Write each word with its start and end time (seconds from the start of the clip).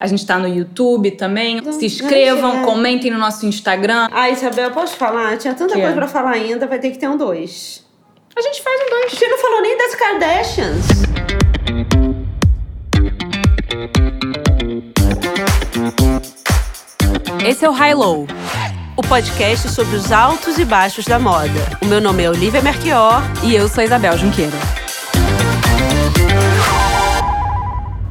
A 0.00 0.06
gente 0.06 0.24
tá 0.24 0.38
no 0.38 0.48
YouTube 0.48 1.10
também. 1.10 1.60
Se 1.72 1.84
inscrevam, 1.84 2.62
comentem 2.64 3.10
no 3.10 3.18
nosso 3.18 3.44
Instagram. 3.44 4.08
Ah, 4.10 4.30
Isabel, 4.30 4.70
posso 4.70 4.96
falar? 4.96 5.36
Tinha 5.36 5.52
tanta 5.54 5.74
Que? 5.74 5.80
coisa 5.80 5.94
pra 5.94 6.08
falar 6.08 6.30
ainda, 6.30 6.66
vai 6.66 6.78
ter 6.78 6.90
que 6.90 6.98
ter 6.98 7.06
um 7.06 7.18
dois. 7.18 7.84
A 8.34 8.40
gente 8.40 8.62
faz 8.62 8.80
um 8.80 8.88
dois. 8.90 9.12
Você 9.12 9.28
não 9.28 9.38
falou 9.38 9.60
nem 9.60 9.76
das 9.76 9.94
Kardashians. 9.94 10.86
Esse 17.44 17.64
é 17.64 17.68
o 17.68 17.72
High 17.72 17.94
Low, 17.94 18.26
o 18.96 19.02
podcast 19.02 19.68
sobre 19.70 19.96
os 19.96 20.12
altos 20.12 20.58
e 20.58 20.64
baixos 20.64 21.04
da 21.04 21.18
moda. 21.18 21.50
O 21.82 21.86
meu 21.86 22.00
nome 22.00 22.22
é 22.22 22.30
Olivia 22.30 22.60
Merchior. 22.62 23.22
E 23.42 23.54
eu 23.54 23.68
sou 23.68 23.80
a 23.82 23.84
Isabel 23.84 24.16
Junqueira. 24.16 24.56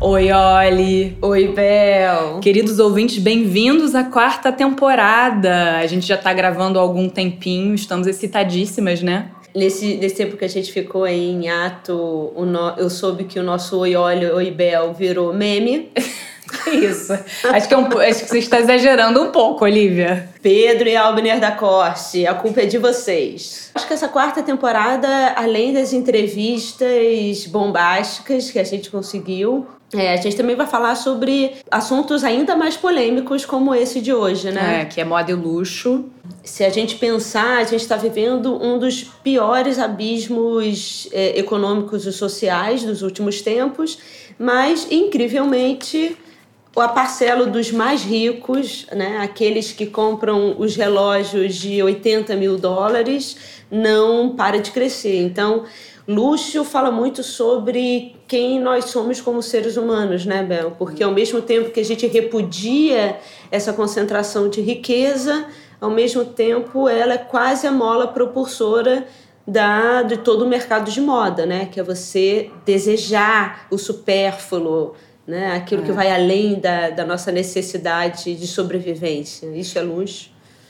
Oi, 0.02 0.30
Oli. 0.32 1.18
Oi, 1.22 1.48
Bel. 1.50 2.40
Queridos 2.42 2.80
ouvintes, 2.80 3.18
bem-vindos 3.18 3.94
à 3.96 4.04
quarta 4.04 4.52
temporada. 4.52 5.78
A 5.78 5.86
gente 5.88 6.06
já 6.08 6.18
tá 6.18 6.32
gravando 6.34 6.80
há 6.80 6.82
algum 6.82 7.10
tempinho, 7.10 7.76
estamos 7.76 8.08
excitadíssimas, 8.08 9.02
né? 9.02 9.30
Nesse, 9.54 9.96
nesse 9.96 10.16
tempo 10.16 10.38
que 10.38 10.46
a 10.46 10.50
gente 10.50 10.72
ficou 10.72 11.04
aí 11.04 11.30
em 11.32 11.50
ato, 11.50 12.32
no- 12.38 12.76
eu 12.78 12.90
soube 12.90 13.26
que 13.26 13.40
o 13.40 13.44
nosso 13.44 13.78
Oi, 13.80 13.96
Olha, 13.96 14.34
Oi, 14.36 14.52
Bel 14.52 14.94
virou 14.94 15.34
meme. 15.34 15.90
Que 16.64 16.72
isso? 16.72 17.14
acho, 17.44 17.68
que 17.68 17.74
é 17.76 17.78
um, 17.78 17.86
acho 18.00 18.24
que 18.24 18.30
você 18.30 18.40
está 18.40 18.60
exagerando 18.60 19.22
um 19.22 19.30
pouco, 19.32 19.64
Olivia. 19.66 20.28
Pedro 20.42 20.90
e 20.90 20.96
Albner 20.98 21.40
da 21.40 21.52
Corte, 21.52 22.26
a 22.26 22.34
culpa 22.34 22.62
é 22.62 22.66
de 22.66 22.80
vocês. 22.80 23.70
Acho 23.76 23.86
que 23.86 23.94
essa 23.94 24.08
quarta 24.08 24.42
temporada, 24.42 25.08
além 25.36 25.72
das 25.74 25.94
entrevistas 25.94 27.46
bombásticas 27.46 28.50
que 28.50 28.58
a 28.58 28.64
gente 28.64 28.90
conseguiu, 28.90 29.68
é, 29.94 30.14
a 30.14 30.18
gente 30.18 30.36
também 30.36 30.56
vai 30.56 30.68
falar 30.68 30.96
sobre 30.96 31.56
assuntos 31.72 32.24
ainda 32.24 32.56
mais 32.56 32.78
polêmicos 32.78 33.44
como 33.44 33.74
esse 33.74 34.02
de 34.02 34.14
hoje, 34.14 34.52
né? 34.52 34.82
É, 34.82 34.86
que 34.86 35.02
é 35.02 35.06
moda 35.06 35.32
e 35.32 35.34
luxo. 35.34 36.06
Se 36.44 36.64
a 36.64 36.70
gente 36.70 36.96
pensar, 36.96 37.58
a 37.58 37.64
gente 37.64 37.82
está 37.82 37.96
vivendo 37.96 38.62
um 38.62 38.78
dos 38.78 39.04
piores 39.04 39.80
abismos 39.80 41.08
é, 41.12 41.40
econômicos 41.40 42.06
e 42.06 42.14
sociais 42.14 42.84
dos 42.84 43.02
últimos 43.02 43.42
tempos, 43.42 43.98
mas, 44.38 44.88
incrivelmente, 44.92 46.16
a 46.78 46.88
parcela 46.88 47.48
dos 47.48 47.72
mais 47.72 48.04
ricos, 48.04 48.86
né, 48.94 49.18
aqueles 49.22 49.72
que 49.72 49.88
compram 49.88 50.56
os 50.60 50.76
relógios 50.76 51.56
de 51.56 51.82
80 51.82 52.36
mil 52.36 52.58
dólares, 52.58 53.36
não 53.72 54.36
para 54.36 54.60
de 54.60 54.70
crescer. 54.70 55.20
Então, 55.20 55.64
luxo 56.08 56.64
fala 56.64 56.92
muito 56.92 57.24
sobre 57.24 58.19
quem 58.30 58.60
nós 58.60 58.86
somos 58.86 59.20
como 59.20 59.42
seres 59.42 59.76
humanos, 59.76 60.24
né, 60.24 60.44
Bel? 60.44 60.76
Porque 60.78 61.04
ao 61.04 61.12
mesmo 61.12 61.42
tempo 61.42 61.72
que 61.72 61.80
a 61.80 61.84
gente 61.84 62.06
repudia 62.06 63.18
essa 63.50 63.74
concentração 63.74 64.48
de 64.48 64.62
riqueza, 64.62 65.48
ao 65.82 65.90
mesmo 65.90 66.24
tempo 66.24 66.88
ela 66.88 67.16
é 67.16 67.18
quase 67.18 67.66
a 67.66 67.72
mola 67.72 68.08
propulsora 68.08 69.08
da, 69.48 70.04
de 70.04 70.18
todo 70.18 70.46
o 70.46 70.48
mercado 70.48 70.92
de 70.92 71.02
moda, 71.02 71.44
né? 71.48 71.66
Que 71.72 71.80
é 71.80 71.84
você 71.84 72.52
desejar 72.64 73.66
o 73.72 73.80
supérfluo, 73.80 74.94
né? 75.26 75.56
Aquilo 75.56 75.82
que 75.82 75.92
vai 75.92 76.12
além 76.12 76.60
da, 76.60 76.92
da 76.92 77.04
nossa 77.04 77.32
necessidade 77.32 78.36
de 78.36 78.46
sobrevivência. 78.46 79.48
Isso 79.56 79.80
é 79.80 79.82
luxo. 79.82 80.30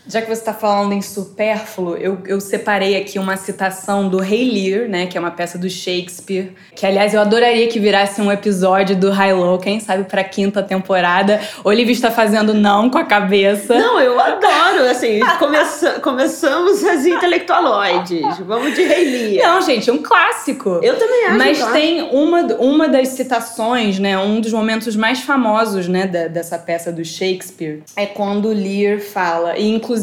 Já 0.09 0.21
que 0.21 0.27
você 0.27 0.33
está 0.41 0.53
falando 0.53 0.91
em 0.93 1.01
supérfluo, 1.03 1.95
eu, 1.95 2.17
eu 2.25 2.41
separei 2.41 2.97
aqui 2.97 3.19
uma 3.19 3.37
citação 3.37 4.09
do 4.09 4.17
Rei 4.17 4.49
Lear, 4.49 4.89
né? 4.89 5.05
Que 5.05 5.15
é 5.17 5.21
uma 5.21 5.29
peça 5.29 5.55
do 5.57 5.69
Shakespeare. 5.69 6.51
Que, 6.75 6.83
aliás, 6.85 7.13
eu 7.13 7.21
adoraria 7.21 7.67
que 7.67 7.79
virasse 7.79 8.19
um 8.19 8.31
episódio 8.31 8.95
do 8.95 9.11
High 9.11 9.33
Low, 9.33 9.59
quem 9.59 9.79
sabe 9.79 10.05
pra 10.05 10.23
quinta 10.23 10.63
temporada. 10.63 11.39
Olivia 11.63 11.93
está 11.93 12.09
fazendo 12.09 12.55
não 12.55 12.89
com 12.89 12.97
a 12.97 13.03
cabeça. 13.03 13.75
Não, 13.77 13.99
eu 13.99 14.19
adoro, 14.19 14.85
assim, 14.89 15.19
começa, 15.37 15.99
começamos 15.99 16.83
as 16.83 17.05
intelectualoides. 17.05 18.39
Vamos 18.39 18.73
de 18.73 18.81
Rei 18.83 19.33
Lear. 19.33 19.53
Não, 19.53 19.61
gente, 19.61 19.91
é 19.91 19.93
um 19.93 20.01
clássico. 20.01 20.79
Eu 20.81 20.97
também 20.97 21.25
acho. 21.25 21.37
Mas 21.37 21.67
tem 21.71 22.01
uma, 22.01 22.41
uma 22.55 22.87
das 22.87 23.09
citações, 23.09 23.99
né, 23.99 24.17
um 24.17 24.41
dos 24.41 24.51
momentos 24.51 24.95
mais 24.95 25.19
famosos, 25.19 25.87
né, 25.87 26.07
da- 26.07 26.27
dessa 26.27 26.57
peça 26.57 26.91
do 26.91 27.05
Shakespeare, 27.05 27.83
é 27.95 28.07
quando 28.07 28.47
Lear 28.49 28.99
fala, 28.99 29.55
e 29.55 29.69
inclusive 29.69 29.98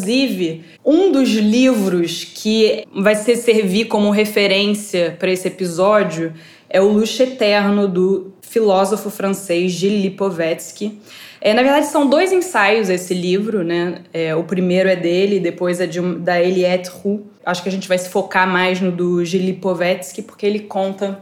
um 0.84 1.12
dos 1.12 1.30
livros 1.30 2.24
que 2.24 2.84
vai 2.94 3.14
ser 3.14 3.36
servir 3.36 3.86
como 3.86 4.10
referência 4.10 5.16
para 5.18 5.30
esse 5.30 5.48
episódio 5.48 6.32
é 6.68 6.80
o 6.80 6.88
Luxo 6.88 7.22
Eterno 7.22 7.86
do 7.88 8.32
filósofo 8.40 9.10
francês 9.10 9.72
Gilles 9.72 10.02
Lipovetsky. 10.02 10.98
É, 11.40 11.54
na 11.54 11.62
verdade, 11.62 11.86
são 11.86 12.08
dois 12.08 12.32
ensaios 12.32 12.88
esse 12.88 13.14
livro, 13.14 13.62
né? 13.62 14.02
É, 14.12 14.34
o 14.34 14.42
primeiro 14.42 14.88
é 14.88 14.96
dele, 14.96 15.38
depois 15.38 15.80
é 15.80 15.86
de, 15.86 16.00
da 16.00 16.40
Eliette 16.40 16.90
Roux. 16.90 17.22
Acho 17.44 17.62
que 17.62 17.68
a 17.68 17.72
gente 17.72 17.86
vai 17.86 17.98
se 17.98 18.08
focar 18.08 18.48
mais 18.48 18.80
no 18.80 18.90
do 18.90 19.24
Gilles 19.24 19.46
Lipovetsky, 19.46 20.22
porque 20.22 20.44
ele 20.44 20.60
conta 20.60 21.20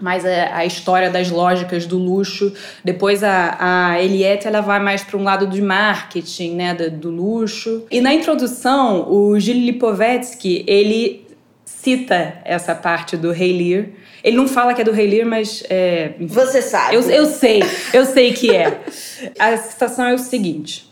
mais 0.00 0.24
a, 0.24 0.56
a 0.56 0.66
história 0.66 1.10
das 1.10 1.30
lógicas 1.30 1.86
do 1.86 1.98
luxo. 1.98 2.52
Depois 2.84 3.22
a, 3.22 3.56
a 3.58 4.02
Eliette 4.02 4.46
ela 4.46 4.60
vai 4.60 4.78
mais 4.78 5.02
para 5.02 5.16
um 5.16 5.22
lado 5.22 5.46
do 5.46 5.62
marketing, 5.62 6.54
né, 6.54 6.74
do, 6.74 6.90
do 6.90 7.10
luxo. 7.10 7.84
E 7.90 8.00
na 8.00 8.12
introdução, 8.12 9.10
o 9.10 9.38
Gilles 9.38 9.64
Lipovetsky, 9.64 10.64
ele 10.66 11.26
cita 11.64 12.38
essa 12.44 12.74
parte 12.74 13.16
do 13.16 13.30
Rei 13.30 13.56
Lear. 13.56 13.86
Ele 14.22 14.36
não 14.36 14.48
fala 14.48 14.74
que 14.74 14.80
é 14.80 14.84
do 14.84 14.90
Rei 14.90 15.08
Lear, 15.08 15.26
mas 15.26 15.62
é, 15.70 16.14
Você 16.20 16.60
sabe. 16.60 16.96
eu, 16.96 17.02
eu 17.02 17.26
sei, 17.26 17.62
eu 17.92 18.04
sei 18.04 18.32
que 18.32 18.54
é. 18.54 18.80
A 19.38 19.56
citação 19.56 20.06
é 20.06 20.14
o 20.14 20.18
seguinte: 20.18 20.85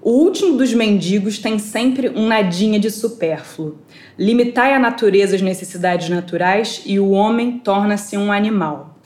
O 0.00 0.12
último 0.12 0.56
dos 0.56 0.72
mendigos 0.72 1.38
tem 1.38 1.58
sempre 1.58 2.08
um 2.08 2.28
nadinha 2.28 2.78
de 2.78 2.90
supérfluo. 2.90 3.78
Limitai 4.16 4.72
a 4.72 4.78
natureza 4.78 5.34
às 5.34 5.42
necessidades 5.42 6.08
naturais 6.08 6.82
e 6.86 7.00
o 7.00 7.10
homem 7.10 7.58
torna-se 7.58 8.16
um 8.16 8.30
animal. 8.30 8.96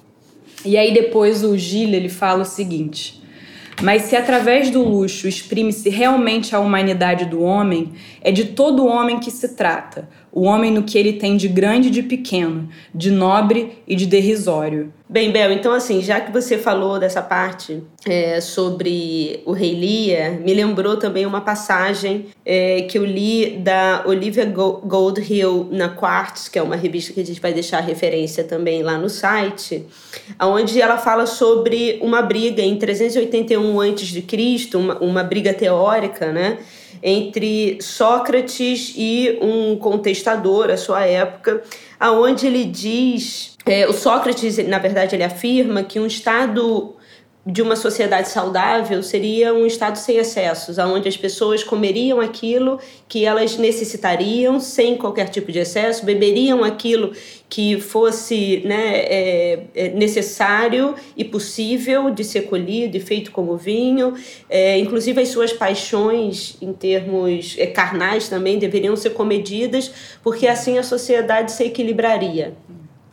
E 0.65 0.77
aí 0.77 0.93
depois 0.93 1.43
o 1.43 1.57
Gilles 1.57 1.95
ele 1.95 2.09
fala 2.09 2.43
o 2.43 2.47
seguinte: 2.47 3.23
mas 3.81 4.03
se 4.03 4.15
através 4.15 4.71
do 4.71 4.83
luxo 4.83 5.27
exprime-se 5.27 5.89
realmente 5.89 6.55
a 6.55 6.61
humanidade 6.61 7.25
do 7.25 7.43
homem, 7.43 7.93
é 8.21 8.31
de 8.31 8.45
todo 8.45 8.87
homem 8.87 9.19
que 9.19 9.31
se 9.31 9.57
trata, 9.57 10.09
o 10.35 10.43
homem 10.45 10.71
no 10.71 10.83
que 10.83 10.97
ele 10.97 11.13
tem 11.13 11.37
de 11.37 11.47
grande 11.47 11.89
e 11.89 11.91
de 11.91 12.03
pequeno, 12.03 12.67
de 12.95 13.11
nobre 13.11 13.83
e 13.87 13.95
de 13.95 14.07
derrisório. 14.07 14.91
Bem, 15.07 15.31
Bel, 15.31 15.53
então 15.53 15.73
assim, 15.75 16.01
já 16.01 16.19
que 16.21 16.33
você 16.33 16.57
falou 16.57 16.99
dessa 16.99 17.21
parte 17.21 17.83
é, 18.07 18.41
sobre 18.41 19.43
o 19.45 19.53
Rei 19.53 19.75
Lear, 19.75 20.41
me 20.41 20.55
lembrou 20.55 20.97
também 20.97 21.27
uma 21.27 21.43
passagem 21.43 22.27
é, 22.47 22.81
que 22.83 22.97
eu 22.97 23.05
li 23.05 23.59
da 23.59 24.05
Olivia 24.07 24.47
Go- 24.47 24.81
Goldhill 24.87 25.69
na 25.71 25.91
Quartz, 25.91 26.49
que 26.49 26.59
é 26.59 26.63
uma 26.63 26.77
revista 26.77 27.13
que 27.13 27.21
a 27.21 27.27
gente 27.27 27.41
vai 27.43 27.53
deixar 27.53 27.81
referência 27.81 28.43
também 28.43 28.83
lá 28.83 28.97
no 28.97 29.11
site, 29.11 29.85
onde 30.41 30.81
ela 30.81 30.97
fala 30.97 31.27
sobre 31.27 31.99
uma 32.01 32.23
briga 32.23 32.63
em 32.63 32.77
381 32.77 33.81
a.C., 33.83 34.77
uma, 34.77 34.99
uma 34.99 35.23
briga 35.23 35.53
teórica, 35.53 36.33
né? 36.33 36.57
Entre 37.03 37.79
Sócrates 37.81 38.95
e 38.97 39.39
um 39.43 39.77
contestador 39.77 40.71
à 40.71 40.77
sua 40.77 41.05
época, 41.05 41.63
aonde 41.99 42.47
ele 42.47 42.65
diz, 42.65 43.57
é, 43.67 43.89
o 43.89 43.93
Sócrates, 43.93 44.59
na 44.69 44.79
verdade, 44.79 45.17
ele 45.17 45.25
afirma 45.25 45.83
que 45.83 45.99
um 45.99 46.07
estado 46.07 46.95
de 47.45 47.61
uma 47.61 47.75
sociedade 47.75 48.29
saudável 48.29 49.03
seria 49.03 49.53
um 49.53 49.67
estado 49.67 49.97
sem 49.97 50.17
excessos, 50.17 50.79
onde 50.79 51.09
as 51.09 51.17
pessoas 51.17 51.65
comeriam 51.65 52.21
aquilo 52.21 52.79
que 53.09 53.25
elas 53.25 53.57
necessitariam 53.57 54.61
sem 54.61 54.97
qualquer 54.97 55.29
tipo 55.29 55.51
de 55.51 55.59
excesso, 55.59 56.05
beberiam 56.05 56.63
aquilo 56.63 57.13
que 57.49 57.81
fosse 57.81 58.63
né, 58.65 58.97
é, 58.97 59.65
é 59.75 59.89
necessário 59.89 60.95
e 61.17 61.25
possível 61.25 62.11
de 62.11 62.23
ser 62.23 62.43
colhido 62.43 62.97
e 62.97 63.01
feito 63.01 63.33
como 63.33 63.57
vinho. 63.57 64.15
É, 64.49 64.79
inclusive, 64.79 65.21
as 65.21 65.29
suas 65.29 65.53
paixões, 65.53 66.57
em 66.63 66.73
termos 66.73 67.57
é, 67.59 67.67
carnais 67.67 68.29
também, 68.29 68.57
deveriam 68.57 68.95
ser 68.95 69.11
comedidas, 69.11 69.93
porque 70.23 70.47
assim 70.47 70.79
a 70.79 70.83
sociedade 70.85 71.51
se 71.51 71.65
equilibraria 71.65 72.55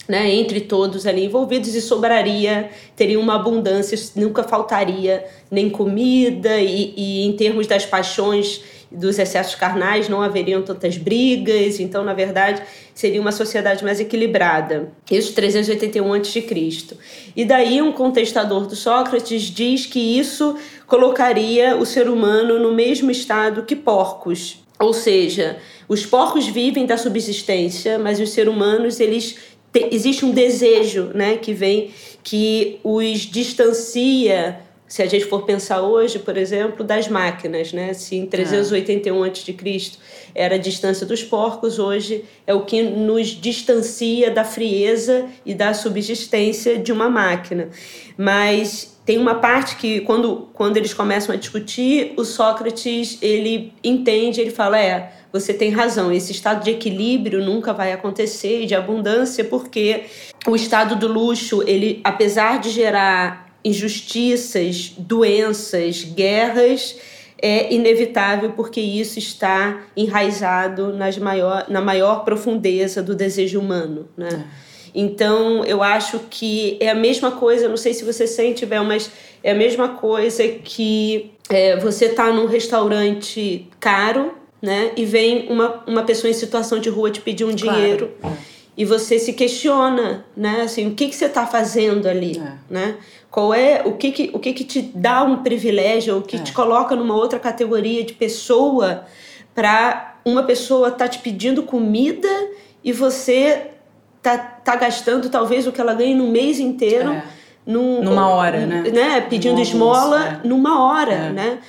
né, 0.09 0.33
entre 0.33 0.61
todos 0.61 1.06
ali 1.06 1.25
envolvidos 1.25 1.75
e 1.75 1.81
sobraria, 1.81 2.71
teria 2.95 3.19
uma 3.19 3.35
abundância, 3.35 3.95
nunca 4.15 4.41
faltaria 4.41 5.23
nem 5.51 5.69
comida 5.69 6.59
e, 6.59 6.95
e 6.97 7.25
em 7.27 7.33
termos 7.33 7.67
das 7.67 7.85
paixões 7.85 8.63
dos 8.91 9.19
excessos 9.19 9.53
carnais 9.53 10.09
não 10.09 10.19
haveriam 10.19 10.63
tantas 10.63 10.97
brigas, 10.97 11.79
então 11.79 12.03
na 12.03 12.15
verdade 12.15 12.63
seria 12.95 13.21
uma 13.21 13.31
sociedade 13.31 13.83
mais 13.83 14.00
equilibrada. 14.00 14.91
Isso 15.11 15.33
381 15.33 16.11
a.C. 16.13 16.47
E 17.35 17.45
daí 17.45 17.79
um 17.79 17.91
contestador 17.91 18.65
do 18.65 18.75
Sócrates 18.75 19.44
diz 19.44 19.85
que 19.85 20.00
isso 20.00 20.56
colocaria 20.88 21.77
o 21.77 21.85
ser 21.85 22.09
humano 22.09 22.57
no 22.57 22.73
mesmo 22.73 23.11
estado 23.11 23.61
que 23.61 23.75
porcos. 23.75 24.63
Ou 24.79 24.94
seja, 24.94 25.57
os 25.88 26.06
porcos 26.06 26.47
vivem 26.47 26.85
da 26.85 26.97
subsistência, 26.97 28.00
mas 28.00 28.19
os 28.19 28.29
seres 28.31 28.51
humanos 28.51 29.00
eles 29.00 29.35
te, 29.71 29.89
existe 29.92 30.25
um 30.25 30.31
desejo, 30.31 31.12
né, 31.13 31.38
que 31.38 31.54
vem 31.54 31.92
que 32.24 32.80
os 32.83 33.19
distancia 33.19 34.60
se 34.89 35.03
a 35.03 35.06
gente 35.06 35.25
for 35.25 35.44
pensar 35.44 35.83
hoje, 35.83 36.18
por 36.18 36.36
exemplo, 36.36 36.83
das 36.83 37.07
máquinas, 37.07 37.71
né? 37.71 37.94
Se 37.94 38.15
em 38.15 38.25
381 38.25 39.24
a.C. 39.24 39.91
era 40.33 40.56
a 40.56 40.57
distância 40.57 41.06
dos 41.06 41.24
porcos, 41.24 41.77
hoje 41.77 42.25
é 42.47 42.56
o 42.56 42.65
que 42.65 42.81
nos 42.81 43.27
distancia 43.27 44.31
da 44.31 44.44
frieza 44.44 45.27
e 45.45 45.53
da 45.53 45.75
subsistência 45.75 46.80
de 46.80 46.91
uma 46.91 47.07
máquina. 47.07 47.69
Mas 48.18 49.00
tem 49.06 49.19
uma 49.19 49.36
parte 49.36 49.75
que 49.75 50.01
quando, 50.01 50.50
quando 50.53 50.77
eles 50.77 50.92
começam 50.92 51.35
a 51.35 51.38
discutir, 51.38 52.13
o 52.18 52.25
Sócrates, 52.25 53.19
ele 53.21 53.71
entende, 53.83 54.42
ele 54.42 54.50
fala, 54.50 54.80
é, 54.80 55.13
você 55.31 55.53
tem 55.53 55.69
razão, 55.69 56.12
esse 56.12 56.31
estado 56.31 56.63
de 56.63 56.71
equilíbrio 56.71 57.45
nunca 57.45 57.74
vai 57.74 57.94
acontecer, 57.94 58.65
de 58.65 58.74
abundância, 58.74 59.44
porque 59.44 60.06
o 60.47 60.56
estado 60.56 60.95
do 60.95 61.07
luxo, 61.07 61.63
ele 61.68 62.01
apesar 62.03 62.59
de 62.59 62.71
gerar 62.71 63.49
injustiças, 63.63 64.94
doenças, 64.97 66.03
guerras, 66.03 66.95
é 67.41 67.73
inevitável 67.73 68.51
porque 68.51 68.81
isso 68.81 69.17
está 69.17 69.83
enraizado 69.95 70.95
maior, 71.21 71.65
na 71.69 71.81
maior 71.81 72.23
profundeza 72.23 73.01
do 73.01 73.15
desejo 73.15 73.59
humano. 73.59 74.07
Né? 74.17 74.29
É. 74.65 74.69
Então, 74.94 75.63
eu 75.65 75.81
acho 75.83 76.19
que 76.29 76.77
é 76.79 76.89
a 76.89 76.95
mesma 76.95 77.31
coisa, 77.31 77.67
não 77.67 77.77
sei 77.77 77.94
se 77.94 78.03
você 78.03 78.25
sente, 78.27 78.65
Bel, 78.65 78.83
mas 78.83 79.09
é 79.44 79.51
a 79.51 79.56
mesma 79.56 79.89
coisa 79.89 80.47
que 80.47 81.31
é, 81.50 81.77
você 81.77 82.06
está 82.06 82.31
num 82.31 82.45
restaurante 82.45 83.67
caro 83.79 84.33
né, 84.61 84.91
e 84.97 85.06
vem 85.06 85.47
uma, 85.50 85.83
uma 85.88 86.03
pessoa 86.03 86.29
em 86.29 86.33
situação 86.33 86.79
de 86.79 86.89
rua 86.89 87.11
te 87.11 87.21
pedir 87.21 87.45
um 87.45 87.56
claro. 87.56 87.77
dinheiro. 87.77 88.11
É. 88.23 88.29
E 88.77 88.85
você 88.85 89.19
se 89.19 89.33
questiona, 89.33 90.25
né? 90.38 90.61
Assim, 90.61 90.88
o 90.88 90.95
que, 90.95 91.09
que 91.09 91.15
você 91.15 91.25
está 91.25 91.45
fazendo 91.45 92.07
ali, 92.07 92.39
é. 92.39 92.53
né? 92.69 92.95
Qual 93.31 93.54
é 93.54 93.84
o 93.86 93.94
que 93.94 94.12
que, 94.12 94.31
o 94.34 94.40
que 94.40 94.54
que 94.54 94.64
te 94.64 94.81
dá 94.81 95.24
um 95.24 95.44
privilégio, 95.44 96.18
o 96.18 96.22
que 96.22 96.38
é. 96.38 96.40
te 96.40 96.52
coloca 96.52 96.96
numa 96.96 97.16
outra 97.16 97.38
categoria 97.38 98.04
de 98.04 98.14
pessoa 98.14 99.06
para 99.54 100.16
uma 100.26 100.44
pessoa 100.44 100.92
tá 100.92 101.08
te 101.08 101.20
pedindo 101.20 101.64
comida 101.64 102.30
e 102.84 102.92
você 102.92 103.72
tá, 104.22 104.38
tá 104.38 104.76
gastando 104.76 105.30
talvez 105.30 105.68
o 105.68 105.72
que 105.72 105.80
ela 105.80 105.94
ganha 105.94 106.16
no 106.16 106.28
mês 106.28 106.60
inteiro 106.60 107.12
é. 107.12 107.24
num, 107.66 108.04
numa 108.04 108.30
hora, 108.30 108.66
né? 108.66 108.84
né? 108.92 109.22
Pedindo 109.22 109.62
esmola 109.62 110.42
é. 110.44 110.48
numa 110.48 110.84
hora, 110.84 111.14
é. 111.14 111.30
né? 111.31 111.60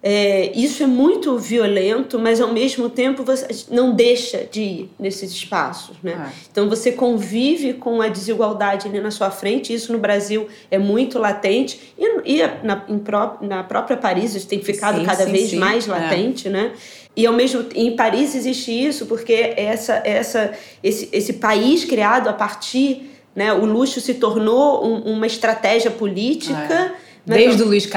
É, 0.00 0.52
isso 0.54 0.84
é 0.84 0.86
muito 0.86 1.36
violento, 1.38 2.20
mas 2.20 2.40
ao 2.40 2.52
mesmo 2.52 2.88
tempo 2.88 3.24
você 3.24 3.48
não 3.68 3.92
deixa 3.92 4.46
de 4.50 4.60
ir 4.60 4.90
nesses 4.98 5.32
espaços. 5.32 5.96
Né? 6.02 6.14
Ah. 6.16 6.30
Então 6.50 6.68
você 6.68 6.92
convive 6.92 7.72
com 7.74 8.00
a 8.00 8.08
desigualdade 8.08 8.86
ali 8.86 9.00
na 9.00 9.10
sua 9.10 9.30
frente, 9.30 9.74
isso 9.74 9.92
no 9.92 9.98
Brasil 9.98 10.46
é 10.70 10.78
muito 10.78 11.18
latente, 11.18 11.92
e, 11.98 12.36
e 12.36 12.42
na, 12.62 12.76
pró 12.76 13.38
na, 13.40 13.64
própria 13.64 13.96
Paris 13.96 14.36
isso 14.36 14.46
tem 14.46 14.62
ficado 14.62 15.00
sim, 15.00 15.04
cada 15.04 15.24
sim, 15.24 15.32
vez 15.32 15.50
sim. 15.50 15.56
mais 15.56 15.88
é. 15.88 15.90
latente. 15.90 16.46
É. 16.46 16.50
Né? 16.50 16.72
E 17.16 17.26
ao 17.26 17.32
mesmo 17.32 17.66
em 17.74 17.96
Paris 17.96 18.36
existe 18.36 18.70
isso, 18.70 19.06
porque 19.06 19.52
essa, 19.56 20.00
essa, 20.04 20.52
esse, 20.80 21.08
esse 21.12 21.32
país 21.34 21.84
criado 21.84 22.28
a 22.28 22.32
partir. 22.32 23.14
Né, 23.36 23.52
o 23.52 23.64
luxo 23.64 24.00
se 24.00 24.14
tornou 24.14 24.84
um, 24.84 25.12
uma 25.12 25.24
estratégia 25.24 25.92
política. 25.92 26.96
É 27.04 27.07
Desde 27.24 27.62
o 27.62 27.66
Luiz 27.66 27.84
XIV. 27.84 27.94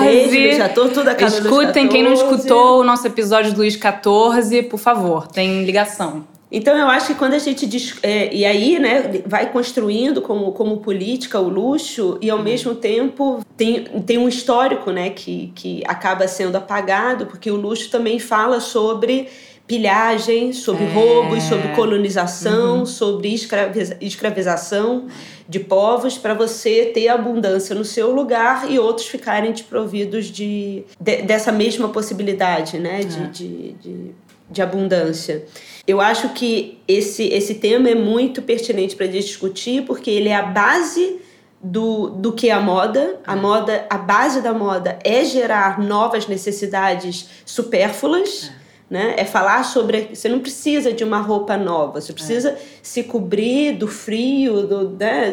Desde 0.00 0.36
o 0.36 0.40
Luiz 0.40 0.56
XIV, 0.56 0.90
tudo 0.94 1.08
a 1.08 1.26
Escutem, 1.26 1.88
quem 1.88 2.02
não 2.02 2.12
escutou 2.12 2.80
o 2.80 2.84
nosso 2.84 3.06
episódio 3.06 3.52
do 3.52 3.58
Luiz 3.58 3.74
XIV, 3.74 4.62
por 4.64 4.78
favor, 4.78 5.26
tem 5.26 5.64
ligação. 5.64 6.24
Então 6.54 6.78
eu 6.78 6.86
acho 6.86 7.08
que 7.08 7.14
quando 7.14 7.34
a 7.34 7.38
gente 7.38 7.66
diz, 7.66 7.96
é, 8.00 8.32
e 8.32 8.44
aí 8.44 8.78
né 8.78 9.22
vai 9.26 9.50
construindo 9.50 10.22
como, 10.22 10.52
como 10.52 10.76
política 10.76 11.40
o 11.40 11.48
luxo 11.48 12.16
e 12.20 12.30
ao 12.30 12.40
mesmo 12.40 12.76
tempo 12.76 13.44
tem, 13.56 13.82
tem 14.06 14.18
um 14.18 14.28
histórico 14.28 14.92
né 14.92 15.10
que, 15.10 15.50
que 15.52 15.82
acaba 15.84 16.28
sendo 16.28 16.54
apagado 16.54 17.26
porque 17.26 17.50
o 17.50 17.56
luxo 17.56 17.90
também 17.90 18.20
fala 18.20 18.60
sobre 18.60 19.28
pilhagem, 19.66 20.52
sobre 20.52 20.84
é. 20.84 20.92
roubos, 20.92 21.42
sobre 21.44 21.68
colonização, 21.68 22.80
uhum. 22.80 22.86
sobre 22.86 23.34
escraviza 23.34 23.96
escravização 24.00 25.06
de 25.48 25.60
povos 25.60 26.16
para 26.16 26.34
você 26.34 26.86
ter 26.86 27.08
abundância 27.08 27.74
no 27.74 27.84
seu 27.84 28.12
lugar 28.12 28.70
e 28.70 28.78
outros 28.78 29.06
ficarem 29.06 29.52
desprovidos 29.52 30.26
de, 30.26 30.84
de 30.98 31.22
dessa 31.22 31.52
mesma 31.52 31.88
possibilidade 31.88 32.78
né, 32.78 33.00
de, 33.00 33.22
é. 33.22 33.26
de, 33.26 33.72
de, 33.72 34.10
de, 34.50 34.62
abundância. 34.62 35.44
Eu 35.86 36.00
acho 36.00 36.30
que 36.30 36.78
esse, 36.88 37.24
esse 37.24 37.56
tema 37.56 37.90
é 37.90 37.94
muito 37.94 38.40
pertinente 38.40 38.96
para 38.96 39.06
discutir 39.06 39.84
porque 39.84 40.10
ele 40.10 40.30
é 40.30 40.36
a 40.36 40.42
base 40.42 41.20
do, 41.62 42.08
do 42.08 42.32
que 42.32 42.48
é 42.48 42.52
a 42.52 42.60
moda. 42.60 43.20
A 43.26 43.36
é. 43.36 43.36
moda, 43.36 43.86
a 43.90 43.98
base 43.98 44.40
da 44.40 44.54
moda 44.54 44.98
é 45.04 45.24
gerar 45.24 45.78
novas 45.78 46.26
necessidades 46.26 47.28
supérfluas. 47.44 48.50
É 48.60 48.63
né? 48.94 49.14
É 49.18 49.24
falar 49.24 49.64
sobre. 49.64 50.10
Você 50.14 50.28
não 50.28 50.38
precisa 50.38 50.92
de 50.92 51.02
uma 51.02 51.18
roupa 51.18 51.56
nova, 51.56 52.00
você 52.00 52.12
precisa 52.12 52.50
é. 52.50 52.58
se 52.80 53.02
cobrir 53.02 53.72
do 53.72 53.88
frio, 53.88 54.68
do, 54.68 54.90
né, 54.90 55.32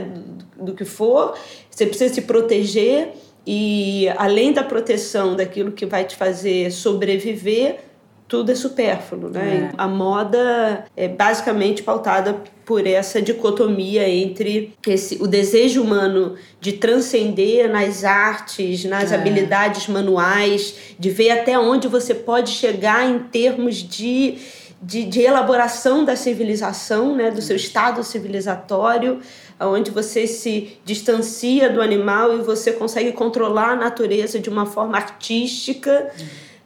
do, 0.58 0.66
do 0.66 0.74
que 0.74 0.84
for, 0.84 1.36
você 1.70 1.86
precisa 1.86 2.12
se 2.12 2.24
proteger 2.24 3.14
e, 3.46 4.10
além 4.18 4.52
da 4.52 4.64
proteção 4.64 5.36
daquilo 5.36 5.72
que 5.72 5.86
vai 5.86 6.04
te 6.06 6.16
fazer 6.16 6.72
sobreviver, 6.72 7.82
tudo 8.32 8.50
é 8.50 8.56
supérfluo, 8.56 9.30
né? 9.30 9.72
É. 9.74 9.76
A 9.78 9.90
moda 9.90 10.86
é 10.96 11.10
basicamente 11.10 11.84
pautada 11.84 12.42
por 12.66 12.88
essa 12.88 13.22
dicotomia 13.22 14.08
entre 14.08 14.74
esse, 14.88 15.18
o 15.22 15.28
desejo 15.28 15.84
humano 15.84 16.36
de 16.62 16.72
transcender 16.72 17.70
nas 17.70 18.06
artes, 18.06 18.86
nas 18.86 19.12
é. 19.12 19.16
habilidades 19.16 19.90
manuais, 19.90 20.74
de 20.98 21.10
ver 21.10 21.32
até 21.32 21.60
onde 21.60 21.90
você 21.90 22.16
pode 22.16 22.52
chegar 22.52 23.06
em 23.06 23.20
termos 23.20 23.76
de, 23.76 24.38
de, 24.82 25.04
de 25.04 25.20
elaboração 25.20 26.06
da 26.06 26.16
civilização, 26.16 27.14
né? 27.14 27.32
Do 27.32 27.42
seu 27.42 27.58
estado 27.58 28.02
civilizatório, 28.02 29.20
onde 29.60 29.92
você 29.92 30.26
se 30.26 30.78
distancia 30.86 31.70
do 31.70 31.82
animal 31.82 32.40
e 32.40 32.42
você 32.44 32.72
consegue 32.72 33.12
controlar 33.12 33.72
a 33.72 33.76
natureza 33.76 34.40
de 34.40 34.50
uma 34.50 34.66
forma 34.66 34.96
artística. 34.96 36.10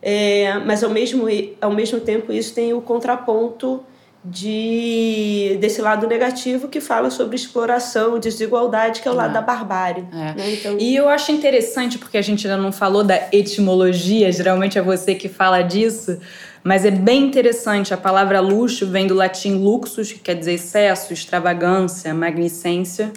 É, 0.08 0.60
mas 0.60 0.84
ao 0.84 0.92
mesmo, 0.92 1.26
ao 1.60 1.72
mesmo 1.72 2.00
tempo 2.00 2.32
isso 2.32 2.54
tem 2.54 2.72
o 2.76 2.80
contraponto 2.80 3.84
de 4.24 5.58
desse 5.60 5.82
lado 5.82 6.06
negativo 6.06 6.68
que 6.68 6.80
fala 6.80 7.10
sobre 7.10 7.36
exploração, 7.36 8.20
desigualdade, 8.20 9.02
que 9.02 9.08
é 9.08 9.12
o 9.12 9.16
lado 9.16 9.32
é. 9.32 9.34
da 9.34 9.42
barbárie. 9.42 10.06
É. 10.14 10.34
Né? 10.36 10.54
Então... 10.54 10.78
E 10.80 10.96
eu 10.96 11.10
acho 11.10 11.32
interessante, 11.32 11.98
porque 11.98 12.20
a 12.20 12.22
gente 12.22 12.48
ainda 12.48 12.62
não 12.62 12.72
falou 12.72 13.04
da 13.04 13.20
etimologia, 13.32 14.32
geralmente 14.32 14.78
é 14.78 14.82
você 14.82 15.16
que 15.16 15.28
fala 15.28 15.64
disso, 15.64 16.20
mas 16.64 16.86
é 16.86 16.92
bem 16.92 17.24
interessante. 17.24 17.92
A 17.92 17.98
palavra 17.98 18.40
luxo 18.40 18.86
vem 18.86 19.08
do 19.08 19.16
latim 19.16 19.56
luxus, 19.56 20.14
que 20.14 20.20
quer 20.20 20.36
dizer 20.36 20.54
excesso, 20.54 21.14
extravagância, 21.14 22.14
magnicência. 22.14 23.12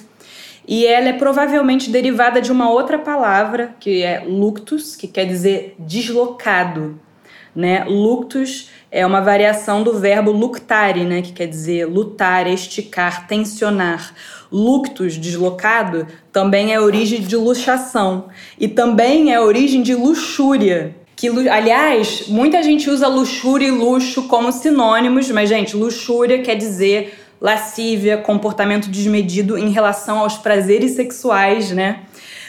E 0.69 0.85
ela 0.87 1.09
é 1.09 1.13
provavelmente 1.15 1.89
derivada 1.89 2.43
de 2.43 2.53
uma 2.53 2.71
outra 2.71 2.99
palavra, 2.99 3.75
que 3.81 4.03
é 4.03 4.23
luctus, 4.27 4.95
que 4.95 5.09
quer 5.09 5.25
dizer 5.25 5.75
deslocado. 5.79 7.01
Né? 7.57 7.85
Luctus 7.85 8.69
é 8.91 9.07
uma 9.07 9.23
variação 9.23 9.83
do 9.83 9.99
verbo 9.99 10.31
luctare, 10.31 11.05
né? 11.05 11.23
que 11.23 11.33
quer 11.33 11.47
dizer 11.47 11.87
lutar, 11.87 12.47
esticar, 12.47 13.27
tensionar. 13.27 14.15
Luctus, 14.53 15.17
deslocado, 15.17 16.07
também 16.31 16.75
é 16.75 16.79
origem 16.79 17.23
de 17.23 17.35
luxação. 17.35 18.27
E 18.61 18.69
também 18.69 19.33
é 19.33 19.41
origem 19.41 19.81
de 19.81 19.95
luxúria. 19.95 20.95
Que, 21.17 21.29
aliás, 21.49 22.25
muita 22.29 22.63
gente 22.63 22.91
usa 22.91 23.09
luxúria 23.09 23.69
e 23.69 23.71
luxo 23.71 24.29
como 24.29 24.53
sinônimos, 24.53 25.31
mas, 25.31 25.49
gente, 25.49 25.75
luxúria 25.75 26.43
quer 26.43 26.57
dizer 26.57 27.19
lascívia, 27.41 28.19
comportamento 28.19 28.89
desmedido 28.89 29.57
em 29.57 29.71
relação 29.71 30.19
aos 30.19 30.37
prazeres 30.37 30.93
sexuais, 30.93 31.71
né? 31.71 32.01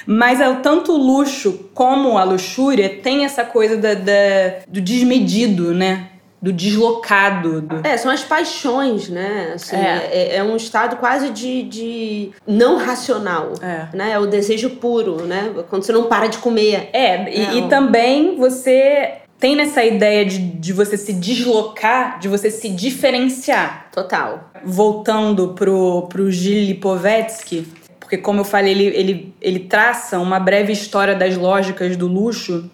Mas 0.05 0.41
é, 0.41 0.51
tanto 0.55 0.93
o 0.93 0.97
luxo 0.97 1.69
como 1.73 2.17
a 2.17 2.23
luxúria 2.23 2.89
tem 2.89 3.25
essa 3.25 3.43
coisa 3.43 3.77
da, 3.77 3.93
da 3.93 4.59
do 4.67 4.81
desmedido, 4.81 5.73
né? 5.73 6.09
do 6.41 6.53
deslocado. 6.53 7.61
Do... 7.61 7.85
É, 7.85 7.97
são 7.97 8.11
as 8.11 8.23
paixões, 8.23 9.09
né? 9.09 9.51
Assim, 9.55 9.75
é. 9.75 10.09
É, 10.11 10.35
é. 10.37 10.43
um 10.43 10.55
estado 10.55 10.95
quase 10.95 11.29
de, 11.31 11.63
de 11.63 12.31
não 12.47 12.77
racional, 12.77 13.53
é. 13.61 13.95
né? 13.95 14.11
É 14.11 14.19
o 14.19 14.25
desejo 14.25 14.69
puro, 14.71 15.25
né? 15.25 15.51
Quando 15.69 15.83
você 15.83 15.91
não 15.91 16.03
para 16.03 16.27
de 16.27 16.37
comer. 16.37 16.89
É, 16.93 17.29
e, 17.29 17.41
é 17.41 17.53
e 17.55 17.67
também 17.67 18.37
você 18.37 19.18
tem 19.39 19.55
nessa 19.55 19.83
ideia 19.83 20.25
de, 20.25 20.37
de 20.37 20.73
você 20.73 20.97
se 20.97 21.13
deslocar, 21.13 22.19
de 22.19 22.27
você 22.27 22.51
se 22.51 22.69
diferenciar. 22.69 23.87
Total. 23.91 24.51
Voltando 24.65 25.49
pro, 25.49 26.07
pro 26.09 26.29
Gil 26.29 26.65
Lipovetsky, 26.65 27.65
porque 27.99 28.17
como 28.17 28.41
eu 28.41 28.43
falei, 28.43 28.73
ele, 28.73 28.85
ele, 28.87 29.33
ele 29.41 29.59
traça 29.59 30.19
uma 30.19 30.39
breve 30.39 30.73
história 30.73 31.15
das 31.15 31.37
lógicas 31.37 31.95
do 31.95 32.07
luxo, 32.07 32.69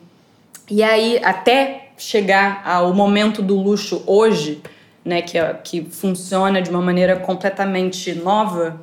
e 0.69 0.81
aí 0.81 1.19
até 1.23 1.89
chegar 1.97 2.63
ao 2.65 2.93
momento 2.93 3.41
do 3.41 3.55
luxo 3.55 4.01
hoje, 4.07 4.61
né, 5.03 5.21
que, 5.21 5.37
é, 5.37 5.53
que 5.63 5.85
funciona 5.85 6.61
de 6.61 6.69
uma 6.69 6.81
maneira 6.81 7.17
completamente 7.17 8.13
nova, 8.15 8.81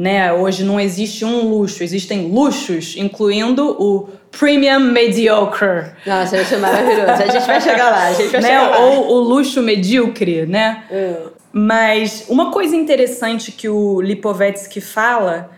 né? 0.00 0.32
Hoje 0.32 0.64
não 0.64 0.80
existe 0.80 1.26
um 1.26 1.46
luxo, 1.50 1.84
existem 1.84 2.30
luxos, 2.30 2.96
incluindo 2.96 3.76
o 3.78 4.08
premium 4.30 4.80
mediocre. 4.80 5.92
Nossa, 6.06 6.40
isso 6.40 6.54
é 6.54 6.56
maravilhoso. 6.56 7.22
A 7.22 7.26
gente 7.26 7.46
vai 7.46 7.60
chegar 7.60 7.90
lá, 7.90 8.06
a 8.06 8.12
gente 8.14 8.30
vai 8.30 8.40
né? 8.40 8.48
chegar 8.48 8.70
lá. 8.70 8.78
Ou 8.78 9.10
o 9.10 9.20
luxo 9.20 9.60
medíocre, 9.60 10.46
né? 10.46 10.84
Hum. 10.90 11.28
Mas 11.52 12.24
uma 12.30 12.50
coisa 12.50 12.74
interessante 12.74 13.52
que 13.52 13.68
o 13.68 14.00
Lipovetsky 14.00 14.80
fala 14.80 15.50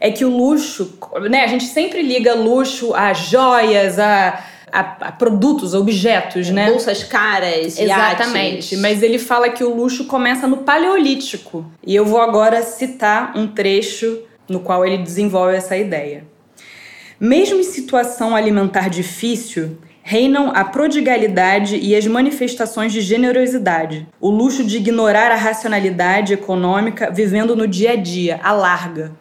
é 0.00 0.10
que 0.10 0.24
o 0.24 0.28
luxo, 0.28 0.98
né? 1.30 1.44
A 1.44 1.46
gente 1.46 1.66
sempre 1.66 2.02
liga 2.02 2.34
luxo 2.34 2.92
a 2.94 3.12
joias, 3.12 4.00
a, 4.00 4.42
a, 4.74 5.08
a 5.08 5.12
produtos, 5.12 5.72
a 5.72 5.78
objetos, 5.78 6.50
né? 6.50 6.68
Bolsas 6.68 7.04
caras, 7.04 7.78
Exatamente. 7.78 8.74
iates. 8.74 8.80
Mas 8.80 9.04
ele 9.04 9.20
fala 9.20 9.48
que 9.48 9.62
o 9.62 9.72
luxo 9.72 10.06
começa 10.06 10.48
no 10.48 10.58
Paleolítico. 10.58 11.64
E 11.86 11.94
eu 11.94 12.04
vou 12.04 12.20
agora 12.20 12.60
citar 12.62 13.32
um 13.36 13.46
trecho 13.46 14.22
no 14.48 14.58
qual 14.58 14.84
ele 14.84 14.98
desenvolve 14.98 15.54
essa 15.54 15.76
ideia. 15.76 16.24
Mesmo 17.20 17.60
em 17.60 17.62
situação 17.62 18.34
alimentar 18.34 18.90
difícil, 18.90 19.78
reinam 20.02 20.50
a 20.52 20.64
prodigalidade 20.64 21.76
e 21.76 21.94
as 21.94 22.04
manifestações 22.06 22.92
de 22.92 23.00
generosidade, 23.00 24.08
o 24.20 24.28
luxo 24.28 24.64
de 24.64 24.78
ignorar 24.78 25.30
a 25.30 25.36
racionalidade 25.36 26.32
econômica 26.32 27.12
vivendo 27.12 27.54
no 27.54 27.68
dia 27.68 27.92
a 27.92 27.96
dia, 27.96 28.40
à 28.42 28.50
larga. 28.52 29.12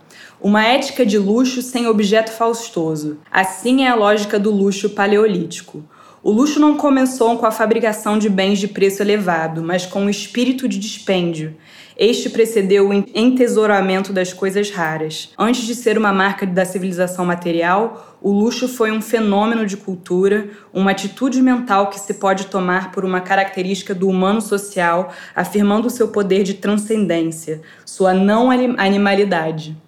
Uma 0.43 0.65
ética 0.65 1.05
de 1.05 1.17
luxo 1.17 1.61
sem 1.61 1.87
objeto 1.87 2.29
faustoso. 2.29 3.17
Assim 3.31 3.85
é 3.85 3.87
a 3.87 3.95
lógica 3.95 4.37
do 4.37 4.51
luxo 4.51 4.89
paleolítico. 4.89 5.81
O 6.21 6.31
luxo 6.31 6.59
não 6.59 6.75
começou 6.75 7.37
com 7.37 7.45
a 7.45 7.51
fabricação 7.51 8.19
de 8.19 8.27
bens 8.27 8.59
de 8.59 8.67
preço 8.67 9.01
elevado, 9.01 9.63
mas 9.63 9.85
com 9.85 10.05
o 10.05 10.09
espírito 10.09 10.67
de 10.67 10.77
dispêndio. 10.77 11.55
Este 11.97 12.29
precedeu 12.29 12.89
o 12.89 12.93
entesouramento 12.93 14.11
das 14.11 14.33
coisas 14.33 14.69
raras. 14.69 15.31
Antes 15.39 15.65
de 15.65 15.75
ser 15.75 15.97
uma 15.97 16.11
marca 16.11 16.45
da 16.45 16.65
civilização 16.65 17.23
material, 17.23 18.17
o 18.21 18.29
luxo 18.29 18.67
foi 18.67 18.91
um 18.91 19.01
fenômeno 19.01 19.65
de 19.65 19.77
cultura, 19.77 20.49
uma 20.73 20.91
atitude 20.91 21.41
mental 21.41 21.89
que 21.89 21.97
se 21.97 22.15
pode 22.15 22.47
tomar 22.47 22.91
por 22.91 23.05
uma 23.05 23.21
característica 23.21 23.95
do 23.95 24.09
humano 24.09 24.41
social, 24.41 25.13
afirmando 25.33 25.89
seu 25.89 26.09
poder 26.09 26.43
de 26.43 26.55
transcendência, 26.55 27.61
sua 27.85 28.13
não 28.13 28.51
animalidade 28.51 29.81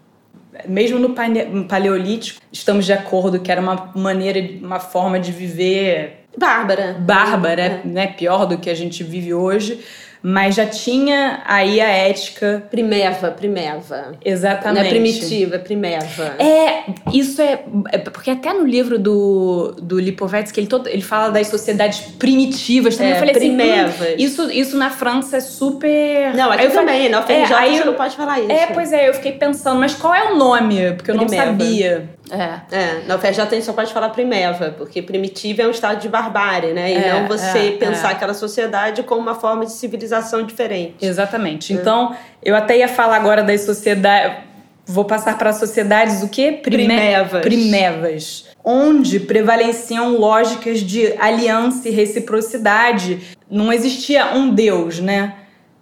mesmo 0.67 0.99
no 0.99 1.15
paleolítico, 1.67 2.41
estamos 2.51 2.85
de 2.85 2.93
acordo 2.93 3.39
que 3.39 3.51
era 3.51 3.61
uma 3.61 3.91
maneira, 3.95 4.39
uma 4.61 4.79
forma 4.79 5.19
de 5.19 5.31
viver 5.31 6.25
bárbara, 6.37 6.97
bárbara, 6.99 7.61
é. 7.61 7.81
né, 7.85 8.07
pior 8.07 8.45
do 8.45 8.57
que 8.57 8.69
a 8.69 8.73
gente 8.73 9.03
vive 9.03 9.33
hoje, 9.33 9.79
mas 10.27 10.55
já 10.55 10.65
tinha 10.65 11.43
aí 11.45 11.79
a 11.79 11.87
ética 11.87 12.63
primeva, 12.71 13.29
primeva. 13.29 14.13
Exatamente. 14.25 14.79
Não 14.81 14.87
é 14.87 14.89
primitiva, 14.89 15.55
é 15.55 15.59
primeva. 15.59 16.35
É, 16.39 16.83
isso 17.13 17.39
é, 17.39 17.63
é, 17.91 17.99
porque 17.99 18.31
até 18.31 18.51
no 18.51 18.65
livro 18.65 18.97
do, 18.97 19.75
do 19.79 19.99
Lipovetsky 19.99 20.59
ele 20.61 20.65
todo 20.67 20.87
ele 20.89 21.03
fala 21.03 21.29
das 21.29 21.45
sociedades 21.47 21.99
primitivas 22.17 22.97
também. 22.97 23.11
É, 23.11 23.15
eu 23.15 23.19
falei 23.19 23.33
primevas. 23.35 24.01
assim, 24.01 24.13
hum, 24.13 24.15
isso 24.17 24.51
isso 24.51 24.77
na 24.77 24.89
França 24.89 25.37
é 25.37 25.41
super 25.41 26.33
Não, 26.35 26.49
aqui 26.51 26.61
Aí 26.61 26.65
eu 26.69 26.71
também, 26.71 26.95
falei, 26.95 27.09
na 27.09 27.19
UFRJ 27.19 27.53
é, 27.53 27.55
aí 27.55 27.77
eu- 27.77 27.85
não 27.85 27.93
pode 27.93 28.15
falar 28.15 28.39
isso. 28.39 28.51
É, 28.51 28.65
pois 28.73 28.91
é, 28.91 29.07
eu 29.07 29.13
fiquei 29.13 29.33
pensando, 29.33 29.79
mas 29.79 29.93
qual 29.93 30.15
é 30.15 30.31
o 30.31 30.37
nome? 30.37 30.93
Porque 30.93 31.11
eu 31.11 31.15
não 31.15 31.27
Primeva. 31.27 31.45
sabia. 31.51 32.09
É. 32.31 32.75
É, 32.75 33.01
na 33.07 33.15
UFRJ 33.15 33.41
a 33.41 33.45
gente 33.45 33.63
só 33.65 33.73
pode 33.73 33.93
falar 33.93 34.09
primeva, 34.09 34.73
porque 34.77 35.01
primitiva 35.01 35.61
é 35.61 35.67
um 35.67 35.71
estado 35.71 35.99
de 36.01 36.09
barbárie, 36.09 36.73
né? 36.73 36.91
E 36.91 36.95
É, 36.95 37.13
não 37.13 37.27
você 37.27 37.67
é, 37.67 37.71
pensar 37.71 38.09
é. 38.09 38.11
aquela 38.13 38.33
sociedade 38.33 39.03
como 39.03 39.21
uma 39.21 39.35
forma 39.35 39.65
de 39.65 39.71
civilização 39.71 40.43
diferente. 40.43 41.05
Exatamente. 41.05 41.71
Então, 41.73 42.15
eu 42.43 42.55
até 42.55 42.77
ia 42.77 42.87
falar 42.87 43.15
agora 43.17 43.43
das 43.43 43.61
sociedades. 43.61 44.37
Vou 44.87 45.03
passar 45.05 45.35
para 45.37 45.49
as 45.49 45.57
sociedades 45.57 46.21
o 46.21 46.29
quê? 46.29 46.51
Prime- 46.61 46.85
Primevas. 46.85 47.41
Primevas. 47.41 48.45
Onde 48.63 49.19
prevaleciam 49.19 50.15
lógicas 50.17 50.79
de 50.81 51.13
aliança 51.19 51.87
e 51.89 51.91
reciprocidade. 51.91 53.19
Não 53.49 53.71
existia 53.73 54.35
um 54.35 54.53
Deus, 54.53 54.99
né? 54.99 55.33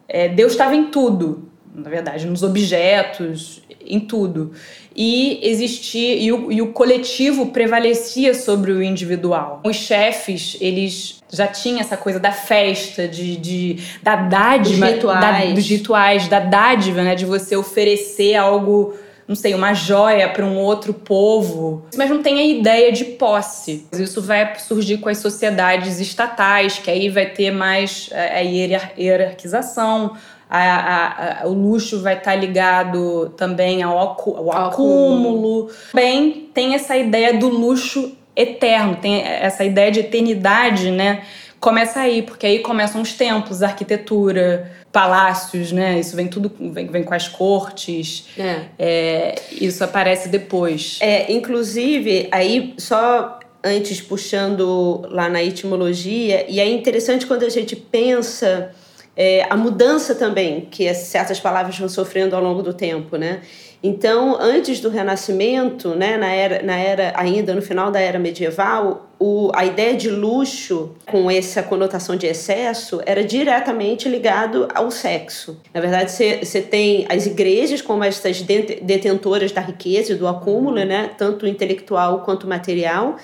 É, 0.07 0.27
Deus 0.29 0.51
estava 0.53 0.75
em 0.75 0.85
tudo, 0.85 1.49
na 1.73 1.89
verdade, 1.89 2.25
nos 2.27 2.43
objetos, 2.43 3.61
em 3.85 3.99
tudo. 3.99 4.53
E 4.95 5.39
existia 5.41 6.15
e 6.15 6.31
o, 6.31 6.51
e 6.51 6.61
o 6.61 6.67
coletivo 6.67 7.47
prevalecia 7.47 8.33
sobre 8.33 8.71
o 8.71 8.83
individual. 8.83 9.61
Os 9.65 9.75
chefes, 9.75 10.55
eles 10.61 11.19
já 11.31 11.47
tinham 11.47 11.79
essa 11.79 11.97
coisa 11.97 12.19
da 12.19 12.31
festa, 12.31 13.07
de, 13.07 13.35
de 13.37 13.77
da 14.03 14.15
dádiva, 14.15 14.85
Dos 14.85 14.95
rituais. 14.95 15.19
da- 15.49 15.53
dos 15.55 15.67
rituais, 15.69 16.27
da 16.27 16.39
dádiva, 16.39 17.01
né, 17.03 17.15
de 17.15 17.25
você 17.25 17.55
oferecer 17.55 18.35
algo 18.35 18.93
não 19.25 19.35
sei, 19.37 19.53
uma 19.55 19.73
joia 19.73 20.27
para 20.27 20.45
um 20.45 20.57
outro 20.57 20.93
povo, 20.93 21.85
mas 21.95 22.09
não 22.09 22.21
tem 22.21 22.39
a 22.39 22.45
ideia 22.45 22.91
de 22.91 23.05
posse. 23.05 23.87
Isso 23.93 24.21
vai 24.21 24.59
surgir 24.59 24.97
com 24.97 25.07
as 25.07 25.17
sociedades 25.19 26.01
estatais, 26.01 26.77
que 26.77 26.91
aí 26.91 27.07
vai 27.07 27.27
ter 27.27 27.49
mais 27.49 28.09
a 28.11 28.39
hierar- 28.41 28.91
hierarquização. 28.99 30.15
A- 30.57 31.41
a- 31.43 31.47
o 31.47 31.53
luxo 31.53 32.01
vai 32.01 32.17
estar 32.17 32.35
ligado 32.35 33.33
também 33.35 33.81
ao, 33.81 33.97
ao 33.97 34.51
Ao 34.51 34.67
acúmulo. 34.67 35.69
Também 35.91 36.49
tem 36.53 36.75
essa 36.75 36.95
ideia 36.95 37.33
do 37.33 37.49
luxo 37.49 38.15
eterno, 38.35 38.95
tem 38.97 39.21
essa 39.23 39.63
ideia 39.63 39.91
de 39.91 39.99
eternidade, 40.01 40.91
né? 40.91 41.23
Começa 41.59 42.01
aí, 42.01 42.21
porque 42.21 42.45
aí 42.45 42.59
começam 42.59 43.01
os 43.01 43.13
templos, 43.13 43.63
a 43.63 43.67
arquitetura, 43.67 44.71
palácios, 44.91 45.71
né? 45.71 45.99
Isso 45.99 46.15
vem 46.15 46.27
tudo, 46.27 46.51
vem, 46.59 46.87
vem 46.87 47.03
com 47.03 47.13
as 47.13 47.27
cortes. 47.27 48.27
É. 48.37 48.59
É, 48.77 49.35
isso 49.51 49.83
aparece 49.83 50.29
depois. 50.29 50.97
É, 51.01 51.31
inclusive, 51.31 52.27
aí 52.31 52.73
só 52.77 53.39
antes 53.63 54.01
puxando 54.01 55.03
lá 55.09 55.29
na 55.29 55.41
etimologia, 55.41 56.45
e 56.49 56.59
é 56.59 56.69
interessante 56.69 57.25
quando 57.25 57.43
a 57.43 57.49
gente 57.49 57.75
pensa 57.77 58.71
é, 59.15 59.45
a 59.49 59.55
mudança 59.55 60.15
também 60.15 60.61
que 60.61 60.87
as- 60.87 60.97
certas 60.97 61.39
palavras 61.39 61.77
vão 61.77 61.87
sofrendo 61.89 62.35
ao 62.35 62.41
longo 62.43 62.63
do 62.63 62.73
tempo, 62.73 63.15
né? 63.17 63.41
Então, 63.85 64.37
antes 64.39 64.79
do 64.79 64.87
Renascimento, 64.87 65.89
né, 65.89 66.15
na 66.15 66.31
era, 66.31 66.63
na 66.63 66.77
era 66.77 67.11
ainda 67.17 67.53
no 67.53 67.61
final 67.61 67.91
da 67.91 67.99
era 67.99 68.17
medieval, 68.17 69.09
o, 69.19 69.51
a 69.53 69.65
ideia 69.65 69.93
de 69.93 70.09
luxo 70.09 70.95
com 71.05 71.29
essa 71.29 71.61
conotação 71.61 72.15
de 72.15 72.25
excesso 72.25 73.01
era 73.05 73.25
diretamente 73.25 74.07
ligado 74.07 74.69
ao 74.73 74.89
sexo. 74.89 75.59
Na 75.73 75.81
verdade, 75.81 76.11
você 76.11 76.61
tem 76.61 77.05
as 77.09 77.25
igrejas 77.25 77.81
como 77.81 78.03
dete- 78.47 78.79
detentoras 78.81 79.51
da 79.51 79.59
riqueza 79.59 80.13
e 80.13 80.15
do 80.15 80.29
acúmulo, 80.29 80.77
né, 80.85 81.11
tanto 81.17 81.45
intelectual 81.45 82.21
quanto 82.21 82.47
material. 82.47 83.17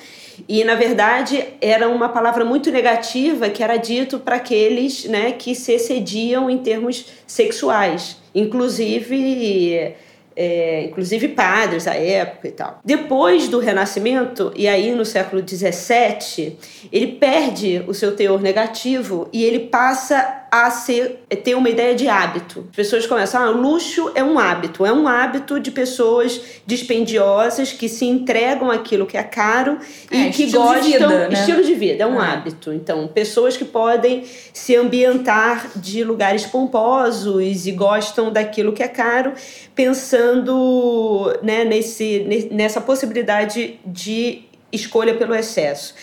E, 0.48 0.64
na 0.66 0.76
verdade, 0.76 1.42
era 1.62 1.88
uma 1.88 2.10
palavra 2.10 2.44
muito 2.44 2.70
negativa 2.70 3.50
que 3.50 3.64
era 3.64 3.78
dito 3.78 4.20
para 4.20 4.36
aqueles 4.36 5.06
né, 5.06 5.32
que 5.32 5.56
se 5.56 5.72
excediam 5.72 6.50
em 6.50 6.58
termos 6.58 7.06
sexuais. 7.26 8.18
Inclusive, 8.36 9.96
é, 10.42 10.86
inclusive 10.86 11.28
padres 11.28 11.86
à 11.86 11.96
época 11.96 12.48
e 12.48 12.52
tal. 12.52 12.80
Depois 12.86 13.50
do 13.50 13.60
Renascimento, 13.60 14.54
e 14.56 14.70
aí 14.70 14.96
no 14.96 15.04
século 15.04 15.44
XVII, 15.46 16.56
ele 16.94 17.08
perde 17.08 17.84
o 17.86 17.94
seu 17.94 18.16
teor 18.16 18.42
negativo 18.42 19.28
e 19.34 19.44
ele 19.44 19.60
passa 19.60 20.39
a 20.52 20.72
ser, 20.72 21.24
ter 21.44 21.56
uma 21.56 21.70
ideia 21.70 21.94
de 21.94 22.08
hábito. 22.08 22.66
As 22.70 22.76
pessoas 22.76 23.06
começam, 23.06 23.42
ah, 23.42 23.50
o 23.52 23.58
luxo 23.62 24.12
é 24.16 24.24
um 24.24 24.40
hábito, 24.40 24.86
é 24.86 24.92
um 24.92 25.08
hábito 25.08 25.60
de 25.60 25.70
pessoas 25.72 26.42
dispendiosas 26.66 27.72
que 27.72 27.88
se 27.88 28.06
entregam 28.06 28.72
aquilo 28.72 29.06
que 29.06 29.16
é 29.18 29.24
caro 29.24 29.78
É, 30.10 30.18
e 30.18 30.32
que 30.32 30.44
estilo 30.46 30.52
de 30.52 30.58
gostam 30.58 30.82
vida, 31.10 31.28
né? 31.30 31.34
estilo 31.34 31.64
de 31.64 31.74
vida, 31.76 32.04
é 32.04 32.08
um 32.08 32.22
É. 32.22 32.26
hábito. 32.28 32.74
Então, 32.74 33.08
pessoas 33.08 33.56
que 33.56 33.66
podem 33.66 34.24
se 34.54 34.76
ambientar 34.76 35.70
de 35.76 36.04
lugares 36.04 36.46
pomposos 36.46 37.68
e 37.68 37.72
gostam 37.72 38.32
daquilo 38.32 38.74
que 38.74 38.82
é 38.82 38.88
caro, 38.88 39.34
pensando 39.76 41.38
né, 41.44 41.64
nesse, 41.64 42.20
ne- 42.28 42.50
nessa 42.52 42.82
possibilidade 42.82 43.80
de 43.86 44.44
escolha 44.72 45.14
pelo 45.16 45.34
excesso. 45.36 45.94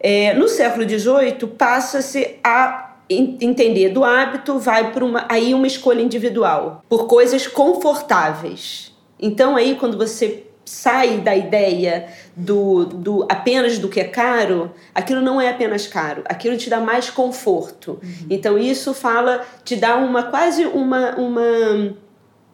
É, 0.00 0.34
no 0.34 0.48
século 0.48 0.88
XVIII, 0.88 1.46
passa-se 1.56 2.36
a 2.42 2.91
entender 3.40 3.90
do 3.90 4.04
hábito, 4.04 4.58
vai 4.58 4.92
para 4.92 5.04
uma, 5.04 5.26
aí 5.28 5.54
uma 5.54 5.66
escolha 5.66 6.02
individual, 6.02 6.84
por 6.88 7.06
coisas 7.06 7.46
confortáveis. 7.46 8.92
Então, 9.20 9.56
aí, 9.56 9.76
quando 9.76 9.96
você 9.96 10.44
sai 10.64 11.18
da 11.18 11.36
ideia 11.36 12.08
do, 12.36 12.86
do 12.86 13.26
apenas 13.28 13.78
do 13.78 13.88
que 13.88 14.00
é 14.00 14.04
caro, 14.04 14.70
aquilo 14.94 15.20
não 15.20 15.40
é 15.40 15.50
apenas 15.50 15.86
caro, 15.86 16.22
aquilo 16.26 16.56
te 16.56 16.70
dá 16.70 16.80
mais 16.80 17.10
conforto. 17.10 18.00
Então, 18.30 18.58
isso 18.58 18.94
fala, 18.94 19.44
te 19.64 19.76
dá 19.76 19.96
uma 19.96 20.24
quase 20.24 20.64
uma. 20.64 21.14
uma 21.16 21.94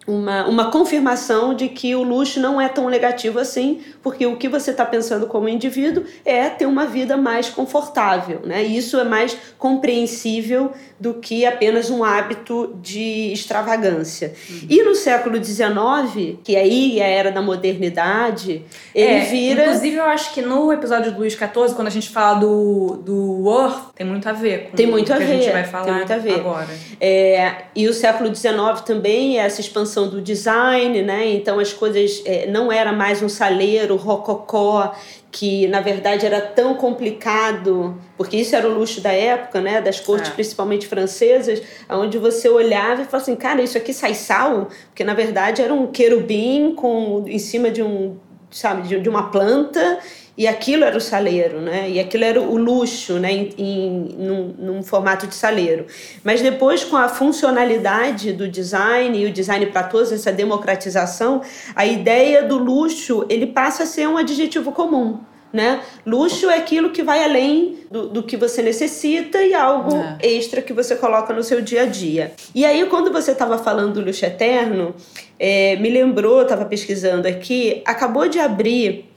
uma, 0.08 0.48
uma 0.48 0.70
confirmação 0.70 1.52
de 1.52 1.68
que 1.68 1.94
o 1.94 2.02
luxo 2.02 2.40
não 2.40 2.58
é 2.58 2.66
tão 2.66 2.88
negativo 2.88 3.38
assim, 3.38 3.82
porque 4.02 4.24
o 4.24 4.36
que 4.36 4.48
você 4.48 4.70
está 4.70 4.86
pensando 4.86 5.26
como 5.26 5.50
indivíduo 5.50 6.02
é 6.24 6.48
ter 6.48 6.64
uma 6.64 6.86
vida 6.86 7.14
mais 7.14 7.50
confortável, 7.50 8.40
né? 8.42 8.64
E 8.64 8.78
isso 8.78 8.98
é 8.98 9.04
mais 9.04 9.36
compreensível 9.58 10.72
do 10.98 11.14
que 11.14 11.44
apenas 11.44 11.90
um 11.90 12.02
hábito 12.02 12.74
de 12.80 13.30
extravagância. 13.32 14.32
Uhum. 14.48 14.66
E 14.70 14.82
no 14.82 14.94
século 14.94 15.42
XIX, 15.44 16.38
que 16.42 16.56
aí 16.56 16.98
é 16.98 17.04
a 17.04 17.08
era 17.08 17.30
da 17.30 17.42
modernidade, 17.42 18.64
ele 18.94 19.12
é, 19.12 19.20
vira. 19.20 19.62
Inclusive, 19.64 19.96
eu 19.96 20.04
acho 20.04 20.32
que 20.32 20.40
no 20.40 20.72
episódio 20.72 21.12
do 21.12 21.18
Luís 21.18 21.34
XIV, 21.34 21.74
quando 21.76 21.88
a 21.88 21.90
gente 21.90 22.08
fala 22.08 22.40
do, 22.40 22.96
do 23.04 23.42
Worth, 23.42 23.92
tem 23.94 24.06
muito 24.06 24.26
a 24.26 24.32
ver 24.32 24.70
com 24.70 24.76
tem 24.76 24.86
muito 24.86 25.12
o 25.12 25.16
que 25.16 25.22
a, 25.22 25.26
ver, 25.26 25.32
a 25.32 25.36
gente 25.36 25.52
vai 25.52 25.64
falar 25.64 25.84
tem 25.84 25.94
muito 25.94 26.12
a 26.12 26.18
ver. 26.18 26.34
agora. 26.34 26.68
É, 26.98 27.54
e 27.76 27.86
o 27.86 27.92
século 27.92 28.34
XIX 28.34 28.80
também, 28.84 29.38
essa 29.38 29.60
expansão 29.60 29.97
do 30.06 30.20
design, 30.20 31.02
né? 31.02 31.28
Então 31.30 31.58
as 31.58 31.72
coisas 31.72 32.22
é, 32.24 32.46
não 32.46 32.70
era 32.70 32.92
mais 32.92 33.22
um 33.22 33.28
saleiro 33.28 33.96
rococó 33.96 34.94
que 35.30 35.66
na 35.68 35.80
verdade 35.80 36.24
era 36.24 36.40
tão 36.40 36.74
complicado, 36.74 37.96
porque 38.16 38.36
isso 38.36 38.54
era 38.56 38.68
o 38.68 38.72
luxo 38.78 39.00
da 39.00 39.12
época, 39.12 39.60
né, 39.60 39.80
das 39.80 40.00
cortes 40.00 40.30
é. 40.30 40.34
principalmente 40.34 40.86
francesas, 40.86 41.62
onde 41.88 42.18
você 42.18 42.48
olhava 42.48 43.02
e 43.02 43.04
falava 43.04 43.16
assim, 43.16 43.36
cara, 43.36 43.62
isso 43.62 43.76
aqui 43.76 43.92
sai 43.92 44.14
sal, 44.14 44.68
porque 44.86 45.04
na 45.04 45.14
verdade 45.14 45.60
era 45.60 45.72
um 45.72 45.86
querubim 45.86 46.74
com 46.74 47.24
em 47.26 47.38
cima 47.38 47.70
de 47.70 47.82
um, 47.82 48.16
sabe, 48.50 48.88
de, 48.88 49.00
de 49.00 49.08
uma 49.08 49.30
planta 49.30 49.98
e 50.38 50.46
aquilo 50.46 50.84
era 50.84 50.96
o 50.96 51.00
saleiro, 51.00 51.60
né? 51.60 51.90
E 51.90 51.98
aquilo 51.98 52.22
era 52.22 52.40
o 52.40 52.56
luxo, 52.56 53.14
né? 53.14 53.32
Em, 53.32 53.50
em 53.58 53.90
num, 54.16 54.54
num, 54.56 54.82
formato 54.84 55.26
de 55.26 55.34
saleiro. 55.34 55.86
Mas 56.22 56.40
depois, 56.40 56.84
com 56.84 56.96
a 56.96 57.08
funcionalidade 57.08 58.32
do 58.32 58.46
design 58.46 59.18
e 59.18 59.26
o 59.26 59.32
design 59.32 59.66
para 59.66 59.82
todos, 59.82 60.12
essa 60.12 60.30
democratização, 60.30 61.42
a 61.74 61.84
ideia 61.84 62.44
do 62.44 62.56
luxo 62.56 63.26
ele 63.28 63.48
passa 63.48 63.82
a 63.82 63.86
ser 63.86 64.08
um 64.08 64.16
adjetivo 64.16 64.70
comum. 64.70 65.18
Né? 65.52 65.80
Luxo 66.06 66.48
é 66.50 66.58
aquilo 66.58 66.90
que 66.90 67.02
vai 67.02 67.24
além 67.24 67.78
do, 67.90 68.06
do 68.06 68.22
que 68.22 68.36
você 68.36 68.62
necessita 68.62 69.42
e 69.42 69.54
algo 69.54 69.96
é. 69.96 70.18
extra 70.36 70.60
que 70.60 70.74
você 70.74 70.94
coloca 70.94 71.32
no 71.32 71.42
seu 71.42 71.62
dia 71.62 71.82
a 71.82 71.86
dia. 71.86 72.32
E 72.54 72.64
aí, 72.64 72.84
quando 72.86 73.10
você 73.10 73.32
estava 73.32 73.58
falando 73.58 73.94
do 73.94 74.02
luxo 74.02 74.24
eterno, 74.24 74.94
é, 75.38 75.74
me 75.76 75.88
lembrou, 75.88 76.42
estava 76.42 76.64
pesquisando 76.64 77.26
aqui, 77.26 77.82
acabou 77.86 78.28
de 78.28 78.38
abrir 78.38 79.07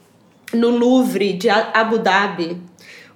no 0.54 0.70
Louvre 0.70 1.34
de 1.34 1.50
Abu 1.50 1.98
Dhabi 1.98 2.62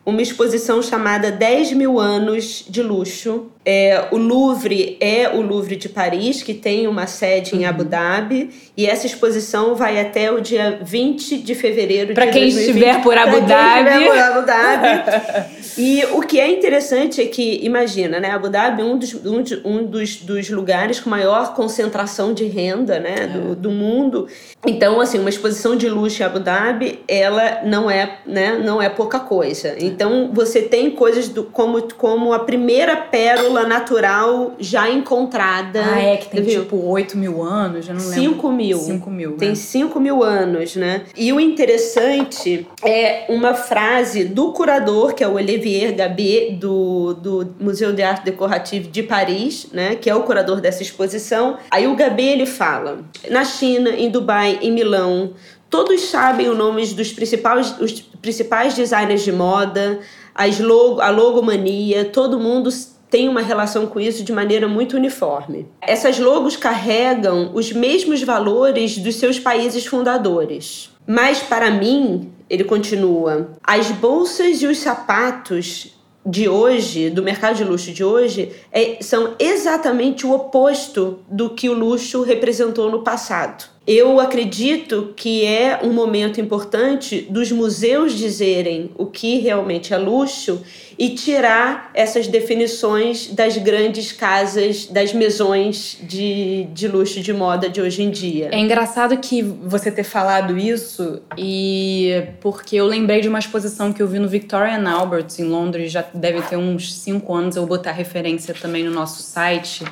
uma 0.06 0.22
exposição 0.22 0.82
chamada 0.84 1.32
10 1.32 1.74
mil 1.74 2.00
anos 2.00 2.64
de 2.70 2.84
luxo, 2.84 3.48
é, 3.66 4.10
o 4.12 4.18
Louvre 4.18 4.96
é 5.02 5.28
o 5.28 5.42
Louvre 5.42 5.76
de 5.76 5.90
Paris, 5.90 6.44
que 6.44 6.54
tem 6.54 6.86
uma 6.86 7.08
sede 7.08 7.56
em 7.56 7.66
Abu 7.66 7.82
uhum. 7.82 7.90
Dhabi, 7.90 8.50
e 8.78 8.86
essa 8.86 9.08
exposição 9.08 9.74
vai 9.74 10.00
até 10.00 10.32
o 10.32 10.40
dia 10.40 10.80
20 10.84 11.40
de 11.40 11.56
fevereiro 11.56 12.14
pra 12.14 12.28
de 12.28 12.32
quem 12.32 12.42
2020. 12.44 12.68
estiver 12.68 13.02
por 13.02 13.18
Abu 13.18 13.42
Dhabi. 13.42 13.90
Quem 13.90 14.04
estiver 14.04 14.08
por 14.08 14.20
Abu 14.20 14.46
Dhabi. 14.46 15.50
e 15.80 16.06
o 16.14 16.22
que 16.22 16.40
é 16.40 16.48
interessante 16.52 17.22
é 17.22 17.26
que, 17.26 17.60
imagina, 17.64 18.20
né, 18.20 18.30
Abu 18.30 18.50
Dhabi 18.50 18.84
é 18.84 18.86
um 18.86 19.00
dos, 19.00 19.16
um, 19.16 19.44
um 19.66 19.84
dos, 19.86 20.18
dos 20.18 20.50
lugares 20.52 21.00
com 21.00 21.10
maior 21.10 21.56
concentração 21.56 22.36
de 22.36 22.46
renda 22.46 23.00
né, 23.00 23.16
é. 23.22 23.28
do, 23.28 23.56
do 23.56 23.72
mundo. 23.72 24.28
Então, 24.68 25.02
assim, 25.02 25.18
uma 25.18 25.30
exposição 25.30 25.76
de 25.76 25.90
luxo 25.90 26.22
em 26.22 26.26
Abu 26.26 26.40
Dhabi, 26.40 27.00
ela 27.08 27.62
não 27.64 27.90
é, 27.90 28.20
né, 28.28 28.62
não 28.64 28.80
é 28.80 28.90
pouca 28.90 29.20
coisa. 29.20 29.76
Então, 29.80 30.30
você 30.32 30.62
tem 30.62 30.92
coisas 30.92 31.30
do, 31.30 31.44
como, 31.46 31.82
como 31.94 32.32
a 32.32 32.40
primeira 32.40 32.96
pérola 32.96 33.55
natural 33.64 34.54
já 34.60 34.90
encontrada. 34.90 35.84
Ah, 35.84 36.00
é, 36.00 36.18
que 36.18 36.30
tem 36.30 36.44
viu? 36.44 36.64
tipo 36.64 36.78
8 36.78 37.18
mil 37.18 37.42
anos, 37.42 37.86
já 37.86 37.94
não 37.94 38.02
lembro. 38.02 38.34
5 38.34 38.52
mil. 38.52 38.78
5 38.78 39.10
mil. 39.10 39.32
Né? 39.32 39.38
Tem 39.38 39.56
5 39.56 40.00
mil 40.00 40.24
anos, 40.24 40.76
né? 40.76 41.04
E 41.16 41.32
o 41.32 41.40
interessante 41.40 42.68
é 42.84 43.26
uma 43.30 43.54
frase 43.54 44.26
do 44.26 44.52
curador, 44.52 45.14
que 45.14 45.24
é 45.24 45.28
o 45.28 45.34
Olivier 45.34 45.96
Gabé, 45.96 46.52
do, 46.60 47.14
do 47.14 47.56
Museu 47.60 47.94
de 47.94 48.04
Arte 48.04 48.26
Decorative 48.26 48.88
de 48.88 49.04
Paris, 49.04 49.68
né? 49.72 49.96
Que 49.96 50.10
é 50.10 50.16
o 50.16 50.24
curador 50.24 50.60
dessa 50.60 50.82
exposição. 50.82 51.58
Aí 51.72 51.88
o 51.88 51.96
Gabé 51.96 52.34
ele 52.34 52.46
fala: 52.46 53.00
na 53.30 53.46
China, 53.46 53.90
em 53.92 54.10
Dubai, 54.10 54.60
em 54.62 54.72
Milão, 54.72 55.34
todos 55.70 56.02
sabem 56.02 56.50
os 56.50 56.58
nomes 56.58 56.94
dos 56.94 57.12
principais, 57.12 57.80
os 57.80 58.02
principais 58.22 58.74
designers 58.74 59.24
de 59.24 59.32
moda, 59.32 60.00
as 60.34 60.60
logo, 60.60 61.00
a 61.00 61.10
logomania, 61.10 62.06
todo 62.06 62.40
mundo 62.40 62.70
tem 63.16 63.30
uma 63.30 63.40
relação 63.40 63.88
com 63.88 63.98
isso 63.98 64.26
de 64.26 64.34
maneira 64.34 64.68
muito 64.68 64.98
uniforme. 64.98 65.66
Essas 65.80 66.20
logos 66.20 66.58
carregam 66.58 67.52
os 67.54 67.72
mesmos 67.72 68.22
valores 68.22 68.98
dos 68.98 69.16
seus 69.16 69.40
países 69.40 69.86
fundadores. 69.86 70.90
Mas 71.08 71.40
para 71.40 71.72
mim, 71.72 72.30
ele 72.50 72.66
continua, 72.66 73.52
as 73.64 73.90
bolsas 73.90 74.62
e 74.62 74.68
os 74.68 74.80
sapatos 74.80 75.96
de 76.26 76.50
hoje, 76.50 77.10
do 77.10 77.24
mercado 77.24 77.56
de 77.56 77.64
luxo 77.64 77.94
de 77.94 78.04
hoje, 78.04 78.52
é, 78.70 78.98
são 79.00 79.36
exatamente 79.40 80.26
o 80.26 80.34
oposto 80.34 81.20
do 81.30 81.52
que 81.52 81.70
o 81.70 81.74
luxo 81.74 82.22
representou 82.22 82.92
no 82.92 83.02
passado. 83.02 83.64
Eu 83.88 84.20
acredito 84.20 85.14
que 85.16 85.46
é 85.46 85.80
um 85.84 85.94
momento 85.94 86.42
importante 86.42 87.22
dos 87.30 87.52
museus 87.52 88.14
dizerem 88.14 88.90
o 88.98 89.06
que 89.06 89.38
realmente 89.38 89.94
é 89.94 89.98
luxo 89.98 90.64
e 90.98 91.10
tirar 91.10 91.92
essas 91.94 92.28
definições 92.28 93.28
das 93.28 93.58
grandes 93.58 94.12
casas, 94.12 94.86
das 94.86 95.14
mesões 95.14 95.98
de, 96.02 96.68
de 96.74 96.88
luxo 96.88 97.20
de 97.20 97.34
moda 97.34 97.70
de 97.70 97.82
hoje 97.82 98.02
em 98.02 98.10
dia. 98.10 98.50
É 98.52 98.60
engraçado 98.60 99.18
que 99.18 99.42
você 99.42 99.92
ter 99.92 100.04
falado 100.04 100.58
isso 100.58 101.22
e 101.38 102.24
porque 102.40 102.78
eu 102.78 102.86
lembrei 102.86 103.22
de 103.22 103.28
uma 103.28 103.40
exposição 103.40 103.92
que 103.92 104.02
eu 104.02 104.08
vi 104.08 104.20
no 104.20 104.28
Victoria 104.28 104.78
and 104.78 104.90
Albert 104.90 105.28
em 105.38 105.44
Londres, 105.44 105.92
já 105.92 106.06
deve 106.14 106.42
ter 106.44 106.58
uns 106.58 106.94
cinco 106.94 107.34
anos, 107.34 107.56
eu 107.56 107.66
vou 107.66 107.78
botar 107.78 107.92
referência 107.92 108.54
também 108.54 108.84
no 108.84 108.92
nosso 108.92 109.22
site. 109.22 109.84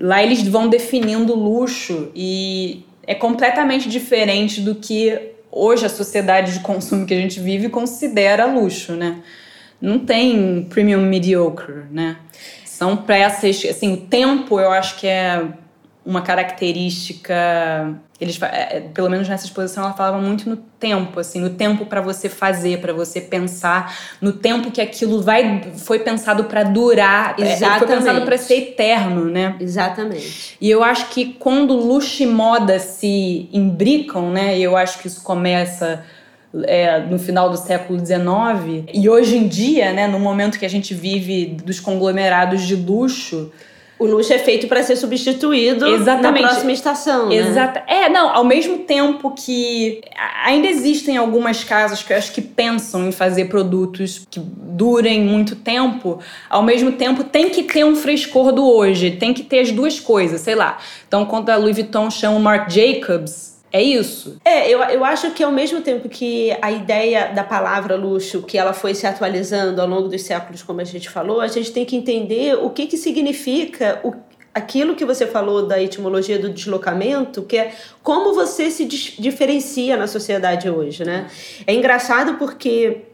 Lá 0.00 0.22
eles 0.22 0.46
vão 0.46 0.68
definindo 0.68 1.34
luxo 1.34 2.10
e 2.14 2.84
é 3.06 3.14
completamente 3.14 3.88
diferente 3.88 4.60
do 4.60 4.76
que 4.76 5.32
hoje 5.50 5.84
a 5.84 5.88
sociedade 5.88 6.54
de 6.54 6.60
consumo 6.60 7.04
que 7.04 7.12
a 7.12 7.16
gente 7.16 7.40
vive 7.40 7.68
considera 7.68 8.46
luxo, 8.46 8.92
né? 8.92 9.22
Não 9.82 9.98
tem 9.98 10.64
premium 10.70 11.02
mediocre, 11.02 11.82
né? 11.90 12.16
São 12.64 12.96
peças, 12.96 13.64
assim, 13.68 13.92
o 13.92 13.96
tempo 13.96 14.60
eu 14.60 14.70
acho 14.70 14.96
que 14.96 15.08
é 15.08 15.44
uma 16.04 16.22
característica 16.22 17.34
eles 18.20 18.40
é, 18.42 18.80
pelo 18.92 19.08
menos 19.08 19.28
nessa 19.28 19.46
exposição 19.46 19.84
ela 19.84 19.92
falava 19.92 20.18
muito 20.18 20.48
no 20.48 20.56
tempo 20.56 21.20
assim 21.20 21.40
no 21.40 21.50
tempo 21.50 21.86
para 21.86 22.00
você 22.00 22.28
fazer 22.28 22.80
para 22.80 22.92
você 22.92 23.20
pensar 23.20 23.96
no 24.20 24.32
tempo 24.32 24.72
que 24.72 24.80
aquilo 24.80 25.22
vai 25.22 25.72
foi 25.76 26.00
pensado 26.00 26.44
para 26.44 26.64
durar 26.64 27.36
Exatamente. 27.38 27.64
É, 27.64 27.78
foi 27.78 27.86
pensado 27.86 28.22
para 28.22 28.36
ser 28.36 28.54
eterno 28.56 29.26
né 29.26 29.56
Exatamente. 29.60 30.56
E 30.60 30.68
eu 30.68 30.82
acho 30.82 31.08
que 31.10 31.34
quando 31.34 31.74
luxo 31.74 32.22
e 32.22 32.26
moda 32.26 32.78
se 32.80 33.48
imbricam, 33.52 34.30
né? 34.30 34.58
E 34.58 34.62
eu 34.62 34.76
acho 34.76 34.98
que 34.98 35.06
isso 35.06 35.22
começa 35.22 36.04
é, 36.64 37.00
no 37.00 37.18
final 37.18 37.50
do 37.50 37.56
século 37.56 37.98
XIX 37.98 38.84
e 38.92 39.08
hoje 39.08 39.36
em 39.36 39.48
dia, 39.48 39.92
né? 39.92 40.06
No 40.06 40.18
momento 40.18 40.58
que 40.58 40.66
a 40.66 40.70
gente 40.70 40.92
vive 40.94 41.56
dos 41.64 41.80
conglomerados 41.80 42.62
de 42.62 42.76
luxo, 42.76 43.50
o 44.02 44.06
luxo 44.06 44.32
é 44.32 44.38
feito 44.38 44.66
para 44.66 44.82
ser 44.82 44.96
substituído 44.96 45.86
Exatamente. 45.86 46.42
na 46.42 46.48
próxima 46.48 46.72
estação. 46.72 47.28
Né? 47.28 47.36
Exato. 47.36 47.80
É, 47.86 48.08
não, 48.08 48.34
ao 48.34 48.44
mesmo 48.44 48.78
tempo 48.78 49.30
que 49.30 50.00
ainda 50.44 50.66
existem 50.66 51.16
algumas 51.16 51.62
casas 51.62 52.02
que 52.02 52.12
eu 52.12 52.16
acho 52.16 52.32
que 52.32 52.42
pensam 52.42 53.06
em 53.06 53.12
fazer 53.12 53.44
produtos 53.44 54.26
que 54.28 54.40
durem 54.40 55.22
muito 55.22 55.54
tempo, 55.54 56.18
ao 56.50 56.62
mesmo 56.62 56.92
tempo 56.92 57.22
tem 57.22 57.48
que 57.48 57.62
ter 57.62 57.84
um 57.84 57.94
frescor 57.94 58.50
do 58.50 58.68
hoje, 58.68 59.12
tem 59.12 59.32
que 59.32 59.44
ter 59.44 59.60
as 59.60 59.70
duas 59.70 60.00
coisas, 60.00 60.40
sei 60.40 60.56
lá. 60.56 60.78
Então, 61.06 61.24
quando 61.24 61.50
a 61.50 61.56
Louis 61.56 61.76
Vuitton 61.76 62.10
chama 62.10 62.36
o 62.36 62.40
Marc 62.40 62.70
Jacobs, 62.70 63.51
é 63.72 63.82
isso? 63.82 64.36
É, 64.44 64.68
eu, 64.68 64.80
eu 64.80 65.02
acho 65.02 65.30
que 65.30 65.42
ao 65.42 65.50
mesmo 65.50 65.80
tempo 65.80 66.06
que 66.08 66.54
a 66.60 66.70
ideia 66.70 67.32
da 67.32 67.42
palavra 67.42 67.96
luxo, 67.96 68.42
que 68.42 68.58
ela 68.58 68.74
foi 68.74 68.94
se 68.94 69.06
atualizando 69.06 69.80
ao 69.80 69.88
longo 69.88 70.08
dos 70.08 70.22
séculos, 70.22 70.62
como 70.62 70.82
a 70.82 70.84
gente 70.84 71.08
falou, 71.08 71.40
a 71.40 71.48
gente 71.48 71.72
tem 71.72 71.84
que 71.86 71.96
entender 71.96 72.54
o 72.54 72.68
que, 72.68 72.86
que 72.86 72.98
significa 72.98 73.98
o, 74.04 74.12
aquilo 74.54 74.94
que 74.94 75.06
você 75.06 75.26
falou 75.26 75.66
da 75.66 75.82
etimologia 75.82 76.38
do 76.38 76.50
deslocamento, 76.50 77.42
que 77.44 77.56
é 77.56 77.72
como 78.02 78.34
você 78.34 78.70
se 78.70 78.84
diferencia 78.84 79.96
na 79.96 80.06
sociedade 80.06 80.68
hoje, 80.68 81.02
né? 81.02 81.28
É 81.66 81.72
engraçado 81.72 82.34
porque 82.34 83.04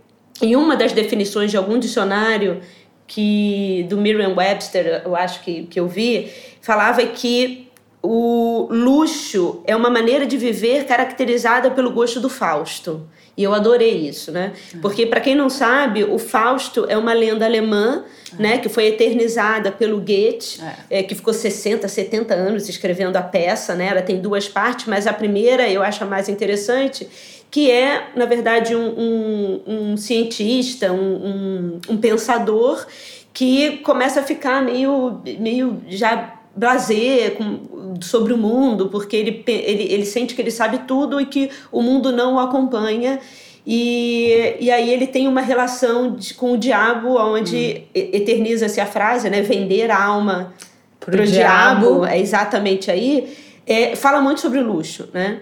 em 0.43 0.57
uma 0.57 0.77
das 0.77 0.93
definições 0.93 1.53
de 1.53 1.57
algum 1.57 1.79
dicionário 1.79 2.61
que 3.07 3.87
do 3.89 3.97
Merriam-Webster, 3.97 5.03
eu 5.05 5.15
acho 5.15 5.41
que, 5.43 5.63
que 5.65 5.79
eu 5.79 5.87
vi, 5.87 6.31
falava 6.61 7.05
que 7.07 7.68
o 8.11 8.69
luxo 8.71 9.61
é 9.67 9.77
uma 9.77 9.91
maneira 9.91 10.25
de 10.25 10.39
viver 10.39 10.87
caracterizada 10.87 11.71
pelo 11.71 11.91
gosto 11.91 12.19
do 12.19 12.31
Fausto. 12.31 13.07
E 13.37 13.45
eu 13.45 13.53
adorei 13.53 14.09
isso, 14.09 14.33
né? 14.33 14.55
Porque, 14.81 15.05
para 15.05 15.21
quem 15.21 15.35
não 15.35 15.51
sabe, 15.51 16.05
o 16.05 16.19
Fausto 16.19 16.87
é 16.89 16.97
uma 16.97 17.13
lenda 17.13 17.45
alemã, 17.45 18.03
né? 18.39 18.57
Que 18.57 18.71
foi 18.71 18.87
eternizada 18.87 19.71
pelo 19.71 19.99
Goethe, 19.99 20.59
é. 20.89 21.03
que 21.03 21.15
ficou 21.15 21.35
60, 21.35 21.87
70 21.87 22.33
anos 22.33 22.67
escrevendo 22.67 23.15
a 23.17 23.23
peça, 23.23 23.75
né? 23.75 23.89
Ela 23.89 24.01
tem 24.01 24.23
duas 24.23 24.49
partes, 24.49 24.87
mas 24.87 25.07
a 25.07 25.13
primeira 25.13 25.69
eu 25.69 25.83
acho 25.83 26.03
a 26.03 26.07
mais 26.07 26.31
interessante, 26.31 27.07
que 27.51 27.71
é, 27.71 28.07
na 28.17 28.25
verdade, 28.25 28.75
um, 28.75 28.89
um, 28.89 29.63
um 29.67 29.97
cientista, 29.99 30.91
um, 30.93 31.79
um, 31.91 31.97
pensador 31.99 32.87
que 33.35 33.77
começa 33.79 34.21
a 34.21 34.23
ficar 34.23 34.63
meio, 34.63 35.21
meio 35.39 35.83
já 35.89 36.38
blazer 36.59 37.37
com, 37.37 37.95
sobre 38.01 38.33
o 38.33 38.37
mundo, 38.37 38.89
porque 38.89 39.17
ele, 39.17 39.45
ele, 39.47 39.93
ele 39.93 40.05
sente 40.05 40.35
que 40.35 40.43
ele 40.43 40.51
sabe 40.51 40.81
tudo 40.81 41.21
e 41.21 41.27
que 41.27 41.51
o 41.71 41.81
mundo 41.81 42.11
não 42.11 42.35
o 42.35 42.39
acompanha. 42.41 43.21
E, 43.65 44.57
e 44.59 44.71
aí 44.71 44.91
ele 44.91 45.07
tem 45.07 45.29
uma 45.29 45.41
relação 45.41 46.15
de, 46.15 46.35
com 46.35 46.53
o 46.53 46.57
diabo, 46.59 47.17
onde 47.17 47.85
hum. 47.85 47.91
eterniza-se 47.95 48.81
a 48.81 48.87
frase, 48.87 49.31
né? 49.31 49.43
Vender 49.43 49.91
a 49.91 50.03
alma 50.03 50.55
para 50.99 51.23
o 51.23 51.27
diabo. 51.27 51.87
diabo. 51.87 52.07
É 52.07 52.19
exatamente 52.19 52.91
aí. 52.91 53.37
É, 53.67 53.95
fala 53.95 54.21
muito 54.21 54.41
sobre 54.41 54.59
o 54.59 54.67
luxo, 54.67 55.09
né? 55.13 55.41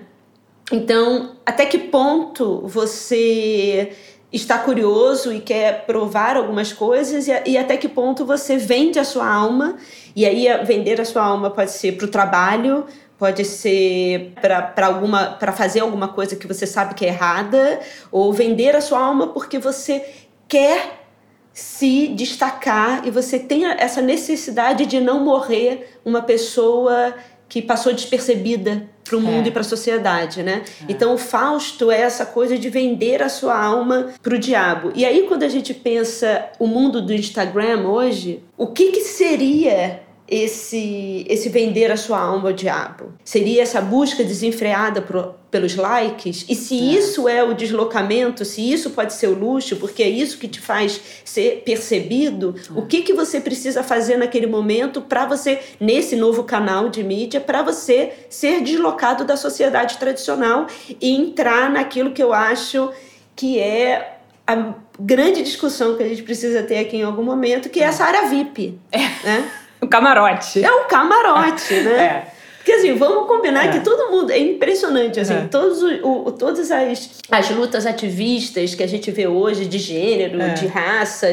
Então, 0.72 1.36
até 1.46 1.64
que 1.64 1.78
ponto 1.78 2.62
você 2.66 3.92
está 4.32 4.58
curioso 4.58 5.32
e 5.32 5.40
quer 5.40 5.86
provar 5.86 6.36
algumas 6.36 6.72
coisas 6.72 7.28
e, 7.28 7.32
e, 7.46 7.56
até 7.56 7.76
que 7.76 7.88
ponto 7.88 8.24
você 8.24 8.56
vende 8.56 8.98
a 8.98 9.04
sua 9.04 9.26
alma. 9.26 9.76
E 10.14 10.26
aí 10.26 10.46
vender 10.64 11.00
a 11.00 11.04
sua 11.04 11.22
alma 11.22 11.50
pode 11.50 11.70
ser 11.70 11.92
para 11.92 12.06
o 12.06 12.10
trabalho 12.10 12.86
pode 13.18 13.44
ser 13.44 14.34
para 14.42 15.52
fazer 15.52 15.80
alguma 15.80 16.08
coisa 16.08 16.36
que 16.36 16.46
você 16.46 16.66
sabe 16.66 16.94
que 16.94 17.04
é 17.04 17.08
errada 17.08 17.80
ou 18.12 18.32
vender 18.32 18.76
a 18.76 18.80
sua 18.80 19.00
alma 19.00 19.28
porque 19.28 19.58
você 19.58 20.04
quer 20.46 21.06
se 21.52 22.08
destacar 22.08 23.06
e 23.06 23.10
você 23.10 23.38
tem 23.38 23.64
essa 23.64 24.02
necessidade 24.02 24.84
de 24.84 25.00
não 25.00 25.24
morrer 25.24 25.98
uma 26.04 26.20
pessoa 26.20 27.14
que 27.48 27.62
passou 27.62 27.92
despercebida 27.92 28.88
para 29.04 29.16
o 29.16 29.20
mundo 29.20 29.46
é. 29.46 29.48
e 29.48 29.50
para 29.50 29.60
a 29.60 29.64
sociedade, 29.64 30.42
né? 30.42 30.62
É. 30.82 30.84
Então 30.88 31.14
o 31.14 31.18
Fausto 31.18 31.90
é 31.90 32.00
essa 32.00 32.26
coisa 32.26 32.58
de 32.58 32.68
vender 32.68 33.22
a 33.22 33.28
sua 33.28 33.56
alma 33.56 34.08
para 34.22 34.34
o 34.34 34.38
diabo. 34.38 34.92
E 34.94 35.04
aí 35.04 35.22
quando 35.28 35.44
a 35.44 35.48
gente 35.48 35.72
pensa 35.72 36.46
o 36.58 36.66
mundo 36.66 37.00
do 37.00 37.14
Instagram 37.14 37.86
hoje, 37.86 38.42
o 38.56 38.66
que, 38.66 38.90
que 38.90 39.00
seria 39.00 40.02
esse, 40.28 41.24
esse 41.28 41.48
vender 41.48 41.90
a 41.90 41.96
sua 41.96 42.18
alma 42.18 42.48
ao 42.48 42.54
diabo? 42.54 43.12
Seria 43.24 43.62
essa 43.62 43.80
busca 43.80 44.24
desenfreada 44.24 45.00
pro, 45.00 45.34
pelos 45.56 45.74
likes? 45.74 46.44
E 46.46 46.54
se 46.54 46.78
é. 46.78 46.98
isso 46.98 47.26
é 47.26 47.42
o 47.42 47.54
deslocamento, 47.54 48.44
se 48.44 48.60
isso 48.70 48.90
pode 48.90 49.14
ser 49.14 49.28
o 49.28 49.34
luxo, 49.34 49.76
porque 49.76 50.02
é 50.02 50.08
isso 50.08 50.36
que 50.36 50.46
te 50.46 50.60
faz 50.60 51.00
ser 51.24 51.62
percebido, 51.64 52.54
é. 52.58 52.78
o 52.78 52.82
que, 52.82 53.00
que 53.00 53.14
você 53.14 53.40
precisa 53.40 53.82
fazer 53.82 54.18
naquele 54.18 54.46
momento 54.46 55.00
para 55.00 55.24
você, 55.24 55.60
nesse 55.80 56.14
novo 56.14 56.44
canal 56.44 56.90
de 56.90 57.02
mídia, 57.02 57.40
para 57.40 57.62
você 57.62 58.12
ser 58.28 58.60
deslocado 58.60 59.24
da 59.24 59.34
sociedade 59.34 59.96
tradicional 59.96 60.66
e 61.00 61.16
entrar 61.16 61.70
naquilo 61.70 62.10
que 62.10 62.22
eu 62.22 62.34
acho 62.34 62.92
que 63.34 63.58
é 63.58 64.18
a 64.46 64.74
grande 65.00 65.42
discussão 65.42 65.96
que 65.96 66.02
a 66.02 66.08
gente 66.08 66.22
precisa 66.22 66.62
ter 66.62 66.78
aqui 66.78 66.98
em 66.98 67.02
algum 67.02 67.22
momento, 67.22 67.70
que 67.70 67.80
é 67.80 67.84
essa 67.84 68.04
área 68.04 68.28
VIP. 68.28 68.78
É. 68.92 68.98
Né? 69.24 69.50
O 69.78 69.86
camarote. 69.86 70.64
É 70.64 70.72
o 70.72 70.84
camarote, 70.86 71.74
né? 71.84 71.92
É. 71.92 72.35
Porque 72.66 72.80
assim, 72.80 72.94
vamos 72.94 73.28
combinar 73.28 73.66
é. 73.66 73.68
que 73.68 73.84
todo 73.84 74.10
mundo. 74.10 74.32
É 74.32 74.40
impressionante, 74.40 75.20
assim, 75.20 75.34
é. 75.34 75.46
todos 75.48 75.80
o, 76.02 76.24
o, 76.26 76.32
todas 76.32 76.72
as, 76.72 77.20
as 77.30 77.50
lutas 77.50 77.86
ativistas 77.86 78.74
que 78.74 78.82
a 78.82 78.88
gente 78.88 79.08
vê 79.12 79.28
hoje 79.28 79.66
de 79.66 79.78
gênero, 79.78 80.42
é. 80.42 80.54
de 80.54 80.66
raça, 80.66 81.28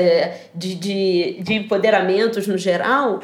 de, 0.53 0.75
de, 0.75 1.37
de 1.41 1.53
empoderamentos 1.55 2.45
no 2.45 2.55
geral. 2.55 3.19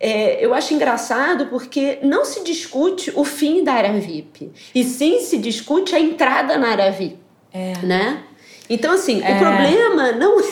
É, 0.00 0.44
eu 0.44 0.52
acho 0.52 0.74
engraçado 0.74 1.46
porque 1.46 2.00
não 2.02 2.24
se 2.24 2.42
discute 2.42 3.12
o 3.14 3.24
fim 3.24 3.62
da 3.62 3.74
área 3.74 3.92
VIP, 3.92 4.50
e 4.74 4.82
sim 4.82 5.20
se 5.20 5.38
discute 5.38 5.94
a 5.94 6.00
entrada 6.00 6.58
na 6.58 6.70
área 6.70 6.90
VIP. 6.90 7.16
É. 7.54 7.74
Né? 7.84 8.24
Então, 8.68 8.92
assim, 8.92 9.20
o 9.20 9.24
é. 9.24 9.38
problema 9.38 10.10
não 10.10 10.42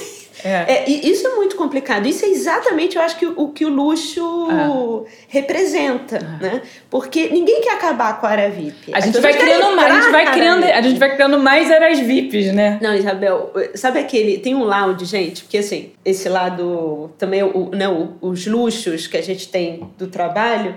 é 0.44 0.85
é. 0.85 0.88
Isso 0.88 1.26
é 1.26 1.35
muito 1.37 1.57
complicado. 1.57 2.07
Isso 2.07 2.24
é 2.24 2.29
exatamente, 2.29 2.96
eu 2.96 3.03
acho, 3.03 3.16
que 3.16 3.26
o 3.26 3.48
que 3.48 3.64
o 3.64 3.68
luxo 3.68 4.48
é. 4.50 5.11
representa, 5.29 6.16
é. 6.16 6.42
né? 6.42 6.62
Porque 6.88 7.29
ninguém 7.29 7.61
quer 7.61 7.74
acabar 7.74 8.20
com 8.20 8.26
a 8.26 8.31
área 8.31 8.50
VIP. 8.50 8.92
A 8.92 9.00
gente 9.00 9.20
vai 9.20 9.33
criando 9.33 9.76
mais, 9.76 9.92
a 9.92 10.00
gente 10.00 10.11
vai 10.11 10.33
criando, 10.33 10.64
a 10.64 10.83
gente 10.83 10.98
vai 10.98 11.14
criando 11.14 11.38
mais 11.38 11.70
áreas 11.70 11.98
VIPs, 11.98 12.53
né? 12.53 12.79
Não, 12.81 12.94
Isabel, 12.94 13.53
sabe 13.74 13.98
aquele, 13.98 14.38
tem 14.38 14.55
um 14.55 14.64
lounge, 14.64 15.05
gente, 15.05 15.42
porque 15.42 15.59
assim, 15.59 15.92
esse 16.05 16.29
lado 16.29 17.11
também 17.18 17.42
o, 17.42 17.70
né, 17.70 17.87
os 18.20 18.46
luxos 18.46 19.07
que 19.07 19.16
a 19.16 19.22
gente 19.22 19.48
tem 19.48 19.88
do 19.98 20.07
trabalho, 20.07 20.74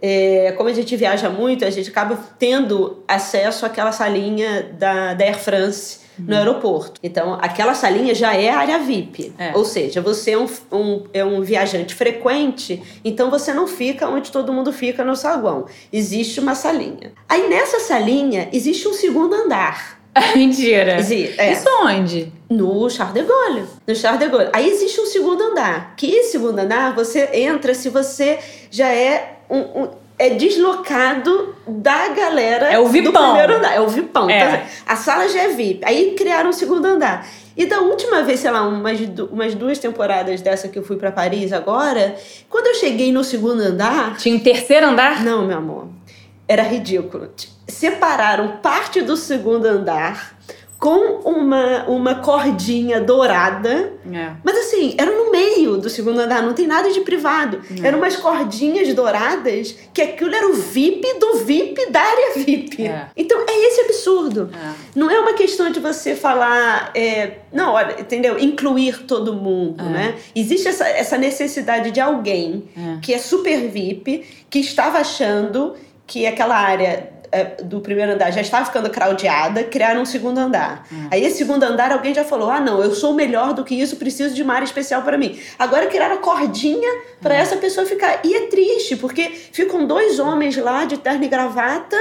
é, 0.00 0.52
como 0.56 0.68
a 0.68 0.72
gente 0.72 0.94
viaja 0.96 1.30
muito, 1.30 1.64
a 1.64 1.70
gente 1.70 1.88
acaba 1.88 2.18
tendo 2.38 3.02
acesso 3.08 3.64
àquela 3.64 3.92
salinha 3.92 4.74
da, 4.78 5.14
da 5.14 5.24
Air 5.24 5.38
France 5.38 6.03
no 6.18 6.36
aeroporto. 6.36 7.00
Então, 7.02 7.38
aquela 7.40 7.74
salinha 7.74 8.14
já 8.14 8.34
é 8.34 8.50
área 8.50 8.78
VIP. 8.78 9.32
É. 9.38 9.52
Ou 9.56 9.64
seja, 9.64 10.00
você 10.00 10.32
é 10.32 10.38
um, 10.38 10.48
um, 10.72 11.02
é 11.12 11.24
um 11.24 11.40
viajante 11.42 11.94
frequente, 11.94 12.82
então 13.04 13.30
você 13.30 13.52
não 13.52 13.66
fica 13.66 14.08
onde 14.08 14.30
todo 14.30 14.52
mundo 14.52 14.72
fica 14.72 15.04
no 15.04 15.16
saguão. 15.16 15.66
Existe 15.92 16.40
uma 16.40 16.54
salinha. 16.54 17.12
Aí 17.28 17.48
nessa 17.48 17.80
salinha 17.80 18.48
existe 18.52 18.86
um 18.88 18.92
segundo 18.92 19.34
andar. 19.34 20.00
Mentira. 20.36 20.98
Existe, 20.98 21.40
é. 21.40 21.52
Isso 21.52 21.68
onde? 21.82 22.32
No 22.48 22.88
Charles 22.88 23.14
de 23.14 23.28
Gaulle. 23.28 23.64
No 23.86 23.94
Charles 23.96 24.20
de 24.20 24.28
Gaulle. 24.28 24.50
Aí 24.52 24.68
existe 24.68 25.00
um 25.00 25.06
segundo 25.06 25.42
andar. 25.42 25.94
Que 25.96 26.22
segundo 26.24 26.58
andar 26.58 26.94
você 26.94 27.28
entra 27.32 27.74
se 27.74 27.88
você 27.88 28.38
já 28.70 28.88
é 28.88 29.38
um, 29.50 29.58
um 29.58 30.03
é 30.18 30.30
deslocado 30.30 31.54
da 31.66 32.08
galera 32.08 32.70
é 32.70 32.78
o 32.78 32.86
VIPão. 32.88 33.12
do 33.12 33.18
primeiro 33.18 33.54
andar. 33.56 33.74
É 33.74 33.80
o 33.80 33.88
VIPão. 33.88 34.30
É. 34.30 34.38
Então, 34.38 34.60
a 34.86 34.96
sala 34.96 35.28
já 35.28 35.42
é 35.42 35.48
VIP. 35.48 35.84
Aí 35.84 36.14
criaram 36.16 36.50
o 36.50 36.52
segundo 36.52 36.86
andar. 36.86 37.26
E 37.56 37.66
da 37.66 37.80
última 37.80 38.22
vez, 38.22 38.40
sei 38.40 38.50
lá, 38.50 38.66
umas, 38.66 38.98
umas 39.30 39.54
duas 39.54 39.78
temporadas 39.78 40.40
dessa 40.40 40.68
que 40.68 40.78
eu 40.78 40.82
fui 40.82 40.96
para 40.96 41.12
Paris 41.12 41.52
agora, 41.52 42.16
quando 42.48 42.66
eu 42.68 42.74
cheguei 42.74 43.12
no 43.12 43.22
segundo 43.22 43.60
andar. 43.60 44.16
Tinha 44.16 44.34
um 44.34 44.40
terceiro 44.40 44.86
andar? 44.86 45.22
Não, 45.22 45.46
meu 45.46 45.58
amor. 45.58 45.88
Era 46.46 46.62
ridículo. 46.62 47.30
Separaram 47.66 48.58
parte 48.62 49.00
do 49.00 49.16
segundo 49.16 49.66
andar 49.66 50.36
com 50.84 51.22
uma, 51.24 51.84
uma 51.84 52.16
cordinha 52.16 53.00
dourada. 53.00 53.94
É. 54.12 54.32
Mas 54.44 54.58
assim, 54.58 54.94
era 54.98 55.10
no 55.10 55.30
meio 55.30 55.78
do 55.78 55.88
segundo 55.88 56.20
andar, 56.20 56.42
não 56.42 56.52
tem 56.52 56.66
nada 56.66 56.92
de 56.92 57.00
privado. 57.00 57.62
É. 57.82 57.86
Eram 57.86 57.96
umas 57.96 58.16
cordinhas 58.16 58.92
douradas 58.92 59.74
que 59.94 60.02
aquilo 60.02 60.34
era 60.34 60.46
o 60.46 60.52
VIP 60.52 61.18
do 61.18 61.38
VIP 61.38 61.90
da 61.90 62.02
área 62.02 62.34
VIP. 62.36 62.86
É. 62.86 63.06
Então 63.16 63.46
é 63.48 63.66
esse 63.66 63.80
absurdo. 63.80 64.50
É. 64.52 64.74
Não 64.94 65.10
é 65.10 65.18
uma 65.18 65.32
questão 65.32 65.72
de 65.72 65.80
você 65.80 66.14
falar. 66.14 66.90
É, 66.94 67.38
não, 67.50 67.72
olha, 67.72 67.98
entendeu? 67.98 68.38
Incluir 68.38 69.04
todo 69.06 69.32
mundo, 69.32 69.82
é. 69.86 69.88
né? 69.88 70.14
Existe 70.36 70.68
essa, 70.68 70.86
essa 70.86 71.16
necessidade 71.16 71.92
de 71.92 72.00
alguém 72.00 72.68
que 73.00 73.14
é 73.14 73.18
super 73.18 73.70
VIP, 73.70 74.22
que 74.50 74.58
estava 74.58 74.98
achando 74.98 75.76
que 76.06 76.26
aquela 76.26 76.58
área 76.58 77.13
do 77.64 77.80
primeiro 77.80 78.12
andar 78.12 78.30
já 78.30 78.40
estava 78.40 78.64
ficando 78.66 78.88
craudiada, 78.90 79.64
criaram 79.64 80.02
um 80.02 80.06
segundo 80.06 80.38
andar. 80.38 80.86
Hum. 80.92 81.08
Aí 81.10 81.24
esse 81.24 81.38
segundo 81.38 81.62
andar 81.64 81.92
alguém 81.92 82.14
já 82.14 82.24
falou: 82.24 82.50
ah, 82.50 82.60
não, 82.60 82.82
eu 82.82 82.94
sou 82.94 83.12
melhor 83.12 83.52
do 83.52 83.64
que 83.64 83.74
isso, 83.74 83.96
preciso 83.96 84.34
de 84.34 84.42
uma 84.42 84.54
área 84.54 84.64
especial 84.64 85.02
para 85.02 85.18
mim. 85.18 85.38
Agora 85.58 85.86
criaram 85.86 86.16
a 86.16 86.18
cordinha 86.18 86.90
para 87.20 87.34
hum. 87.34 87.38
essa 87.38 87.56
pessoa 87.56 87.86
ficar. 87.86 88.20
E 88.24 88.34
é 88.34 88.46
triste, 88.46 88.96
porque 88.96 89.30
ficam 89.52 89.86
dois 89.86 90.18
homens 90.18 90.56
lá 90.56 90.84
de 90.84 90.98
terno 90.98 91.24
e 91.24 91.28
gravata 91.28 91.96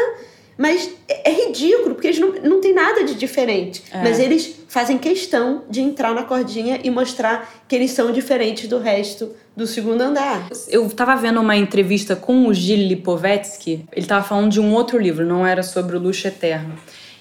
mas 0.58 0.90
é, 1.08 1.32
é 1.32 1.46
ridículo, 1.46 1.96
porque 1.96 2.08
eles 2.08 2.20
não, 2.20 2.34
não 2.44 2.62
tem 2.62 2.74
nada 2.74 3.04
de 3.04 3.16
diferente. 3.16 3.84
É. 3.92 4.02
Mas 4.02 4.20
eles 4.20 4.64
fazem 4.68 4.98
questão 4.98 5.64
de 5.70 5.82
entrar 5.82 6.14
na 6.14 6.24
cordinha 6.24 6.80
e 6.84 6.90
mostrar 6.90 7.64
que 7.68 7.76
eles 7.76 7.92
são 7.92 8.12
diferentes 8.12 8.68
do 8.68 8.80
resto 8.80 9.32
do 9.56 9.68
segundo 9.68 10.02
andar. 10.02 10.48
Eu 10.68 10.88
estava 10.88 11.16
vendo 11.16 11.40
uma 11.40 11.56
entrevista 11.56 12.16
com 12.16 12.48
o 12.48 12.54
Gil 12.54 12.88
Lipovetsky, 12.88 13.86
ele 13.92 14.02
estava 14.02 14.24
falando 14.24 14.52
de 14.52 14.60
um 14.60 14.74
outro 14.74 14.98
livro, 14.98 15.26
não 15.26 15.46
era 15.46 15.62
sobre 15.62 15.96
o 15.96 16.00
luxo 16.00 16.28
eterno. 16.28 16.76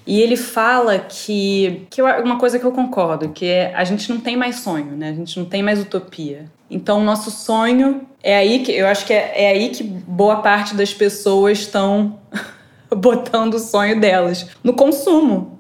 E 0.07 0.21
ele 0.21 0.37
fala 0.37 0.99
que, 0.99 1.87
que 1.89 2.03
uma 2.03 2.37
coisa 2.37 2.59
que 2.59 2.65
eu 2.65 2.73
concordo, 2.73 3.29
que 3.29 3.47
é 3.47 3.73
a 3.75 3.85
gente 3.85 4.11
não 4.11 4.21
tem 4.21 4.37
mais 4.37 4.57
sonho, 4.57 4.97
né? 4.97 5.11
A 5.11 5.15
gente 5.15 5.39
não 5.39 5.47
tem 5.47 5.63
mais 5.63 5.81
utopia. 5.81 6.47
Então, 6.69 7.01
o 7.01 7.05
nosso 7.05 7.31
sonho 7.31 8.01
é 8.23 8.37
aí 8.37 8.61
que 8.61 8.73
eu 8.73 8.87
acho 8.87 9.07
que 9.07 9.13
é, 9.13 9.45
é 9.45 9.49
aí 9.51 9.69
que 9.69 9.85
boa 9.85 10.37
parte 10.37 10.75
das 10.75 10.93
pessoas 10.93 11.59
estão 11.61 12.19
botando 12.97 13.55
o 13.55 13.59
sonho 13.59 14.01
delas 14.01 14.47
no 14.63 14.75
consumo. 14.75 15.59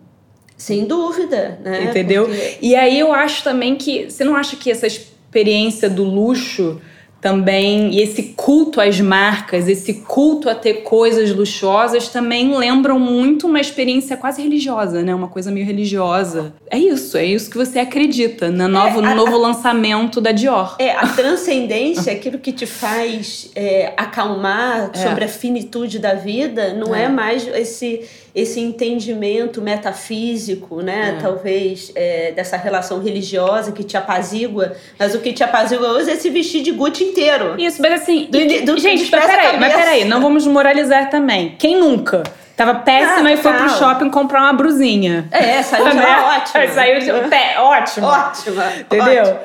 Sem 0.57 0.85
dúvida, 0.85 1.59
né? 1.62 1.85
Entendeu? 1.85 2.27
Porque... 2.27 2.59
E 2.62 2.77
aí 2.77 2.99
eu 2.99 3.12
acho 3.12 3.42
também 3.42 3.75
que. 3.75 4.11
Você 4.11 4.23
não 4.23 4.37
acha 4.37 4.57
que 4.57 4.71
essa 4.71 4.87
experiência 4.87 5.90
do 5.90 6.05
luxo 6.05 6.81
também, 7.22 7.94
e 7.94 8.02
esse 8.02 8.35
culto 8.37 8.80
às 8.80 9.00
marcas, 9.00 9.68
esse 9.68 9.94
culto 9.94 10.50
a 10.50 10.56
ter 10.56 10.82
coisas 10.82 11.32
luxuosas 11.32 12.08
também 12.08 12.52
lembram 12.58 12.98
muito 12.98 13.46
uma 13.46 13.61
experiência 13.61 14.16
quase 14.16 14.42
religiosa, 14.42 15.04
né? 15.04 15.14
Uma 15.14 15.28
coisa 15.28 15.48
meio 15.52 15.64
religiosa. 15.64 16.52
É 16.68 16.76
isso, 16.76 17.16
é 17.16 17.24
isso 17.24 17.48
que 17.48 17.56
você 17.56 17.78
acredita 17.78 18.50
no 18.50 18.66
novo, 18.66 19.00
é, 19.00 19.06
a, 19.06 19.11
no 19.11 19.14
novo 19.14 19.38
lançamento 19.38 20.20
da 20.20 20.32
Dior. 20.32 20.74
É, 20.80 20.90
a 20.90 21.06
transcendência, 21.06 22.11
aquilo 22.12 22.40
que 22.40 22.50
te 22.50 22.66
faz 22.66 23.52
é, 23.54 23.92
acalmar 23.96 24.90
é. 24.92 24.98
sobre 24.98 25.24
a 25.24 25.28
finitude 25.28 26.00
da 26.00 26.14
vida, 26.14 26.74
não 26.74 26.92
é, 26.92 27.04
é 27.04 27.08
mais 27.08 27.46
esse 27.46 28.00
esse 28.35 28.61
entendimento 28.61 29.61
metafísico, 29.61 30.81
né? 30.81 31.16
É. 31.18 31.23
Talvez 31.23 31.92
é, 31.95 32.33
dessa 32.33 32.57
relação 32.57 33.01
religiosa 33.03 33.73
que 33.73 33.85
te 33.85 33.97
apazigua, 33.97 34.75
mas 34.99 35.14
o 35.14 35.21
que 35.21 35.33
te 35.33 35.45
apazigua 35.45 35.88
hoje 35.88 36.11
é 36.11 36.16
se 36.16 36.31
vestir 36.31 36.62
de 36.62 36.73
Gucci 36.73 37.05
inteiro. 37.05 37.55
Isso, 37.59 37.83
mas 37.83 38.03
assim, 38.03 38.29
do, 38.31 38.38
do, 38.66 38.81
gente, 38.81 39.11
mas 39.11 39.27
peraí, 39.27 39.61
mas 39.61 39.75
peraí, 39.75 40.05
não 40.05 40.21
vamos 40.21 40.47
moralizar 40.47 41.11
também. 41.11 41.57
Quem 41.59 41.77
nunca? 41.77 42.23
Tava 42.57 42.75
péssima 42.77 43.31
ah, 43.31 43.33
e 43.33 43.37
foi 43.38 43.53
pro 43.53 43.68
shopping 43.71 44.11
comprar 44.11 44.42
uma 44.42 44.53
brusinha. 44.53 45.27
É, 45.31 45.62
saiu 45.62 45.88
de 45.88 45.97
lá 45.97 46.37
ótima. 46.37 46.68
Saiu 46.73 47.01
de 47.01 47.29
pé, 47.29 47.57
ótima. 47.59 48.29
Ótima. 48.29 48.73
Entendeu? 48.79 49.23
Ótima. 49.23 49.40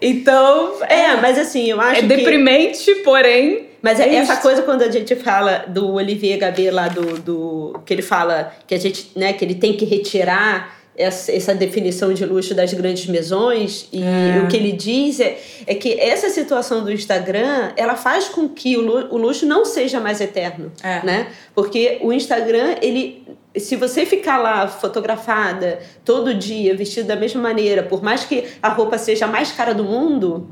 Então. 0.00 0.72
É, 0.88 0.94
é, 0.94 1.16
mas 1.16 1.38
assim, 1.38 1.70
eu 1.70 1.80
acho 1.80 1.92
é 1.92 1.94
que. 2.00 2.12
É 2.12 2.16
deprimente, 2.16 2.94
porém. 2.96 3.73
Mas 3.84 4.00
é 4.00 4.14
essa 4.14 4.38
coisa 4.38 4.62
quando 4.62 4.80
a 4.80 4.90
gente 4.90 5.14
fala 5.14 5.66
do 5.68 5.92
Olivier 5.92 6.38
Gabé 6.38 6.70
lá 6.70 6.88
do, 6.88 7.18
do. 7.18 7.80
que 7.84 7.92
ele 7.92 8.00
fala 8.00 8.50
que 8.66 8.74
a 8.74 8.78
gente, 8.78 9.10
né, 9.14 9.34
que 9.34 9.44
ele 9.44 9.56
tem 9.56 9.74
que 9.76 9.84
retirar 9.84 10.74
essa, 10.96 11.30
essa 11.30 11.54
definição 11.54 12.14
de 12.14 12.24
luxo 12.24 12.54
das 12.54 12.72
grandes 12.72 13.06
mesões 13.06 13.86
e 13.92 14.02
é. 14.02 14.42
o 14.42 14.48
que 14.48 14.56
ele 14.56 14.72
diz 14.72 15.20
é, 15.20 15.38
é 15.66 15.74
que 15.74 16.00
essa 16.00 16.30
situação 16.30 16.82
do 16.82 16.90
Instagram 16.90 17.72
ela 17.76 17.94
faz 17.94 18.26
com 18.26 18.48
que 18.48 18.74
o, 18.78 19.18
luxo 19.18 19.44
não 19.44 19.66
seja 19.66 20.00
mais 20.00 20.18
eterno, 20.18 20.72
é. 20.82 21.04
né? 21.04 21.26
Porque 21.54 21.98
o 22.00 22.10
Instagram 22.10 22.76
ele 22.80 23.22
se 23.56 23.76
você 23.76 24.04
ficar 24.04 24.38
lá 24.38 24.66
fotografada 24.66 25.78
todo 26.04 26.34
dia, 26.34 26.74
vestida 26.74 27.14
da 27.14 27.16
mesma 27.16 27.40
maneira, 27.40 27.82
por 27.82 28.02
mais 28.02 28.24
que 28.24 28.44
a 28.62 28.68
roupa 28.68 28.98
seja 28.98 29.26
a 29.26 29.28
mais 29.28 29.52
cara 29.52 29.72
do 29.72 29.84
mundo, 29.84 30.48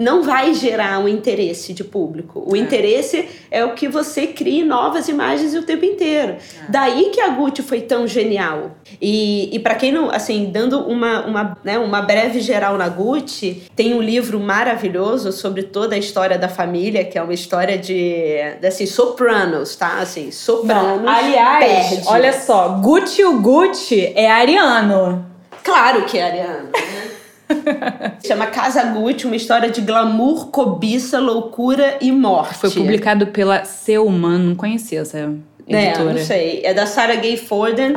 não 0.00 0.22
vai 0.22 0.54
gerar 0.54 0.98
um 0.98 1.06
interesse 1.06 1.74
de 1.74 1.84
público. 1.84 2.42
O 2.50 2.56
é. 2.56 2.58
interesse 2.58 3.28
é 3.50 3.62
o 3.62 3.74
que 3.74 3.86
você 3.86 4.28
cria 4.28 4.64
novas 4.64 5.08
imagens 5.08 5.54
o 5.54 5.62
tempo 5.62 5.84
inteiro. 5.84 6.32
É. 6.32 6.70
Daí 6.70 7.10
que 7.10 7.20
a 7.20 7.28
Gucci 7.28 7.62
foi 7.62 7.82
tão 7.82 8.06
genial. 8.06 8.70
E, 8.98 9.54
e 9.54 9.58
para 9.58 9.74
quem 9.74 9.92
não, 9.92 10.10
assim, 10.10 10.50
dando 10.50 10.80
uma, 10.88 11.26
uma, 11.26 11.58
né, 11.62 11.78
uma 11.78 12.00
breve 12.00 12.40
geral 12.40 12.78
na 12.78 12.88
Gucci, 12.88 13.64
tem 13.76 13.92
um 13.92 14.00
livro 14.00 14.40
maravilhoso 14.40 15.32
sobre 15.32 15.64
toda 15.64 15.94
a 15.94 15.98
história 15.98 16.38
da 16.38 16.48
família, 16.48 17.04
que 17.04 17.18
é 17.18 17.22
uma 17.22 17.34
história 17.34 17.76
de, 17.76 18.36
assim, 18.66 18.86
sopranos, 18.86 19.76
tá? 19.76 19.98
Assim, 19.98 20.30
sopranos. 20.30 21.02
Não, 21.02 21.08
aliás, 21.08 21.88
perde. 21.90 22.08
olha 22.08 22.32
só, 22.32 22.80
Gucci 22.80 23.22
o 23.22 23.38
Gucci 23.38 24.14
é 24.16 24.30
ariano. 24.30 25.26
Claro 25.62 26.06
que 26.06 26.16
é 26.16 26.22
ariano. 26.22 26.70
Né? 26.72 27.10
Chama 28.26 28.46
Casa 28.46 28.82
Gucci, 28.84 29.26
uma 29.26 29.36
história 29.36 29.70
de 29.70 29.80
glamour, 29.80 30.48
cobiça, 30.48 31.18
loucura 31.18 31.98
e 32.00 32.10
morte. 32.12 32.58
Foi 32.58 32.70
publicado 32.70 33.28
pela 33.28 33.64
Seuman, 33.64 34.38
não 34.38 34.54
conhecia 34.54 35.00
essa 35.00 35.18
editora. 35.66 36.10
É, 36.10 36.14
não 36.14 36.18
sei. 36.18 36.60
É 36.64 36.74
da 36.74 36.86
Sarah 36.86 37.16
Gay 37.16 37.36
Forden. 37.36 37.96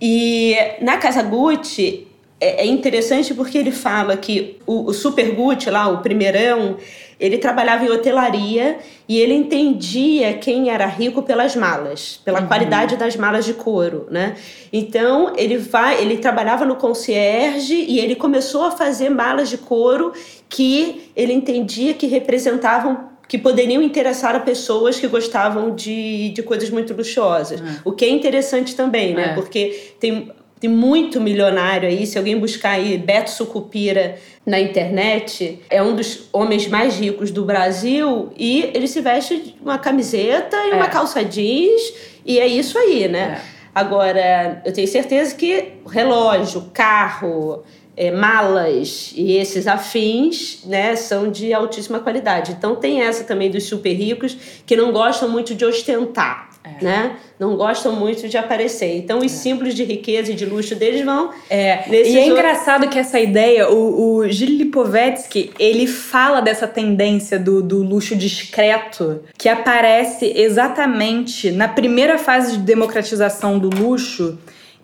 E 0.00 0.56
na 0.80 0.96
Casa 0.96 1.22
Gucci 1.22 2.06
é, 2.40 2.62
é 2.62 2.66
interessante 2.66 3.34
porque 3.34 3.58
ele 3.58 3.72
fala 3.72 4.16
que 4.16 4.58
o, 4.66 4.90
o 4.90 4.92
Super 4.92 5.34
Gucci 5.34 5.70
lá, 5.70 5.88
o 5.88 5.98
primeirão, 5.98 6.76
ele 7.18 7.38
trabalhava 7.38 7.84
em 7.84 7.90
hotelaria 7.90 8.78
e 9.08 9.18
ele 9.18 9.34
entendia 9.34 10.34
quem 10.34 10.70
era 10.70 10.86
rico 10.86 11.22
pelas 11.22 11.56
malas, 11.56 12.20
pela 12.24 12.40
uhum. 12.40 12.46
qualidade 12.46 12.96
das 12.96 13.16
malas 13.16 13.44
de 13.44 13.54
couro, 13.54 14.06
né? 14.10 14.36
Então 14.72 15.32
ele 15.36 15.56
vai, 15.56 16.00
ele 16.00 16.18
trabalhava 16.18 16.64
no 16.64 16.76
concierge 16.76 17.74
e 17.74 17.98
ele 17.98 18.14
começou 18.14 18.64
a 18.64 18.70
fazer 18.70 19.08
malas 19.08 19.48
de 19.48 19.58
couro 19.58 20.12
que 20.48 21.10
ele 21.16 21.32
entendia 21.32 21.94
que 21.94 22.06
representavam 22.06 23.08
que 23.26 23.36
poderiam 23.36 23.82
interessar 23.82 24.34
a 24.34 24.40
pessoas 24.40 24.98
que 24.98 25.06
gostavam 25.06 25.74
de, 25.74 26.30
de 26.30 26.42
coisas 26.42 26.70
muito 26.70 26.94
luxuosas. 26.94 27.60
Uhum. 27.60 27.76
O 27.84 27.92
que 27.92 28.06
é 28.06 28.08
interessante 28.08 28.74
também, 28.74 29.12
né? 29.14 29.32
É. 29.32 29.34
Porque 29.34 29.92
tem 30.00 30.32
tem 30.60 30.68
muito 30.68 31.20
milionário 31.20 31.88
aí. 31.88 32.06
Se 32.06 32.18
alguém 32.18 32.38
buscar 32.38 32.70
aí 32.70 32.98
Beto 32.98 33.30
Sucupira 33.30 34.16
na 34.44 34.58
internet, 34.58 35.60
é 35.68 35.82
um 35.82 35.94
dos 35.94 36.28
homens 36.32 36.66
mais 36.68 36.98
ricos 36.98 37.30
do 37.30 37.44
Brasil 37.44 38.32
e 38.36 38.70
ele 38.74 38.88
se 38.88 39.00
veste 39.00 39.56
uma 39.60 39.78
camiseta 39.78 40.56
e 40.56 40.70
é. 40.70 40.74
uma 40.74 40.88
calça 40.88 41.24
jeans 41.24 41.92
e 42.24 42.38
é 42.38 42.46
isso 42.46 42.78
aí, 42.78 43.08
né? 43.08 43.40
É. 43.54 43.58
Agora, 43.74 44.62
eu 44.64 44.72
tenho 44.72 44.88
certeza 44.88 45.34
que 45.34 45.74
relógio, 45.86 46.70
carro, 46.72 47.62
é, 47.96 48.10
malas 48.10 49.12
e 49.16 49.32
esses 49.32 49.66
afins, 49.66 50.64
né, 50.64 50.94
são 50.94 51.30
de 51.30 51.52
altíssima 51.52 51.98
qualidade. 51.98 52.52
Então 52.52 52.76
tem 52.76 53.02
essa 53.02 53.24
também 53.24 53.50
dos 53.50 53.64
super 53.64 53.92
ricos 53.92 54.36
que 54.64 54.76
não 54.76 54.92
gostam 54.92 55.28
muito 55.28 55.54
de 55.54 55.64
ostentar. 55.64 56.47
É. 56.80 56.84
Né? 56.84 57.16
Não 57.38 57.56
gostam 57.56 57.94
muito 57.94 58.28
de 58.28 58.36
aparecer. 58.36 58.96
Então, 58.96 59.18
os 59.18 59.26
é. 59.26 59.28
símbolos 59.28 59.74
de 59.74 59.84
riqueza 59.84 60.32
e 60.32 60.34
de 60.34 60.44
luxo 60.44 60.74
deles 60.74 61.04
vão. 61.04 61.30
É. 61.48 61.88
E 61.88 62.18
é 62.18 62.26
engraçado 62.26 62.88
que 62.88 62.98
essa 62.98 63.18
ideia, 63.18 63.70
o, 63.70 64.18
o 64.18 64.28
Gilles 64.28 64.58
Lipovetsky, 64.58 65.52
ele 65.58 65.86
fala 65.86 66.40
dessa 66.40 66.66
tendência 66.66 67.38
do, 67.38 67.62
do 67.62 67.82
luxo 67.82 68.16
discreto 68.16 69.20
que 69.36 69.48
aparece 69.48 70.32
exatamente 70.36 71.50
na 71.50 71.68
primeira 71.68 72.18
fase 72.18 72.52
de 72.52 72.58
democratização 72.58 73.58
do 73.58 73.70
luxo 73.70 74.38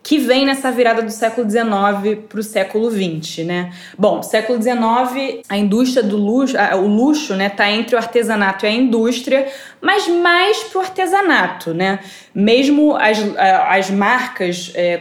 que 0.05 0.19
vem 0.19 0.45
nessa 0.45 0.71
virada 0.71 1.01
do 1.01 1.11
século 1.11 1.49
XIX 1.49 2.19
para 2.29 2.39
o 2.39 2.43
século 2.43 2.91
XX, 2.91 3.47
né? 3.47 3.73
Bom, 3.99 4.23
século 4.23 4.63
XIX, 4.63 5.41
a 5.49 5.57
indústria 5.57 6.03
do 6.03 6.19
luxo, 6.19 6.55
o 6.75 6.87
luxo, 6.87 7.35
né, 7.35 7.49
tá 7.49 7.71
entre 7.71 7.97
o 7.97 7.99
artesanato 7.99 8.67
e 8.67 8.69
a 8.69 8.71
indústria, 8.71 9.51
mas 9.81 10.07
mais 10.07 10.63
para 10.65 10.79
o 10.79 10.83
artesanato, 10.83 11.73
né? 11.73 12.01
Mesmo 12.35 12.95
as, 12.95 13.19
as 13.39 13.91
marcas 13.91 14.71
é, 14.75 15.01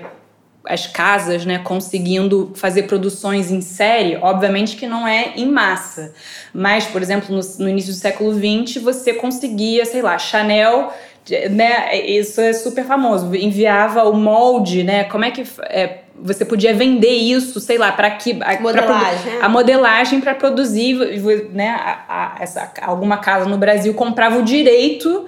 as 0.66 0.88
casas, 0.88 1.46
né, 1.46 1.60
conseguindo 1.60 2.54
fazer 2.56 2.84
produções 2.84 3.52
em 3.52 3.60
série, 3.60 4.16
obviamente 4.16 4.78
que 4.78 4.88
não 4.88 5.06
é 5.06 5.34
em 5.36 5.46
massa. 5.46 6.13
Mas, 6.54 6.86
por 6.86 7.02
exemplo, 7.02 7.36
no, 7.36 7.42
no 7.60 7.70
início 7.70 7.92
do 7.92 7.98
século 7.98 8.34
XX, 8.34 8.82
você 8.82 9.13
conseguia, 9.13 9.86
sei 9.86 10.02
lá, 10.02 10.18
Chanel 10.18 10.94
né, 11.51 11.95
isso 11.99 12.41
é 12.41 12.53
super 12.53 12.86
famoso. 12.86 13.33
Enviava 13.36 14.03
o 14.03 14.13
molde, 14.13 14.83
né? 14.83 15.05
Como 15.05 15.23
é 15.23 15.31
que 15.31 15.43
é, 15.63 15.99
você 16.15 16.45
podia 16.45 16.73
vender 16.73 17.13
isso, 17.13 17.59
sei 17.59 17.77
lá, 17.77 17.91
para 17.91 18.12
que 18.12 18.38
a 18.41 18.59
modelagem, 18.59 19.38
pra, 19.38 19.45
a 19.45 19.49
modelagem 19.49 20.21
para 20.21 20.36
produzir, 20.36 20.95
né? 21.51 21.69
A, 21.69 21.99
a, 22.07 22.43
essa, 22.43 22.71
alguma 22.81 23.17
casa 23.17 23.49
no 23.49 23.57
Brasil 23.57 23.93
comprava 23.93 24.38
o 24.38 24.43
direito 24.43 25.27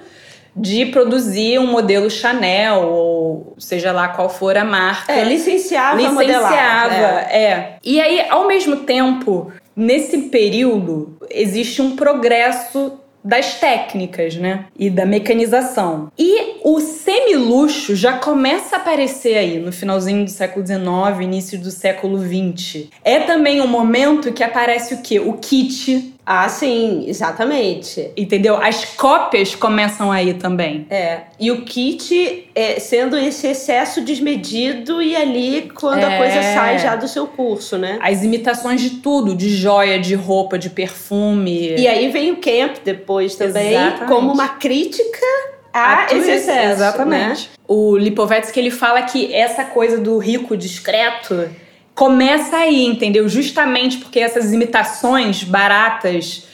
de 0.56 0.86
produzir 0.86 1.58
um 1.58 1.66
modelo 1.66 2.10
Chanel 2.10 2.80
ou 2.80 3.54
seja 3.58 3.92
lá 3.92 4.08
qual 4.08 4.30
for 4.30 4.56
a 4.56 4.64
marca. 4.64 5.12
É, 5.12 5.22
licenciava, 5.22 6.00
licenciava, 6.00 6.94
é. 7.30 7.42
é. 7.42 7.76
E 7.84 8.00
aí, 8.00 8.26
ao 8.30 8.46
mesmo 8.46 8.76
tempo, 8.76 9.52
nesse 9.76 10.16
período 10.28 11.18
existe 11.30 11.82
um 11.82 11.94
progresso 11.94 12.98
das 13.26 13.54
técnicas, 13.58 14.36
né? 14.36 14.66
E 14.78 14.88
da 14.88 15.04
mecanização. 15.04 16.12
E 16.16 16.60
o 16.62 16.80
semiluxo 16.80 17.96
já 17.96 18.18
começa 18.18 18.76
a 18.76 18.78
aparecer 18.78 19.36
aí 19.36 19.58
no 19.58 19.72
finalzinho 19.72 20.24
do 20.24 20.30
século 20.30 20.64
XIX, 20.64 20.80
início 21.20 21.58
do 21.58 21.70
século 21.70 22.18
XX. 22.18 22.84
É 23.04 23.20
também 23.20 23.60
um 23.60 23.66
momento 23.66 24.32
que 24.32 24.44
aparece 24.44 24.94
o 24.94 25.02
quê? 25.02 25.18
O 25.18 25.34
kit, 25.34 26.14
ah, 26.28 26.48
sim, 26.48 27.04
exatamente. 27.06 28.10
Entendeu? 28.16 28.56
As 28.56 28.84
cópias 28.84 29.54
começam 29.54 30.10
aí 30.10 30.34
também. 30.34 30.84
É. 30.90 31.20
E 31.38 31.52
o 31.52 31.62
kit 31.62 32.50
é, 32.52 32.80
sendo 32.80 33.16
esse 33.16 33.46
excesso 33.46 34.00
desmedido 34.00 35.00
e 35.00 35.14
ali 35.14 35.70
quando 35.72 36.02
é. 36.02 36.14
a 36.16 36.18
coisa 36.18 36.42
sai 36.42 36.80
já 36.80 36.96
do 36.96 37.06
seu 37.06 37.28
curso, 37.28 37.78
né? 37.78 38.00
As 38.02 38.24
imitações 38.24 38.80
de 38.80 38.90
tudo, 38.98 39.36
de 39.36 39.48
joia, 39.50 40.00
de 40.00 40.16
roupa, 40.16 40.58
de 40.58 40.68
perfume. 40.68 41.76
E 41.78 41.86
aí 41.86 42.08
vem 42.08 42.32
o 42.32 42.36
camp 42.38 42.78
depois 42.84 43.36
também, 43.36 43.74
Exatamente. 43.74 44.08
como 44.08 44.32
uma 44.32 44.48
crítica 44.48 45.26
a, 45.72 46.06
a 46.06 46.12
esse 46.12 46.30
excesso. 46.30 46.72
Exatamente. 46.72 47.42
Né? 47.42 47.56
O 47.68 47.96
Lipovetsky 47.96 48.58
ele 48.58 48.72
fala 48.72 49.02
que 49.02 49.32
essa 49.32 49.64
coisa 49.64 49.96
do 49.96 50.18
rico 50.18 50.56
discreto 50.56 51.48
começa 51.96 52.56
aí, 52.58 52.84
entendeu? 52.86 53.28
Justamente 53.28 53.96
porque 53.98 54.20
essas 54.20 54.52
imitações 54.52 55.42
baratas 55.42 56.46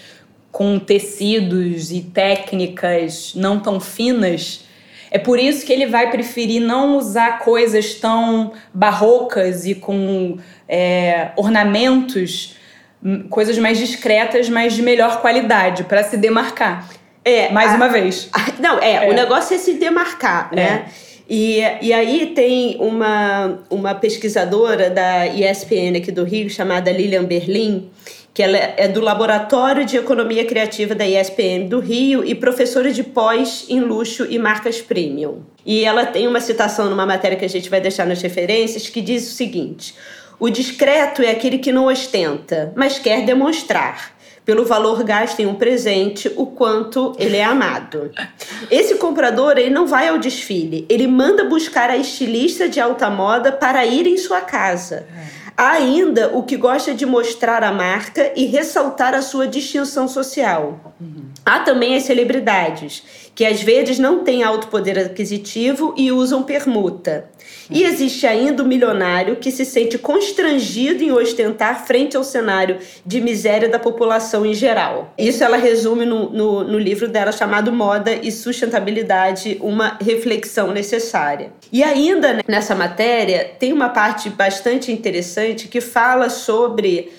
com 0.53 0.79
tecidos 0.79 1.91
e 1.91 2.01
técnicas 2.01 3.33
não 3.35 3.59
tão 3.59 3.81
finas, 3.81 4.65
é 5.11 5.19
por 5.19 5.39
isso 5.39 5.67
que 5.67 5.73
ele 5.73 5.87
vai 5.87 6.11
preferir 6.11 6.61
não 6.63 6.97
usar 6.97 7.41
coisas 7.41 7.95
tão 7.95 8.53
barrocas 8.73 9.67
e 9.67 9.75
com 9.75 10.39
é, 10.69 11.33
ornamentos, 11.37 12.57
hum, 13.05 13.27
coisas 13.29 13.59
mais 13.59 13.79
discretas, 13.79 14.49
mas 14.49 14.75
de 14.75 14.81
melhor 14.83 15.21
qualidade, 15.21 15.85
para 15.85 16.05
se 16.05 16.17
demarcar. 16.17 16.89
É, 17.25 17.51
Mais 17.51 17.73
a- 17.73 17.77
uma 17.77 17.89
vez. 17.89 18.31
Não, 18.61 18.79
é, 18.79 19.07
É. 19.07 19.11
o 19.11 19.13
negócio 19.13 19.55
é 19.55 19.59
se 19.59 19.75
demarcar, 19.75 20.51
né? 20.55 20.87
E, 21.35 21.63
e 21.81 21.95
aí 21.95 22.27
tem 22.35 22.77
uma, 22.79 23.59
uma 23.71 23.95
pesquisadora 23.95 24.91
da 24.91 25.27
ESPN 25.29 25.97
aqui 25.97 26.13
do 26.13 26.25
Rio, 26.25 26.51
chamada 26.51 26.93
Lilian 26.93 27.25
Berlin, 27.25 27.89
que 28.35 28.43
ela 28.43 28.59
é 28.59 28.87
do 28.87 29.01
Laboratório 29.01 29.87
de 29.87 29.97
Economia 29.97 30.45
Criativa 30.45 30.95
da 30.95 31.09
ESPN 31.09 31.69
do 31.71 31.81
Rio 31.81 32.23
e 32.23 32.35
professora 32.35 32.93
de 32.93 33.03
pós 33.03 33.65
em 33.71 33.81
luxo 33.81 34.27
e 34.29 34.39
marcas 34.39 34.83
premium. 34.83 35.39
E 35.65 35.87
ela 35.87 36.05
tem 36.05 36.29
uma 36.29 36.39
citação 36.39 36.91
numa 36.91 37.07
matéria 37.07 37.39
que 37.39 37.47
a 37.47 37.49
gente 37.49 37.71
vai 37.71 37.81
deixar 37.81 38.05
nas 38.05 38.21
referências 38.21 38.91
que 38.91 39.01
diz 39.01 39.27
o 39.27 39.35
seguinte: 39.35 39.95
o 40.39 40.51
discreto 40.51 41.23
é 41.23 41.31
aquele 41.31 41.57
que 41.57 41.73
não 41.73 41.87
ostenta, 41.87 42.75
mas 42.77 42.99
quer 42.99 43.25
demonstrar 43.25 44.15
pelo 44.45 44.65
valor 44.65 45.03
gasto 45.05 45.41
em 45.41 45.47
um 45.47 45.55
presente, 45.55 46.31
o 46.37 46.47
quanto 46.47 47.15
ele 47.19 47.37
é 47.37 47.45
amado. 47.45 48.11
Esse 48.71 48.97
comprador 48.97 49.57
ele 49.57 49.71
não 49.71 49.87
vai 49.87 50.09
ao 50.09 50.19
desfile, 50.19 50.85
ele 50.89 51.07
manda 51.07 51.45
buscar 51.45 51.91
a 51.91 51.97
estilista 51.97 52.69
de 52.69 52.81
alta 52.81 53.09
moda 53.09 53.53
para 53.53 53.85
ir 53.87 54.07
em 54.07 54.17
sua 54.17 54.41
casa. 54.41 55.07
Há 55.57 55.73
ainda 55.73 56.31
o 56.35 56.43
que 56.43 56.57
gosta 56.57 56.95
de 56.95 57.05
mostrar 57.05 57.63
a 57.63 57.71
marca 57.71 58.33
e 58.35 58.47
ressaltar 58.47 59.15
a 59.15 59.23
sua 59.23 59.47
distinção 59.47 60.09
social. 60.09 60.95
Há 61.45 61.61
também 61.61 61.95
as 61.95 62.05
celebridades, 62.05 63.31
que 63.35 63.45
às 63.45 63.63
vezes 63.63 63.99
não 63.99 64.25
têm 64.25 64.43
alto 64.43 64.69
poder 64.69 64.99
aquisitivo 64.99 65.95
e 65.97 66.13
usam 66.13 66.43
permuta. 66.43 67.31
E 67.71 67.85
existe 67.85 68.27
ainda 68.27 68.63
o 68.63 68.67
milionário 68.67 69.37
que 69.37 69.51
se 69.51 69.65
sente 69.65 69.97
constrangido 69.99 71.03
em 71.03 71.13
ostentar 71.13 71.87
frente 71.87 72.17
ao 72.17 72.25
cenário 72.25 72.79
de 73.05 73.21
miséria 73.21 73.69
da 73.69 73.79
população 73.79 74.45
em 74.45 74.55
geral. 74.55 75.13
Isso 75.17 75.43
ela 75.43 75.57
resume 75.57 76.05
no, 76.05 76.31
no, 76.31 76.65
no 76.65 76.79
livro 76.79 77.09
dela 77.09 77.33
chamado 77.33 77.73
Moda 77.73 78.15
e 78.15 78.31
Sustentabilidade, 78.31 79.59
uma 79.61 79.97
reflexão 80.01 80.73
necessária. 80.73 81.53
E 81.73 81.83
ainda 81.83 82.35
né, 82.35 82.43
nessa 82.47 82.75
matéria 82.75 83.51
tem 83.59 83.73
uma 83.73 83.89
parte 83.89 84.29
bastante 84.29 84.93
interessante 84.93 85.69
que 85.69 85.81
fala 85.81 86.29
sobre 86.29 87.11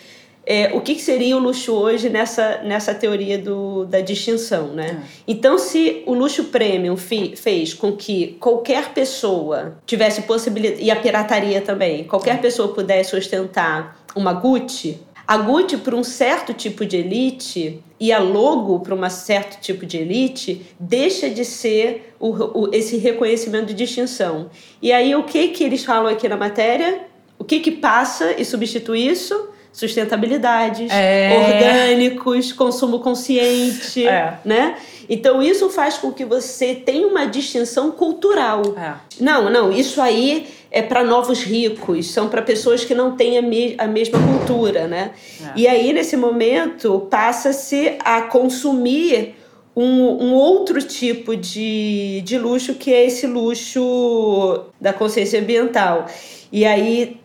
é, 0.45 0.71
o 0.73 0.81
que, 0.81 0.95
que 0.95 1.01
seria 1.01 1.37
o 1.37 1.39
luxo 1.39 1.71
hoje 1.73 2.09
nessa, 2.09 2.61
nessa 2.63 2.93
teoria 2.93 3.37
do, 3.37 3.85
da 3.85 4.01
distinção, 4.01 4.67
né? 4.67 5.01
Então, 5.27 5.57
se 5.57 6.03
o 6.05 6.13
luxo 6.13 6.45
premium 6.45 6.97
fi- 6.97 7.35
fez 7.35 7.73
com 7.73 7.93
que 7.93 8.35
qualquer 8.39 8.93
pessoa 8.93 9.77
tivesse 9.85 10.23
possibilidade, 10.23 10.83
e 10.83 10.91
a 10.91 10.95
pirataria 10.95 11.61
também, 11.61 12.03
qualquer 12.03 12.41
pessoa 12.41 12.73
pudesse 12.73 13.15
ostentar 13.15 13.97
uma 14.15 14.33
Gucci, 14.33 14.99
a 15.25 15.37
Gucci 15.37 15.77
para 15.77 15.95
um 15.95 16.03
certo 16.03 16.53
tipo 16.53 16.85
de 16.85 16.97
elite 16.97 17.81
e 17.97 18.11
a 18.11 18.19
logo 18.19 18.81
para 18.81 18.93
um 18.93 19.09
certo 19.09 19.61
tipo 19.61 19.85
de 19.85 19.97
elite 19.97 20.61
deixa 20.77 21.29
de 21.29 21.45
ser 21.45 22.13
o, 22.19 22.29
o- 22.65 22.69
esse 22.75 22.97
reconhecimento 22.97 23.67
de 23.67 23.73
distinção. 23.73 24.49
E 24.81 24.91
aí 24.91 25.15
o 25.15 25.23
que 25.23 25.47
que 25.47 25.63
eles 25.63 25.85
falam 25.85 26.11
aqui 26.11 26.27
na 26.27 26.35
matéria? 26.35 27.05
O 27.39 27.45
que 27.45 27.61
que 27.61 27.71
passa 27.71 28.33
e 28.37 28.43
substitui 28.43 29.07
isso? 29.07 29.52
Sustentabilidades, 29.73 30.89
É. 30.91 31.31
orgânicos, 31.45 32.53
consumo 32.53 32.99
consciente, 32.99 34.07
É. 34.07 34.37
né? 34.45 34.75
Então 35.09 35.41
isso 35.43 35.69
faz 35.69 35.97
com 35.97 36.11
que 36.11 36.23
você 36.23 36.73
tenha 36.75 37.05
uma 37.07 37.25
distinção 37.25 37.91
cultural. 37.91 38.61
É. 38.77 38.93
Não, 39.19 39.49
não, 39.49 39.71
isso 39.71 40.01
aí 40.01 40.47
é 40.71 40.81
para 40.81 41.03
novos 41.03 41.41
ricos, 41.43 42.11
são 42.11 42.29
para 42.29 42.41
pessoas 42.41 42.85
que 42.85 42.95
não 42.95 43.15
têm 43.17 43.37
a, 43.37 43.41
me- 43.41 43.75
a 43.77 43.85
mesma 43.87 44.17
cultura, 44.19 44.87
né? 44.87 45.11
É. 45.41 45.51
E 45.55 45.67
aí, 45.67 45.91
nesse 45.91 46.15
momento, 46.15 47.07
passa-se 47.09 47.95
a 47.99 48.21
consumir 48.21 49.35
um, 49.75 50.25
um 50.27 50.33
outro 50.35 50.81
tipo 50.81 51.35
de, 51.35 52.21
de 52.23 52.37
luxo, 52.37 52.75
que 52.75 52.93
é 52.93 53.05
esse 53.05 53.25
luxo 53.27 54.65
da 54.79 54.93
consciência 54.93 55.39
ambiental. 55.39 56.05
E 56.51 56.63
aí 56.65 57.17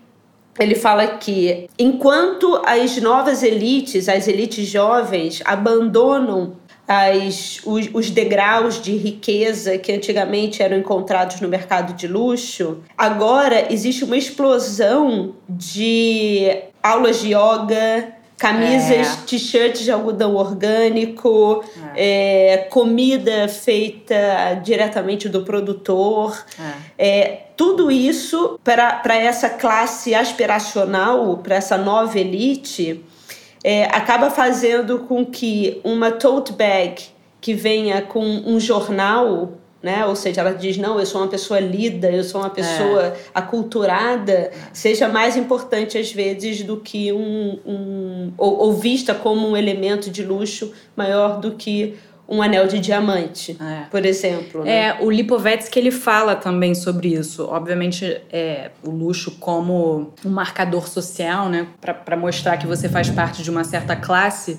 ele 0.59 0.75
fala 0.75 1.07
que 1.07 1.69
enquanto 1.79 2.61
as 2.65 2.97
novas 2.99 3.43
elites, 3.43 4.09
as 4.09 4.27
elites 4.27 4.67
jovens, 4.67 5.41
abandonam 5.45 6.57
as, 6.89 7.61
os, 7.67 7.89
os 7.93 8.11
degraus 8.11 8.81
de 8.81 8.97
riqueza 8.97 9.77
que 9.77 9.93
antigamente 9.93 10.63
eram 10.63 10.79
encontrados 10.79 11.39
no 11.41 11.49
mercado 11.49 11.93
de 11.93 12.09
luxo, 12.09 12.79
agora 12.97 13.71
existe 13.71 14.05
uma 14.05 14.17
explosão 14.17 15.35
de 15.49 16.51
aulas 16.83 17.21
de 17.21 17.35
yoga, 17.35 18.15
camisas, 18.39 18.91
É. 19.07 19.27
t-shirts 19.27 19.83
de 19.83 19.91
algodão 19.91 20.37
orgânico, 20.37 21.65
é, 21.95 22.69
comida 22.71 23.49
feita 23.49 24.55
diretamente 24.63 25.29
do 25.29 25.43
produtor. 25.43 26.45
É, 26.97 27.41
tudo 27.57 27.91
isso 27.91 28.59
para 28.63 29.17
essa 29.17 29.51
classe 29.51 30.15
aspiracional, 30.15 31.37
para 31.39 31.57
essa 31.57 31.77
nova 31.77 32.19
elite, 32.19 33.05
é, 33.65 33.85
acaba 33.87 34.31
fazendo 34.31 35.01
com 35.01 35.27
que 35.27 35.81
uma 35.83 36.13
tote 36.13 36.53
bag 36.53 37.03
que 37.41 37.55
venha 37.55 38.01
com 38.03 38.25
um 38.25 38.61
jornal, 38.61 39.53
né? 39.83 40.05
ou 40.05 40.17
seja, 40.17 40.41
ela 40.41 40.53
diz: 40.53 40.77
não, 40.77 40.99
eu 40.99 41.07
sou 41.07 41.21
uma 41.21 41.29
pessoa 41.29 41.61
lida, 41.61 42.11
eu 42.11 42.25
sou 42.25 42.41
uma 42.41 42.51
pessoa 42.51 43.15
aculturada, 43.35 44.51
seja 44.73 45.09
mais 45.09 45.37
importante 45.37 45.97
às 45.99 46.13
vezes 46.13 46.63
do 46.63 46.79
que 46.79 47.13
um. 47.13 47.59
um 47.67 48.33
ou, 48.37 48.59
ou 48.59 48.73
vista 48.75 49.15
como 49.15 49.49
um 49.49 49.57
elemento 49.57 50.11
de 50.11 50.23
luxo 50.23 50.73
maior 50.97 51.41
do 51.41 51.53
que 51.53 51.97
um 52.29 52.43
anel 52.43 52.67
de 52.67 52.79
diamante, 52.79 53.57
É. 53.59 53.87
por 53.91 54.05
exemplo. 54.05 54.63
né? 54.63 54.89
É, 54.89 54.97
o 55.01 55.11
Lipovetsky 55.11 55.79
ele 55.79 55.91
fala 55.91 56.37
também 56.37 56.75
sobre 56.75 57.09
isso. 57.09 57.47
Obviamente, 57.47 58.21
é, 58.31 58.71
o 58.85 58.91
luxo 58.91 59.37
como 59.41 60.13
um 60.23 60.29
marcador 60.29 60.87
social, 60.87 61.49
né, 61.49 61.67
para 61.81 62.17
mostrar 62.19 62.59
que 62.59 62.67
você 62.67 62.87
faz 62.87 63.09
parte 63.09 63.43
de 63.43 63.51
uma 63.51 63.65
certa 63.65 63.97
classe, 63.97 64.59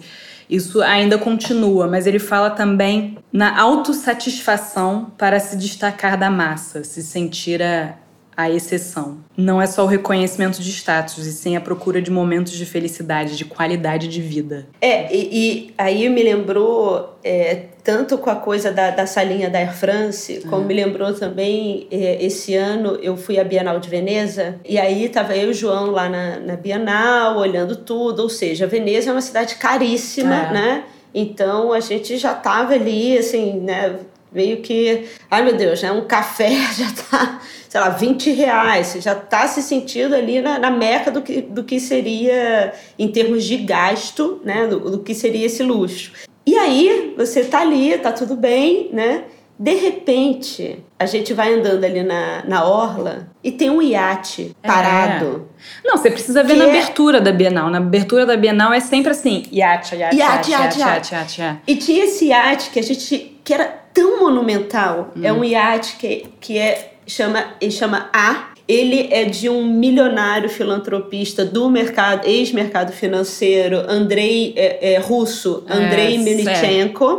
isso 0.49 0.81
ainda 0.81 1.17
continua, 1.17 1.87
mas 1.87 2.07
ele 2.07 2.17
fala 2.17 2.49
também 2.49 3.17
na 3.31 3.59
autossatisfação 3.59 5.11
para 5.17 5.39
se 5.39 5.55
destacar 5.55 6.17
da 6.17 6.31
massa, 6.31 6.83
se 6.83 7.03
sentir 7.03 7.61
a, 7.61 7.93
a 8.39 8.49
exceção. 8.49 9.17
Não 9.35 9.61
é 9.61 9.67
só 9.67 9.83
o 9.83 9.85
reconhecimento 9.85 10.61
de 10.61 10.69
status, 10.71 11.25
e 11.27 11.31
sim 11.33 11.57
a 11.57 11.61
procura 11.61 12.01
de 12.01 12.09
momentos 12.09 12.53
de 12.53 12.65
felicidade, 12.65 13.35
de 13.35 13.43
qualidade 13.43 14.07
de 14.07 14.21
vida. 14.21 14.65
É, 14.79 15.13
e, 15.13 15.29
e 15.31 15.73
aí 15.77 16.07
me 16.07 16.23
lembrou 16.23 17.17
é, 17.21 17.63
tanto 17.83 18.17
com 18.17 18.29
a 18.29 18.37
coisa 18.37 18.71
da, 18.71 18.91
da 18.91 19.05
salinha 19.05 19.49
da 19.49 19.59
Air 19.59 19.73
France, 19.75 20.41
como 20.49 20.63
me 20.63 20.73
lembrou 20.73 21.13
também 21.13 21.85
é, 21.91 22.23
esse 22.23 22.55
ano 22.55 22.97
eu 23.01 23.17
fui 23.17 23.37
à 23.37 23.43
Bienal 23.43 23.77
de 23.77 23.89
Veneza, 23.89 24.55
e 24.63 24.79
aí 24.79 25.09
tava 25.09 25.35
eu 25.35 25.49
e 25.49 25.51
o 25.51 25.53
João 25.53 25.91
lá 25.91 26.07
na, 26.07 26.39
na 26.39 26.55
Bienal, 26.55 27.37
olhando 27.37 27.75
tudo, 27.75 28.21
ou 28.21 28.29
seja, 28.29 28.65
Veneza 28.65 29.09
é 29.09 29.11
uma 29.11 29.21
cidade 29.21 29.55
caríssima, 29.55 30.47
É. 30.47 30.53
né? 30.53 30.83
Então 31.13 31.73
a 31.73 31.79
gente 31.79 32.17
já 32.17 32.33
tava 32.35 32.73
ali, 32.73 33.17
assim, 33.17 33.59
né? 33.59 33.95
Meio 34.31 34.61
que, 34.61 35.05
ai 35.29 35.43
meu 35.43 35.55
Deus, 35.55 35.81
né? 35.81 35.91
Um 35.91 36.05
café 36.05 36.49
já 36.77 36.91
tá, 37.09 37.39
sei 37.67 37.79
lá, 37.81 37.89
20 37.89 38.31
reais. 38.31 38.87
Você 38.87 39.01
já 39.01 39.15
tá 39.15 39.47
se 39.47 39.61
sentindo 39.61 40.13
ali 40.15 40.41
na, 40.41 40.59
na 40.59 40.69
meca 40.71 41.09
do 41.09 41.21
que, 41.21 41.41
do 41.41 41.63
que 41.63 41.79
seria, 41.79 42.73
em 42.97 43.07
termos 43.07 43.43
de 43.43 43.57
gasto, 43.57 44.39
né? 44.43 44.67
Do, 44.67 44.79
do 44.91 44.99
que 44.99 45.15
seria 45.15 45.45
esse 45.45 45.63
luxo. 45.63 46.11
E 46.45 46.55
aí, 46.57 47.13
você 47.17 47.43
tá 47.43 47.61
ali, 47.61 47.97
tá 47.97 48.11
tudo 48.11 48.35
bem, 48.35 48.89
né? 48.93 49.23
De 49.57 49.75
repente, 49.75 50.79
a 50.97 51.05
gente 51.05 51.33
vai 51.33 51.53
andando 51.53 51.83
ali 51.83 52.01
na, 52.01 52.43
na 52.47 52.63
orla 52.63 53.27
e 53.43 53.51
tem 53.51 53.69
um 53.69 53.81
iate 53.81 54.55
parado. 54.63 55.49
Não, 55.83 55.97
você 55.97 56.09
precisa 56.09 56.41
ver 56.43 56.55
na 56.55 56.65
é- 56.65 56.69
abertura 56.69 57.19
da 57.19 57.31
Bienal. 57.33 57.69
Na 57.69 57.77
abertura 57.79 58.25
da 58.25 58.37
Bienal 58.37 58.71
é 58.71 58.79
sempre 58.79 59.11
assim: 59.11 59.43
iate, 59.51 59.97
iate, 59.97 60.15
Iate, 60.15 60.15
iate, 60.15 60.51
iate, 60.51 60.51
iate, 60.51 60.79
iate, 60.79 61.13
iate, 61.13 61.41
iate. 61.41 61.61
E 61.67 61.75
tinha 61.75 62.05
esse 62.05 62.27
iate 62.27 62.69
que 62.69 62.79
a 62.79 62.83
gente 62.83 63.38
que 63.49 63.53
era 63.55 63.65
tão 63.91 64.19
monumental. 64.19 65.11
É 65.23 65.33
um 65.33 65.43
iate 65.43 65.95
que, 65.97 66.27
que 66.39 66.55
é 66.55 66.93
chama 67.07 67.45
ele 67.59 67.71
chama 67.71 68.07
A. 68.13 68.49
Ele 68.67 69.09
é 69.11 69.25
de 69.25 69.49
um 69.49 69.65
milionário 69.65 70.47
filantropista 70.47 71.43
do 71.43 71.67
mercado 71.67 72.27
ex-mercado 72.27 72.91
financeiro, 72.91 73.77
Andrei 73.89 74.53
é, 74.55 74.93
é, 74.93 74.99
russo, 74.99 75.63
É, 75.67 75.73
Andrei. 75.73 76.15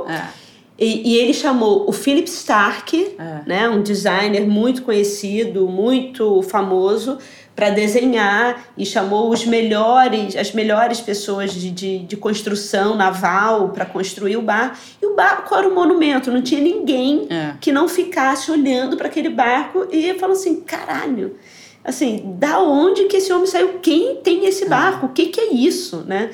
É. 0.09 0.23
E, 0.79 1.11
e 1.11 1.19
ele 1.19 1.35
chamou 1.35 1.85
o 1.89 1.93
Philip 1.93 2.29
Stark, 2.31 3.17
É. 3.19 3.41
né, 3.45 3.69
um 3.69 3.83
designer 3.83 4.47
muito 4.47 4.83
conhecido, 4.83 5.67
muito 5.67 6.43
famoso, 6.43 7.19
para 7.61 7.69
desenhar 7.69 8.65
e 8.75 8.87
chamou 8.87 9.29
os 9.31 9.45
melhores, 9.45 10.35
as 10.35 10.53
melhores 10.53 10.99
pessoas 10.99 11.53
de, 11.53 11.71
de, 11.71 11.99
de 11.99 12.17
construção 12.17 12.97
naval 12.97 13.69
para 13.69 13.85
construir 13.85 14.39
o 14.39 14.41
barco. 14.43 14.79
E 15.03 15.05
o 15.05 15.15
barco 15.15 15.55
era 15.55 15.69
um 15.69 15.75
monumento, 15.75 16.31
não 16.33 16.41
tinha 16.41 16.63
ninguém 16.63 17.27
É. 17.29 17.53
que 17.61 17.71
não 17.71 17.87
ficasse 17.87 18.51
olhando 18.51 18.97
para 18.97 19.09
aquele 19.09 19.29
barco 19.29 19.87
e 19.93 20.15
falando 20.15 20.37
assim: 20.37 20.63
caralho. 20.63 21.37
Assim, 21.85 22.35
da 22.39 22.61
onde 22.61 23.05
que 23.05 23.19
esse 23.19 23.31
homem 23.31 23.47
saiu? 23.47 23.79
Quem 23.83 24.17
tem 24.17 24.47
esse 24.47 24.67
barco? 24.67 25.07
O 25.07 25.09
que, 25.11 25.27
que 25.27 25.41
é 25.41 25.53
isso, 25.53 26.03
né? 26.07 26.31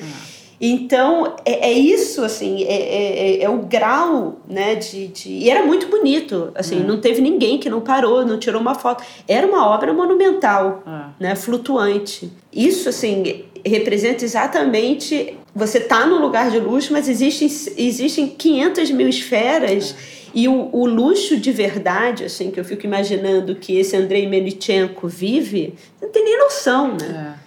Então, 0.59 1.35
é, 1.45 1.69
é 1.69 1.73
isso, 1.73 2.23
assim, 2.23 2.63
é, 2.63 2.73
é, 2.73 3.19
é, 3.37 3.43
é, 3.43 3.49
o 3.49 3.59
grau, 3.59 4.39
né, 4.47 4.73
de, 4.75 5.07
de... 5.07 5.29
E 5.29 5.49
era 5.49 5.63
muito 5.63 5.87
bonito, 5.87 6.51
assim, 6.55 6.79
não 6.79 6.99
teve 6.99 7.21
ninguém 7.21 7.59
que 7.59 7.69
não 7.69 7.79
parou, 7.79 8.25
não 8.25 8.39
tirou 8.39 8.59
uma 8.59 8.73
foto. 8.73 9.03
Era 9.27 9.45
uma 9.45 9.67
obra 9.67 9.93
monumental, 9.93 10.83
né, 11.19 11.35
flutuante. 11.35 12.31
Isso, 12.51 12.89
assim, 12.89 13.43
representa 13.65 14.25
exatamente... 14.25 15.37
Você 15.55 15.79
está 15.79 16.05
num 16.05 16.21
lugar 16.21 16.51
de 16.51 16.59
luxo, 16.59 16.93
mas 16.93 17.09
existem, 17.09 17.47
existem 17.77 18.27
500 18.27 18.91
mil 18.91 19.07
esferas... 19.07 19.95
E 20.33 20.47
o, 20.47 20.69
o, 20.71 20.85
luxo 20.85 21.37
de 21.37 21.51
verdade, 21.51 22.25
assim, 22.25 22.51
que 22.51 22.59
eu 22.59 22.65
fico 22.65 22.85
imaginando 22.85 23.55
que 23.55 23.79
esse 23.79 23.95
Andrei 23.95 24.27
Melitchenko 24.27 25.07
vive, 25.07 25.73
não 25.99 26.09
tem 26.09 26.23
nem 26.23 26.37
noção, 26.37 26.89
né? 26.89 27.37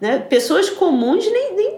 É. 0.00 0.06
né? 0.06 0.18
Pessoas 0.18 0.70
comuns 0.70 1.30
nem, 1.30 1.56
nem 1.56 1.77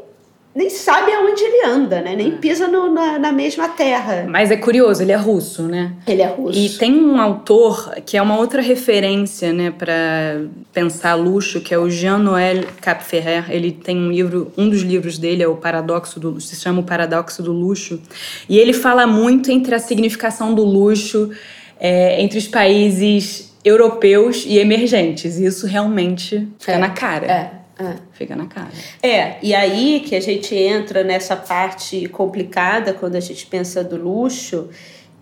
nem 0.52 0.68
sabe 0.68 1.12
aonde 1.12 1.42
ele 1.44 1.64
anda, 1.64 2.00
né? 2.00 2.16
Nem 2.16 2.32
é. 2.32 2.36
pisa 2.36 2.66
no, 2.66 2.92
na, 2.92 3.20
na, 3.20 3.30
mesma 3.30 3.68
terra. 3.68 4.26
Mas 4.28 4.50
é 4.50 4.56
curioso, 4.56 5.00
ele 5.00 5.12
é 5.12 5.16
russo, 5.16 5.62
né? 5.62 5.92
Ele 6.08 6.22
é 6.22 6.26
russo. 6.26 6.58
E 6.58 6.70
tem 6.70 6.92
um 6.92 7.20
autor 7.20 7.94
que 8.04 8.16
é 8.16 8.22
uma 8.22 8.36
outra 8.36 8.60
referência, 8.60 9.52
né, 9.52 9.70
para 9.70 10.42
pensar 10.72 11.14
luxo, 11.14 11.60
que 11.60 11.72
é 11.72 11.78
o 11.78 11.88
Jean-Noël 11.88 12.64
Capferrer. 12.80 13.48
Ele 13.48 13.70
tem 13.70 13.96
um 13.96 14.10
livro, 14.10 14.52
um 14.58 14.68
dos 14.68 14.82
livros 14.82 15.18
dele 15.18 15.42
é 15.42 15.46
o 15.46 15.54
Paradoxo 15.54 16.18
do 16.18 16.30
Luxo, 16.30 16.48
se 16.48 16.56
chama 16.56 16.80
o 16.80 16.84
Paradoxo 16.84 17.44
do 17.44 17.52
Luxo. 17.52 18.00
E 18.48 18.58
ele 18.58 18.72
fala 18.72 19.06
muito 19.06 19.52
entre 19.52 19.72
a 19.72 19.78
significação 19.78 20.52
do 20.52 20.64
luxo 20.64 21.30
é, 21.78 22.20
entre 22.20 22.38
os 22.38 22.48
países 22.48 23.54
europeus 23.64 24.44
e 24.44 24.58
emergentes. 24.58 25.38
E 25.38 25.44
isso 25.44 25.66
realmente 25.68 26.48
fica 26.58 26.72
é. 26.72 26.78
na 26.78 26.90
cara. 26.90 27.26
É. 27.26 27.59
É. 27.80 27.96
Fica 28.12 28.36
na 28.36 28.46
cara. 28.46 28.68
É, 29.02 29.36
e 29.42 29.54
aí 29.54 30.00
que 30.00 30.14
a 30.14 30.20
gente 30.20 30.54
entra 30.54 31.02
nessa 31.02 31.34
parte 31.34 32.06
complicada 32.08 32.92
quando 32.92 33.16
a 33.16 33.20
gente 33.20 33.46
pensa 33.46 33.82
do 33.82 33.96
luxo, 33.96 34.68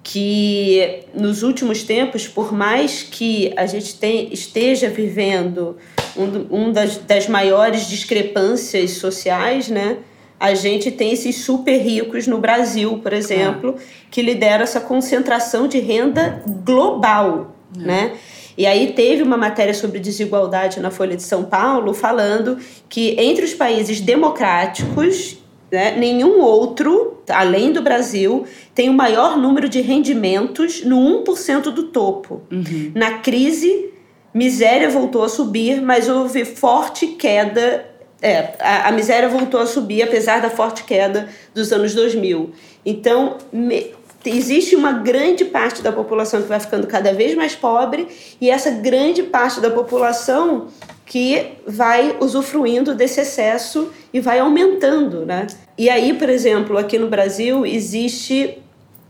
que 0.03 1.05
nos 1.15 1.43
últimos 1.43 1.83
tempos, 1.83 2.27
por 2.27 2.53
mais 2.53 3.03
que 3.03 3.53
a 3.57 3.67
gente 3.67 3.95
tem, 3.95 4.33
esteja 4.33 4.89
vivendo 4.89 5.77
um, 6.17 6.63
um 6.63 6.73
das, 6.73 6.97
das 6.97 7.29
maiores 7.29 7.87
discrepâncias 7.87 8.93
sociais, 8.93 9.69
né? 9.69 9.99
A 10.41 10.55
gente 10.55 10.91
tem 10.91 11.13
esses 11.13 11.37
super 11.37 11.77
ricos 11.79 12.27
no 12.27 12.39
Brasil, 12.39 12.99
por 12.99 13.13
exemplo, 13.13 13.77
é. 13.77 13.83
que 14.11 14.23
lideram 14.23 14.63
essa 14.63 14.81
concentração 14.81 15.69
de 15.69 15.79
renda 15.79 16.43
global, 16.65 17.55
é. 17.77 17.81
né? 17.81 18.13
E 18.59 18.67
aí 18.67 18.93
teve 18.93 19.23
uma 19.23 19.37
matéria 19.37 19.73
sobre 19.73 20.01
desigualdade 20.01 20.81
na 20.81 20.91
Folha 20.91 21.17
de 21.17 21.23
São 21.23 21.45
Paulo 21.45 21.95
falando 21.95 22.59
que 22.89 23.15
entre 23.17 23.45
os 23.45 23.55
países 23.55 24.01
democráticos, 24.01 25.39
né, 25.71 25.95
nenhum 25.97 26.41
outro, 26.41 27.23
além 27.29 27.71
do 27.73 27.81
Brasil, 27.81 28.45
tem 28.75 28.91
o 28.91 28.93
maior 28.93 29.39
número 29.39 29.69
de 29.69 29.81
rendimentos 29.81 30.85
no 30.85 31.23
1% 31.23 31.71
do 31.71 31.85
topo. 31.85 32.43
Uhum. 32.51 32.91
Na 32.97 33.19
crise, 33.21 33.91
miséria 34.35 34.91
voltou 34.91 35.23
a 35.23 35.29
subir, 35.29 35.81
mas 35.81 36.09
houve 36.09 36.45
forte 36.45 37.07
queda 37.07 37.87
é, 38.21 38.55
a, 38.59 38.89
a, 38.89 38.93
miséria 38.93 39.29
voltou 39.29 39.61
a 39.61 39.67
subir 39.67 40.03
apesar 40.03 40.41
da 40.41 40.51
forte 40.51 40.83
queda 40.83 41.29
dos 41.55 41.73
anos 41.73 41.95
2000. 41.95 42.51
Então, 42.85 43.39
me, 43.53 43.95
existe 44.25 44.75
uma 44.75 44.93
grande 44.93 45.45
parte 45.45 45.83
da 45.83 45.93
população 45.93 46.43
que 46.43 46.49
vai 46.49 46.61
ficando 46.61 46.87
cada 46.87 47.13
vez 47.13 47.35
mais 47.35 47.55
pobre 47.55 48.09
e 48.41 48.51
essa 48.51 48.71
grande 48.71 49.23
parte 49.23 49.61
da 49.61 49.71
população 49.71 50.69
que 51.07 51.53
vai 51.67 52.17
usufruindo 52.21 52.95
desse 52.95 53.21
excesso 53.21 53.91
e 54.13 54.21
vai 54.21 54.39
aumentando, 54.41 55.25
né? 55.25 55.47
E 55.77 55.89
aí, 55.89 56.13
por 56.13 56.29
exemplo, 56.29 56.77
aqui 56.77 56.99
no 56.99 57.09
Brasil 57.09 57.65
existe 57.65 58.59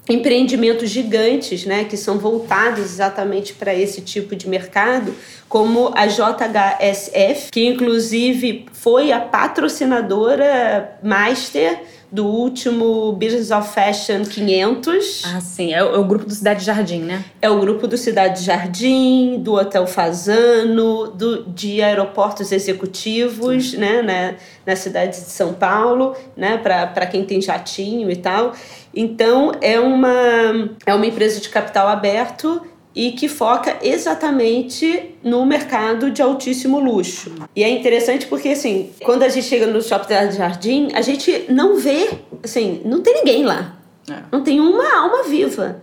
empreendimentos 0.09 0.89
gigantes, 0.89 1.67
né, 1.67 1.85
que 1.85 1.97
são 1.97 2.19
voltados 2.19 2.81
exatamente 2.85 3.53
para 3.53 3.75
esse 3.75 4.01
tipo 4.01 4.35
de 4.35 4.49
mercado, 4.49 5.15
como 5.49 5.93
a 5.95 6.07
JHSF, 6.07 7.51
que 7.51 7.67
inclusive 7.67 8.67
foi 8.73 9.13
a 9.13 9.21
patrocinadora 9.21 10.99
master 11.03 11.83
do 12.11 12.27
último 12.27 13.13
Business 13.13 13.51
of 13.51 13.69
Fashion 13.73 14.25
500. 14.25 15.23
Ah, 15.27 15.41
sim. 15.41 15.75
É 15.75 15.85
o, 15.85 15.95
é 15.95 15.99
o, 15.99 16.05
grupo 16.05 16.25
do 16.25 16.35
Cidade 16.35 16.65
Jardim, 16.65 17.01
né? 17.01 17.25
É 17.41 17.51
o 17.51 17.61
grupo 17.61 17.87
do 17.87 17.97
Cidade 17.97 18.43
Jardim, 18.43 19.39
do 19.41 19.55
Hotel 19.55 19.87
Fazano, 19.87 21.09
do, 21.09 21.45
de 21.45 21.83
aeroportos 21.83 22.51
executivos, 22.51 23.75
né, 23.75 24.03
né, 24.03 24.37
na 24.67 24.75
cidade 24.75 25.13
de 25.21 25.31
São 25.31 25.53
Paulo, 25.53 26.17
né, 26.37 26.57
para 26.57 27.07
quem 27.07 27.25
tem 27.25 27.41
jatinho 27.41 28.11
e 28.11 28.17
tal. 28.17 28.55
Então, 28.95 29.53
é 29.61 29.79
uma, 29.79 30.71
é 30.87 30.95
uma 30.95 31.07
empresa 31.07 31.41
de 31.41 31.49
capital 31.49 31.89
aberto 31.89 32.63
e 32.99 33.13
que 33.13 33.29
foca 33.29 33.79
exatamente 33.81 35.15
no 35.23 35.47
mercado 35.47 36.11
de 36.11 36.21
altíssimo 36.21 36.81
luxo. 36.81 37.33
E 37.55 37.63
é 37.63 37.71
interessante 37.71 38.27
porque, 38.27 38.49
assim, 38.49 38.91
quando 39.05 39.23
a 39.23 39.29
gente 39.29 39.47
chega 39.47 39.69
no 39.69 39.81
Shopping 39.81 40.27
de 40.27 40.37
Jardim, 40.37 40.89
a 40.93 41.01
gente 41.01 41.45
não 41.49 41.77
vê, 41.77 42.11
assim, 42.43 42.83
não 42.85 43.01
tem 43.01 43.15
ninguém 43.15 43.45
lá. 43.45 43.77
É. 44.11 44.17
Não 44.33 44.43
tem 44.43 44.59
uma 44.59 44.99
alma 44.99 45.23
viva. 45.23 45.81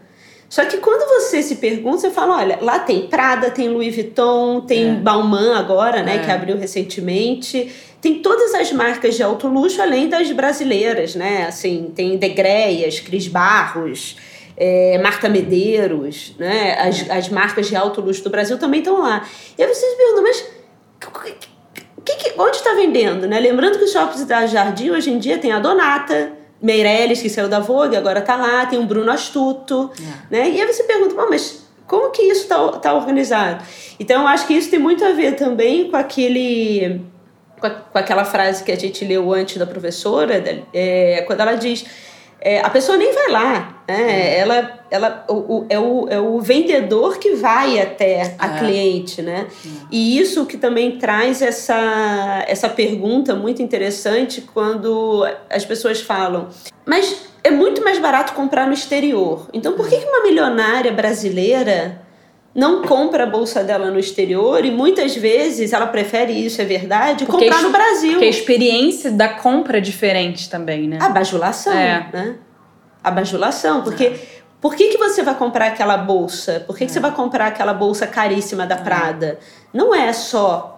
Só 0.50 0.66
que 0.66 0.76
quando 0.78 1.08
você 1.08 1.42
se 1.42 1.56
pergunta, 1.56 2.00
você 2.00 2.12
fala, 2.12 2.36
olha, 2.36 2.60
lá 2.62 2.80
tem 2.80 3.08
Prada, 3.08 3.50
tem 3.50 3.70
Louis 3.70 3.96
Vuitton, 3.96 4.60
tem 4.60 4.90
é. 4.90 4.94
Balmain 4.96 5.54
agora, 5.54 6.04
né, 6.04 6.18
é. 6.18 6.20
que 6.20 6.30
abriu 6.30 6.58
recentemente. 6.58 7.72
Tem 8.02 8.16
todas 8.16 8.54
as 8.54 8.74
marcas 8.74 9.16
de 9.16 9.24
alto 9.24 9.48
luxo, 9.48 9.82
além 9.82 10.10
das 10.10 10.30
brasileiras, 10.34 11.16
né? 11.16 11.46
Assim, 11.48 11.94
tem 11.96 12.18
Degréias, 12.18 13.00
Cris 13.00 13.30
Barros, 13.30 14.18
é, 14.58 14.98
Marta 14.98 15.30
Medeiros, 15.30 16.34
né? 16.38 16.78
As, 16.80 17.10
as 17.10 17.30
marcas 17.30 17.68
de 17.68 17.76
alto 17.76 18.02
luxo 18.02 18.24
do 18.24 18.30
Brasil 18.30 18.58
também 18.58 18.80
estão 18.80 19.02
lá. 19.02 19.28
E 19.58 19.64
aí 19.64 19.74
vocês 19.74 19.94
perguntam, 19.96 20.24
mas 20.24 20.46
que, 22.06 22.16
que, 22.16 22.34
onde 22.40 22.58
está 22.58 22.74
vendendo? 22.76 23.28
Né? 23.28 23.40
Lembrando 23.40 23.80
que 23.80 23.84
os 23.84 23.92
shoppings 23.92 24.26
da 24.26 24.46
Jardim 24.46 24.92
hoje 24.92 25.12
em 25.12 25.18
dia 25.18 25.40
tem 25.40 25.52
a 25.52 25.60
Donata, 25.60 26.34
Meirelles, 26.62 27.22
que 27.22 27.30
saiu 27.30 27.50
da 27.50 27.60
Vogue, 27.60 27.96
agora 27.96 28.20
está 28.20 28.36
lá, 28.36 28.66
tem 28.68 28.80
o 28.80 28.86
Bruno 28.86 29.12
Astuto. 29.12 29.92
É. 30.32 30.38
Né? 30.38 30.50
E 30.52 30.62
aí 30.62 30.68
você 30.72 30.84
pergunta, 30.84 31.16
mas 31.30 31.66
como 31.88 32.12
que 32.12 32.22
isso 32.22 32.44
está 32.44 32.68
tá 32.74 32.94
organizado? 32.94 33.64
Então 34.00 34.22
eu 34.22 34.28
acho 34.28 34.46
que 34.46 34.54
isso 34.54 34.70
tem 34.70 34.80
muito 34.80 35.04
a 35.04 35.12
ver 35.12 35.36
também 35.36 35.90
com 35.90 35.98
aquele. 35.98 37.02
Com, 37.60 37.68
a, 37.68 37.70
com 37.70 37.98
aquela 37.98 38.26
frase 38.26 38.64
que 38.64 38.72
a 38.72 38.76
gente 38.76 39.04
leu 39.04 39.34
antes 39.34 39.58
da 39.58 39.66
professora, 39.66 40.44
é, 40.74 41.24
quando 41.26 41.40
ela 41.40 41.56
diz 41.56 41.86
é, 42.42 42.60
a 42.60 42.70
pessoa 42.70 42.98
nem 42.98 43.14
vai 43.14 43.32
lá, 43.32 43.84
né? 43.88 44.38
Ela, 44.38 44.80
ela, 44.92 45.26
o, 45.28 45.34
o, 45.34 45.66
é, 45.70 45.80
o, 45.80 46.08
é 46.10 46.20
o 46.20 46.40
vendedor 46.40 47.18
que 47.18 47.36
vai 47.36 47.80
até 47.80 48.36
a 48.38 48.56
é. 48.56 48.60
cliente, 48.60 49.22
né? 49.22 49.48
É. 49.66 49.70
E 49.92 50.18
isso 50.20 50.46
que 50.46 50.58
também 50.58 50.98
traz 50.98 51.42
essa, 51.42 52.44
essa 52.48 52.70
pergunta 52.70 53.36
muito 53.36 53.62
interessante 53.62 54.42
quando 54.42 55.28
as 55.50 55.66
pessoas 55.66 56.02
falam, 56.02 56.50
mas 56.86 57.26
é 57.44 57.52
muito 57.52 57.84
mais 57.84 58.00
barato 58.00 58.34
comprar 58.34 58.68
no 58.68 58.74
exterior. 58.74 59.48
Então, 59.54 59.74
por 59.74 59.88
que 59.88 59.96
uma 59.96 60.24
milionária 60.24 60.92
brasileira 60.92 62.05
não 62.56 62.84
compra 62.84 63.26
a 63.26 63.28
bolsa 63.28 63.62
dela 63.66 63.92
no 63.92 64.00
exterior 64.00 64.64
e 64.64 64.72
muitas 64.72 65.14
vezes 65.14 65.74
ela 65.74 65.88
prefere 65.88 66.32
isso, 66.32 66.62
é 66.62 66.66
verdade, 66.66 67.26
porque 67.26 67.46
comprar 67.46 67.62
no 67.62 67.70
Brasil. 67.70 68.12
Porque 68.14 68.26
a 68.26 68.30
experiência 68.30 69.12
da 69.12 69.28
compra 69.28 69.80
é 69.80 69.82
diferente 69.82 70.50
também, 70.50 70.88
né? 70.88 70.98
A 71.02 71.10
bajulação, 71.10 71.74
é. 71.74 72.10
né? 72.14 72.36
A 73.04 73.12
bajulação, 73.12 73.84
porque 73.84 74.06
é. 74.06 74.20
por 74.62 74.74
que, 74.74 74.88
que 74.88 74.98
você 74.98 75.22
vai 75.22 75.36
comprar 75.36 75.68
aquela 75.68 75.98
bolsa? 75.98 76.64
Por 76.66 76.78
que, 76.78 76.86
que 76.86 76.92
você 76.94 77.00
é. 77.00 77.02
vai 77.02 77.12
comprar 77.12 77.48
aquela 77.48 77.74
bolsa 77.74 78.08
caríssima 78.08 78.66
da 78.66 78.76
é. 78.76 78.80
Prada? 78.80 79.40
Não 79.74 79.94
é 79.94 80.14
só 80.14 80.75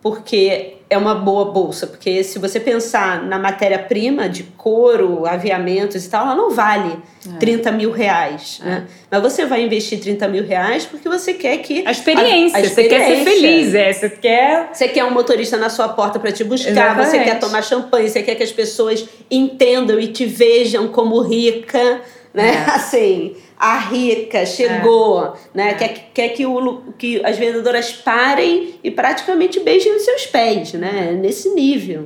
porque 0.00 0.74
é 0.90 0.96
uma 0.96 1.14
boa 1.14 1.46
bolsa, 1.46 1.86
porque 1.86 2.24
se 2.24 2.38
você 2.38 2.58
pensar 2.58 3.22
na 3.22 3.38
matéria-prima 3.38 4.28
de 4.28 4.44
couro, 4.44 5.26
aviamentos 5.26 6.06
e 6.06 6.08
tal, 6.08 6.24
ela 6.24 6.34
não 6.34 6.50
vale 6.50 6.96
é. 7.34 7.38
30 7.38 7.72
mil 7.72 7.90
reais. 7.90 8.60
É. 8.62 8.66
Né? 8.66 8.86
Mas 9.10 9.22
você 9.22 9.44
vai 9.44 9.62
investir 9.62 10.00
30 10.00 10.28
mil 10.28 10.46
reais 10.46 10.86
porque 10.86 11.08
você 11.08 11.34
quer 11.34 11.58
que. 11.58 11.86
A 11.86 11.90
experiência, 11.90 12.58
a, 12.58 12.60
a 12.60 12.64
experiência. 12.64 12.74
você 12.74 12.88
quer 12.88 13.06
ser 13.06 13.24
feliz, 13.24 13.74
é. 13.74 13.92
Você 13.92 14.10
quer. 14.10 14.70
Você 14.72 14.88
quer 14.88 15.04
um 15.04 15.10
motorista 15.10 15.56
na 15.56 15.68
sua 15.68 15.88
porta 15.88 16.18
para 16.18 16.32
te 16.32 16.44
buscar, 16.44 16.70
Exatamente. 16.70 17.10
você 17.10 17.18
quer 17.18 17.38
tomar 17.38 17.62
champanhe, 17.62 18.08
você 18.08 18.22
quer 18.22 18.34
que 18.34 18.42
as 18.42 18.52
pessoas 18.52 19.06
entendam 19.30 19.98
e 19.98 20.08
te 20.08 20.24
vejam 20.24 20.88
como 20.88 21.20
rica, 21.20 22.00
né? 22.38 22.54
É. 22.54 22.70
Assim 22.70 23.36
a 23.58 23.76
rica 23.78 24.46
chegou, 24.46 25.24
é. 25.24 25.32
né? 25.52 25.70
É. 25.70 25.74
Quer, 25.74 26.10
quer 26.14 26.28
que, 26.28 26.46
o, 26.46 26.82
que 26.96 27.24
as 27.24 27.36
vendedoras 27.36 27.90
parem 27.90 28.74
e 28.84 28.90
praticamente 28.90 29.58
beijem 29.60 29.96
os 29.96 30.04
seus 30.04 30.26
pés, 30.26 30.72
né? 30.74 31.12
Nesse 31.12 31.52
nível. 31.52 32.04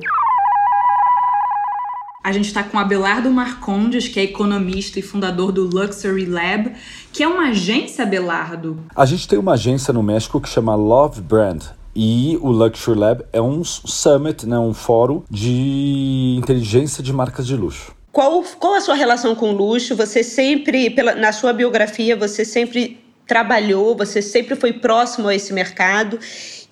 A 2.23 2.31
gente 2.31 2.45
está 2.45 2.63
com 2.63 2.79
Abelardo 2.79 3.29
Marcondes, 3.29 4.07
que 4.07 4.19
é 4.19 4.23
economista 4.23 4.97
e 4.97 5.01
fundador 5.01 5.51
do 5.51 5.65
Luxury 5.65 6.25
Lab, 6.25 6.71
que 7.11 7.21
é 7.21 7.27
uma 7.27 7.49
agência, 7.49 8.03
Abelardo. 8.03 8.79
A 8.95 9.05
gente 9.05 9.27
tem 9.27 9.37
uma 9.37 9.53
agência 9.53 9.93
no 9.93 10.01
México 10.01 10.39
que 10.39 10.47
chama 10.47 10.73
Love 10.73 11.21
Brand 11.21 11.63
E 11.93 12.39
o 12.41 12.49
Luxury 12.49 12.97
Lab 12.97 13.25
é 13.33 13.41
um 13.41 13.61
summit, 13.63 14.47
né, 14.47 14.57
um 14.57 14.73
fórum 14.73 15.21
de 15.29 16.35
inteligência 16.39 17.03
de 17.03 17.11
marcas 17.11 17.45
de 17.45 17.57
luxo. 17.57 17.93
Qual, 18.13 18.43
qual 18.59 18.75
a 18.75 18.79
sua 18.79 18.93
relação 18.93 19.33
com 19.33 19.51
luxo? 19.51 19.95
Você 19.95 20.23
sempre, 20.23 20.91
pela, 20.91 21.15
na 21.15 21.31
sua 21.31 21.51
biografia, 21.51 22.15
você 22.15 22.45
sempre 22.45 23.03
trabalhou, 23.25 23.97
você 23.97 24.21
sempre 24.21 24.55
foi 24.55 24.71
próximo 24.71 25.27
a 25.27 25.33
esse 25.33 25.51
mercado. 25.51 26.19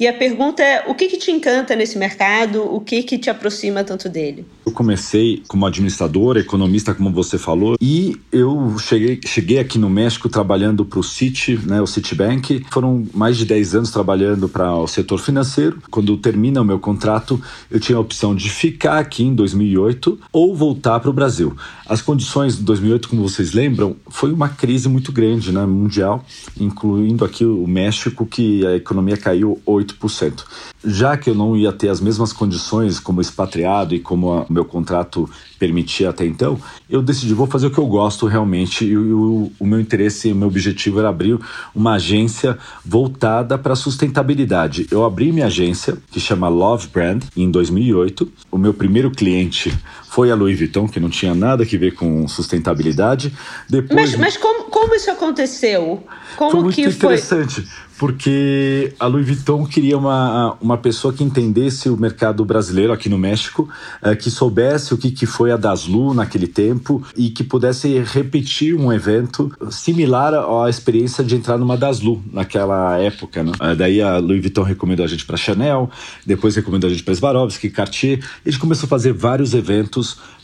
E 0.01 0.07
a 0.07 0.13
pergunta 0.13 0.63
é: 0.63 0.83
o 0.87 0.95
que, 0.95 1.07
que 1.07 1.17
te 1.17 1.29
encanta 1.29 1.75
nesse 1.75 1.95
mercado? 1.95 2.63
O 2.63 2.81
que, 2.81 3.03
que 3.03 3.19
te 3.19 3.29
aproxima 3.29 3.83
tanto 3.83 4.09
dele? 4.09 4.47
Eu 4.65 4.71
comecei 4.71 5.43
como 5.47 5.63
administrador, 5.63 6.37
economista, 6.37 6.95
como 6.95 7.11
você 7.11 7.37
falou, 7.37 7.75
e 7.79 8.17
eu 8.31 8.75
cheguei, 8.79 9.19
cheguei 9.23 9.59
aqui 9.59 9.77
no 9.77 9.91
México 9.91 10.27
trabalhando 10.27 10.83
para 10.83 10.97
o 10.97 11.03
Citi, 11.03 11.55
né, 11.67 11.79
o 11.79 11.85
Citibank. 11.85 12.65
Foram 12.71 13.05
mais 13.13 13.37
de 13.37 13.45
10 13.45 13.75
anos 13.75 13.91
trabalhando 13.91 14.49
para 14.49 14.75
o 14.75 14.87
setor 14.87 15.19
financeiro. 15.19 15.79
Quando 15.91 16.17
termina 16.17 16.61
o 16.61 16.65
meu 16.65 16.79
contrato, 16.79 17.39
eu 17.69 17.79
tinha 17.79 17.95
a 17.95 18.01
opção 18.01 18.35
de 18.35 18.49
ficar 18.49 18.97
aqui 18.97 19.23
em 19.23 19.35
2008 19.35 20.19
ou 20.33 20.55
voltar 20.55 20.99
para 20.99 21.11
o 21.11 21.13
Brasil. 21.13 21.55
As 21.85 22.01
condições 22.01 22.57
de 22.57 22.63
2008, 22.63 23.07
como 23.07 23.21
vocês 23.21 23.53
lembram, 23.53 23.95
foi 24.09 24.31
uma 24.31 24.49
crise 24.49 24.89
muito 24.89 25.11
grande, 25.11 25.51
né, 25.51 25.63
mundial, 25.63 26.25
incluindo 26.59 27.23
aqui 27.23 27.45
o 27.45 27.67
México, 27.67 28.25
que 28.25 28.65
a 28.65 28.75
economia 28.75 29.17
caiu 29.17 29.61
8 29.63 29.90
8%. 29.93 30.43
Já 30.83 31.15
que 31.15 31.29
eu 31.29 31.35
não 31.35 31.55
ia 31.55 31.71
ter 31.71 31.89
as 31.89 32.01
mesmas 32.01 32.33
condições 32.33 32.99
como 32.99 33.21
expatriado 33.21 33.93
e 33.93 33.99
como 33.99 34.41
o 34.41 34.51
meu 34.51 34.65
contrato 34.65 35.29
permitia 35.59 36.09
até 36.09 36.25
então, 36.25 36.59
eu 36.89 37.01
decidi, 37.01 37.33
vou 37.33 37.45
fazer 37.45 37.67
o 37.67 37.71
que 37.71 37.77
eu 37.77 37.85
gosto 37.85 38.25
realmente 38.25 38.85
e 38.85 38.97
o, 38.97 39.51
o 39.59 39.65
meu 39.65 39.79
interesse, 39.79 40.31
o 40.31 40.35
meu 40.35 40.47
objetivo 40.47 40.99
era 40.99 41.09
abrir 41.09 41.37
uma 41.75 41.93
agência 41.93 42.57
voltada 42.83 43.57
para 43.57 43.75
sustentabilidade. 43.75 44.87
Eu 44.89 45.05
abri 45.05 45.31
minha 45.31 45.45
agência, 45.45 45.97
que 46.11 46.19
chama 46.19 46.49
Love 46.49 46.87
Brand, 46.87 47.23
em 47.37 47.49
2008. 47.51 48.31
O 48.51 48.57
meu 48.57 48.73
primeiro 48.73 49.11
cliente 49.11 49.71
foi 50.11 50.29
a 50.29 50.35
Louis 50.35 50.59
Vuitton, 50.59 50.89
que 50.89 50.99
não 50.99 51.09
tinha 51.09 51.33
nada 51.33 51.63
a 51.63 51.65
ver 51.65 51.93
com 51.93 52.27
sustentabilidade. 52.27 53.33
Depois... 53.69 54.11
Mas, 54.11 54.19
mas 54.19 54.37
como, 54.37 54.65
como 54.65 54.93
isso 54.93 55.09
aconteceu? 55.09 56.03
Como 56.35 56.51
foi 56.51 56.61
muito 56.63 56.75
que 56.75 56.81
interessante. 56.81 57.61
Foi? 57.61 57.91
porque 58.01 58.95
a 58.99 59.05
Louis 59.05 59.27
Vuitton 59.27 59.63
queria 59.63 59.95
uma, 59.95 60.57
uma 60.59 60.75
pessoa 60.75 61.13
que 61.13 61.23
entendesse 61.23 61.87
o 61.87 61.95
mercado 61.95 62.43
brasileiro 62.43 62.91
aqui 62.91 63.07
no 63.07 63.15
México, 63.15 63.69
uh, 64.01 64.15
que 64.15 64.31
soubesse 64.31 64.91
o 64.91 64.97
que, 64.97 65.11
que 65.11 65.27
foi 65.27 65.51
a 65.51 65.55
Daslu 65.55 66.11
naquele 66.11 66.47
tempo 66.47 67.05
e 67.15 67.29
que 67.29 67.43
pudesse 67.43 67.99
repetir 67.99 68.73
um 68.73 68.91
evento 68.91 69.55
similar 69.69 70.33
à 70.33 70.67
experiência 70.67 71.23
de 71.23 71.35
entrar 71.35 71.59
numa 71.59 71.77
Daslu 71.77 72.23
naquela 72.33 72.97
época. 72.97 73.43
Né? 73.43 73.51
Uh, 73.51 73.75
daí 73.75 74.01
a 74.01 74.17
Louis 74.17 74.41
Vuitton 74.41 74.63
recomendou 74.63 75.05
a 75.05 75.07
gente 75.07 75.23
para 75.23 75.37
Chanel, 75.37 75.87
depois 76.25 76.55
recomendou 76.55 76.89
a 76.89 76.91
gente 76.91 77.03
para 77.03 77.13
Swarovski, 77.13 77.69
Cartier. 77.69 78.17
E 78.43 78.49
a 78.49 78.51
gente 78.51 78.59
começou 78.59 78.87
a 78.87 78.89
fazer 78.89 79.13
vários 79.13 79.53
eventos 79.53 80.00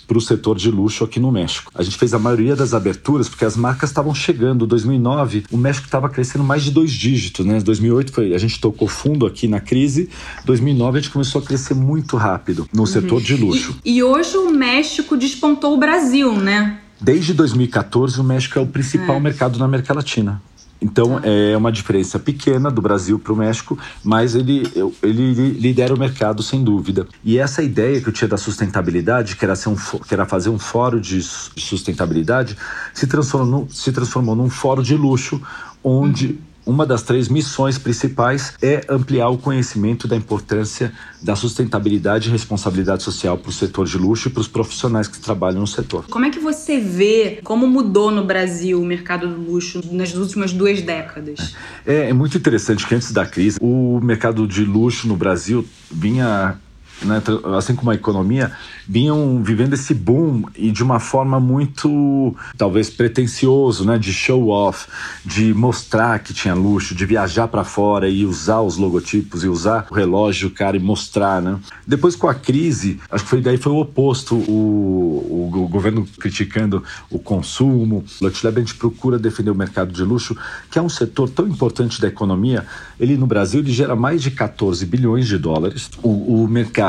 para 0.08 0.18
o 0.18 0.22
setor 0.22 0.58
de 0.58 0.72
luxo 0.72 1.04
aqui 1.04 1.20
no 1.20 1.32
México. 1.32 1.72
A 1.76 1.84
gente 1.84 1.98
fez 1.98 2.14
a 2.14 2.20
maioria 2.20 2.56
das 2.56 2.74
aberturas 2.74 3.28
porque 3.28 3.44
as 3.44 3.58
marcas 3.58 3.90
estavam 3.90 4.16
chegando. 4.16 4.66
2009, 4.66 5.44
o 5.52 5.58
México 5.58 5.86
estava 5.86 6.08
crescendo 6.08 6.44
mais 6.44 6.64
de 6.64 6.72
dois 6.72 6.92
dígitos, 6.92 7.46
né? 7.46 7.60
2008 7.60 8.14
foi, 8.14 8.34
a 8.34 8.38
gente 8.38 8.60
tocou 8.60 8.88
fundo 8.88 9.26
aqui 9.26 9.48
na 9.48 9.60
crise. 9.60 10.10
2009 10.46 10.98
a 10.98 11.02
gente 11.02 11.12
começou 11.12 11.42
a 11.42 11.44
crescer 11.44 11.74
muito 11.74 12.16
rápido 12.16 12.68
no 12.74 12.82
uhum. 12.82 12.86
setor 12.86 13.22
de 13.22 13.36
luxo. 13.36 13.78
E, 13.84 13.98
e 13.98 14.04
hoje 14.04 14.38
o 14.38 14.50
México 14.50 15.18
despontou 15.18 15.74
o 15.74 15.78
Brasil, 15.78 16.34
né? 16.34 16.80
Desde 17.00 17.34
2014, 17.34 18.20
o 18.20 18.24
México 18.24 18.58
é 18.58 18.62
o 18.62 18.66
principal 18.66 19.18
é. 19.18 19.20
mercado 19.20 19.60
na 19.60 19.66
América 19.66 19.94
Latina. 19.94 20.42
Então 20.82 21.20
é 21.24 21.56
uma 21.58 21.72
diferença 21.72 22.20
pequena 22.20 22.70
do 22.70 22.82
Brasil 22.82 23.18
para 23.20 23.34
o 23.34 23.36
México, 23.36 23.78
mas 24.04 24.36
ele, 24.36 24.64
ele 25.02 25.52
lidera 25.52 25.94
o 25.94 26.00
mercado 26.00 26.44
sem 26.44 26.64
dúvida. 26.64 27.08
E 27.24 27.38
essa 27.38 27.64
ideia 27.64 28.00
que 28.00 28.10
eu 28.10 28.14
tinha 28.14 28.28
da 28.28 28.38
sustentabilidade, 28.38 29.36
que 29.36 29.44
era, 29.44 29.54
um, 29.68 29.76
que 29.76 30.14
era 30.14 30.26
fazer 30.26 30.50
um 30.50 30.60
fórum 30.60 31.00
de 31.00 31.22
sustentabilidade, 31.22 32.56
se 32.94 33.08
transformou, 33.08 33.68
se 33.70 33.92
transformou 33.92 34.36
num 34.36 34.50
fórum 34.50 34.82
de 34.82 34.96
luxo, 34.96 35.42
onde 35.84 36.40
uma 36.68 36.86
das 36.86 37.02
três 37.02 37.30
missões 37.30 37.78
principais 37.78 38.54
é 38.62 38.86
ampliar 38.90 39.30
o 39.30 39.38
conhecimento 39.38 40.08
da 40.08 40.16
importância 40.16 40.92
da 41.22 41.36
sustentabilidade 41.36 42.28
e 42.28 42.32
responsabilidade 42.32 43.02
social 43.02 43.38
para 43.38 43.50
o 43.50 43.54
setor 43.54 43.88
de 43.88 43.98
luxo 43.98 44.28
e 44.28 44.32
para 44.32 44.42
os 44.42 44.48
profissionais 44.48 45.08
que 45.08 45.18
trabalham 45.18 45.62
no 45.62 45.68
setor. 45.68 46.06
Como 46.10 46.26
é 46.26 46.30
que 46.30 46.40
você 46.40 46.78
vê 46.78 47.40
como 47.44 47.66
mudou 47.66 48.12
no 48.12 48.26
Brasil 48.26 48.82
o 48.82 48.86
mercado 48.86 49.28
do 49.28 49.42
luxo 49.42 49.82
nas 49.92 50.14
últimas 50.14 50.52
duas 50.52 50.82
décadas? 50.82 51.56
É, 51.86 52.10
é 52.10 52.14
muito 52.14 52.38
interessante 52.38 52.86
que 52.86 52.94
antes 52.94 53.12
da 53.12 53.26
crise, 53.26 53.58
o 53.62 54.00
mercado 54.02 54.46
de 54.46 54.66
luxo 54.66 55.08
no 55.08 55.16
Brasil 55.16 55.66
vinha 55.90 56.60
né, 57.02 57.22
assim 57.58 57.76
como 57.76 57.92
a 57.92 57.96
economia, 57.96 58.52
vinham 58.88 59.42
vivendo 59.44 59.74
esse 59.74 59.94
boom 59.94 60.44
e 60.56 60.72
de 60.72 60.84
uma 60.84 61.00
forma 61.00 61.40
muito, 61.40 62.36
talvez, 62.58 62.90
pretensioso, 62.90 63.86
né, 63.86 63.98
de 63.98 64.14
show 64.14 64.48
off, 64.48 64.88
de 65.26 65.54
mostrar 65.54 66.20
que 66.20 66.34
tinha 66.34 66.54
luxo, 66.54 66.96
de 66.96 67.06
viajar 67.06 67.48
para 67.48 67.64
fora 67.64 68.10
e 68.10 68.26
usar 68.26 68.62
os 68.62 68.78
logotipos 68.78 69.44
e 69.44 69.48
usar 69.48 69.88
o 69.90 69.94
relógio, 69.94 70.50
cara, 70.50 70.78
e 70.78 70.80
mostrar, 70.80 71.42
né? 71.42 71.60
Depois 71.86 72.16
com 72.16 72.28
a 72.28 72.34
crise, 72.34 73.00
acho 73.12 73.24
que 73.24 73.30
foi 73.30 73.42
daí 73.42 73.58
foi 73.58 73.72
o 73.72 73.78
oposto, 73.78 74.36
o, 74.36 75.50
o, 75.54 75.64
o 75.64 75.68
governo 75.68 76.08
criticando 76.20 76.84
o 77.10 77.20
consumo. 77.20 78.04
O 78.22 78.28
a 78.28 78.52
gente 78.60 78.76
procura 78.76 79.20
defender 79.20 79.52
o 79.52 79.56
mercado 79.56 79.92
de 79.92 80.04
luxo, 80.04 80.36
que 80.72 80.80
é 80.80 80.82
um 80.82 80.90
setor 80.90 81.30
tão 81.30 81.48
importante 81.48 82.00
da 82.00 82.08
economia. 82.08 82.66
Ele 83.00 83.18
no 83.18 83.28
Brasil 83.28 83.60
ele 83.60 83.72
gera 83.72 83.96
mais 83.96 84.22
de 84.22 84.32
14 84.32 84.86
bilhões 84.86 85.28
de 85.28 85.38
dólares. 85.38 85.90
O, 86.02 86.44
o 86.44 86.48
mercado 86.48 86.87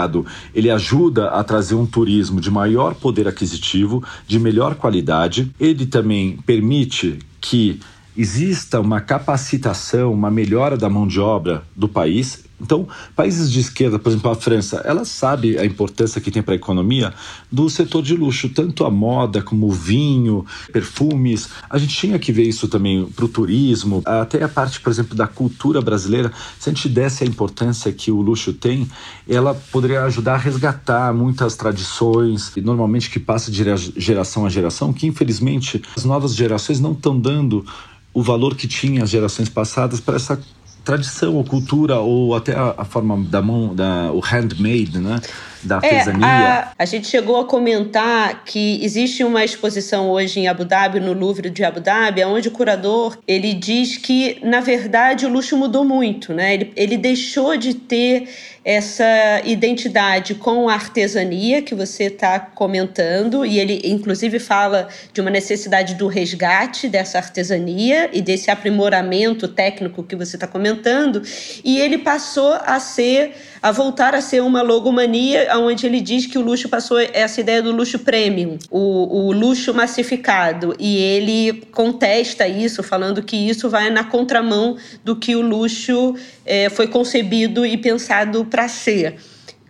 ele 0.55 0.71
ajuda 0.71 1.31
a 1.31 1.43
trazer 1.43 1.75
um 1.75 1.87
turismo 1.87 2.41
de 2.41 2.51
maior 2.51 2.95
poder 2.95 3.27
aquisitivo, 3.27 4.03
de 4.27 4.39
melhor 4.39 4.75
qualidade. 4.75 5.51
Ele 5.59 5.87
também 5.87 6.37
permite 6.47 7.19
que 7.41 7.81
exista 8.17 8.81
uma 8.81 9.01
capacitação, 9.01 10.13
uma 10.13 10.31
melhora 10.31 10.77
da 10.77 10.89
mão 10.89 11.07
de 11.07 11.21
obra 11.21 11.63
do 11.75 11.89
país. 11.89 12.48
Então, 12.61 12.89
países 13.15 13.51
de 13.51 13.61
esquerda, 13.61 13.99
por 13.99 14.11
exemplo, 14.11 14.31
a 14.31 14.35
França, 14.35 14.83
ela 14.85 15.05
sabe 15.05 15.59
a 15.59 15.65
importância 15.65 16.21
que 16.21 16.31
tem 16.31 16.43
para 16.43 16.55
a 16.55 16.57
economia 16.57 17.15
do 17.51 17.71
setor 17.71 18.03
de 18.03 18.15
luxo, 18.15 18.49
tanto 18.49 18.85
a 18.85 18.91
moda 18.91 19.41
como 19.41 19.67
o 19.67 19.73
vinho, 19.73 20.45
perfumes. 20.73 21.49
A 21.71 21.79
gente 21.79 21.97
tinha 21.97 22.19
que 22.19 22.33
ver 22.33 22.43
isso 22.43 22.67
também 22.67 23.07
para 23.07 23.25
o 23.25 23.29
turismo, 23.29 24.03
até 24.05 24.43
a 24.43 24.49
parte, 24.49 24.81
por 24.81 24.91
exemplo, 24.91 25.15
da 25.17 25.27
cultura 25.27 25.81
brasileira. 25.81 26.33
Se 26.59 26.69
a 26.69 26.73
gente 26.73 26.89
desse 26.89 27.23
a 27.23 27.27
importância 27.27 27.93
que 27.93 28.11
o 28.11 28.21
luxo 28.21 28.53
tem, 28.53 28.89
ela 29.29 29.55
poderia 29.55 30.03
ajudar 30.05 30.35
a 30.35 30.39
resgatar 30.39 31.15
muitas 31.15 31.55
tradições, 31.55 32.53
normalmente 32.57 33.09
que 33.11 33.21
passa 33.21 33.51
de 33.51 33.65
geração 33.97 34.45
a 34.45 34.49
geração, 34.49 34.93
que 34.93 35.07
infelizmente 35.07 35.81
as 35.97 36.05
novas 36.05 36.35
gerações 36.35 36.81
não 36.81 36.93
estão 36.93 37.19
dando 37.19 37.65
o 38.13 38.23
valor 38.23 38.57
que 38.57 38.67
tinha 38.67 39.05
as 39.05 39.11
gerações 39.11 39.49
passadas 39.49 40.01
para 40.01 40.17
essa 40.17 40.41
tradição 40.89 41.35
ou 41.35 41.45
cultura 41.45 41.99
ou 41.99 42.35
até 42.35 42.55
a, 42.55 42.75
a, 42.79 42.85
forma 42.85 43.23
da 43.29 43.43
mão, 43.43 43.75
da, 43.75 44.11
o 44.11 44.21
handmade, 44.21 44.99
né? 44.99 45.21
Da 45.63 45.77
artesania. 45.77 46.27
É, 46.27 46.29
a, 46.29 46.73
a, 46.79 46.85
gente 46.85 47.09
chegou 47.09 47.41
a 47.41 47.45
comentar 47.45 48.45
que 48.45 48.83
existe 48.85 49.25
uma 49.25 49.45
exposição 49.45 50.11
hoje 50.11 50.41
em 50.41 50.49
Abu 50.49 50.65
Dhabi, 50.65 51.01
no 51.01 51.13
Louvre 51.13 51.51
de 51.51 51.65
Abu 51.65 51.81
Dhabi, 51.81 52.25
onde 52.25 52.49
o 52.49 52.51
curador 52.51 53.19
ele 53.27 53.53
diz 53.55 53.97
que, 53.97 54.39
na 54.43 54.61
verdade, 54.61 55.27
o 55.27 55.29
luxo 55.29 55.57
mudou 55.57 55.85
muito, 55.85 56.33
né? 56.33 56.55
Ele, 56.55 56.73
ele 56.77 56.97
deixou 56.97 57.57
de 57.57 57.75
ter 57.75 58.29
essa 58.69 59.41
identidade 59.47 60.35
com 60.35 60.69
a 60.69 60.75
artesania 60.75 61.63
que 61.63 61.75
você 61.75 62.05
está 62.05 62.39
comentando, 62.39 63.47
e 63.47 63.59
ele 63.59 63.81
inclusive 63.85 64.39
fala 64.39 64.89
de 65.11 65.23
uma 65.23 65.31
necessidade 65.31 65.95
do 65.95 66.07
resgate 66.07 66.87
dessa 66.87 67.17
artesania 67.17 68.11
e 68.13 68.21
desse 68.21 68.51
aprimoramento 68.51 69.49
técnico 69.49 70.03
que 70.03 70.15
você 70.15 70.37
está 70.37 70.47
comentando, 70.47 71.23
e 71.65 71.81
ele 71.81 71.97
passou 71.97 72.53
a 72.53 72.79
ser, 72.79 73.35
a 73.63 73.71
voltar 73.73 74.15
a 74.15 74.21
ser 74.21 74.43
uma 74.43 74.63
logomania, 74.63 75.49
onde 75.59 75.87
ele 75.87 76.01
diz 76.01 76.27
que 76.27 76.39
o 76.39 76.43
luxo 76.43 76.69
passou 76.69 76.99
essa 76.99 77.41
ideia 77.41 77.63
do 77.63 77.73
luxo 77.73 77.99
premium, 78.01 78.59
o, 78.71 79.27
o 79.27 79.33
luxo 79.33 79.75
massificado, 79.75 80.75
e 80.79 80.97
ele 80.97 81.63
contesta 81.73 82.47
isso, 82.47 82.83
falando 82.83 83.23
que 83.23 83.37
isso 83.37 83.69
vai 83.69 83.91
na 83.91 84.05
contramão 84.05 84.77
do 85.05 85.17
que 85.17 85.35
o 85.35 85.41
luxo 85.41 86.15
é, 86.45 86.69
foi 86.69 86.87
concebido 86.87 87.65
e 87.67 87.77
pensado 87.77 88.45
para 88.45 88.69
ser. 88.69 89.17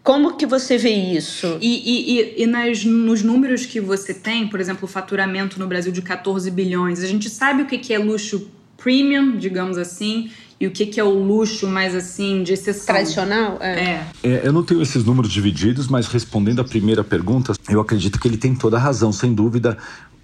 Como 0.02 0.36
que 0.38 0.46
você 0.46 0.78
vê 0.78 0.90
isso? 0.90 1.58
E, 1.60 2.38
e, 2.38 2.42
e 2.42 2.46
nas, 2.46 2.82
nos 2.82 3.22
números 3.22 3.66
que 3.66 3.78
você 3.78 4.14
tem, 4.14 4.48
por 4.48 4.58
exemplo, 4.58 4.84
o 4.84 4.88
faturamento 4.88 5.58
no 5.58 5.66
Brasil 5.66 5.92
de 5.92 6.00
14 6.00 6.50
bilhões, 6.50 7.02
a 7.02 7.06
gente 7.06 7.28
sabe 7.28 7.62
o 7.62 7.66
que 7.66 7.92
é 7.92 7.98
luxo 7.98 8.50
premium, 8.78 9.36
digamos 9.36 9.76
assim, 9.76 10.30
e 10.60 10.66
o 10.66 10.70
que, 10.70 10.86
que 10.86 10.98
é 10.98 11.04
o 11.04 11.10
luxo 11.10 11.68
mais 11.68 11.94
assim 11.94 12.42
de 12.42 12.52
exceção. 12.52 12.86
Tradicional? 12.86 13.58
É. 13.60 13.80
é. 13.80 14.06
é. 14.22 14.46
Eu 14.46 14.52
não 14.52 14.64
tenho 14.64 14.80
esses 14.80 15.04
números 15.04 15.30
divididos, 15.30 15.86
mas 15.86 16.06
respondendo 16.06 16.60
a 16.60 16.64
primeira 16.64 17.04
pergunta, 17.04 17.52
eu 17.68 17.80
acredito 17.80 18.18
que 18.18 18.26
ele 18.26 18.36
tem 18.36 18.54
toda 18.54 18.76
a 18.76 18.80
razão, 18.80 19.12
sem 19.12 19.34
dúvida 19.34 19.76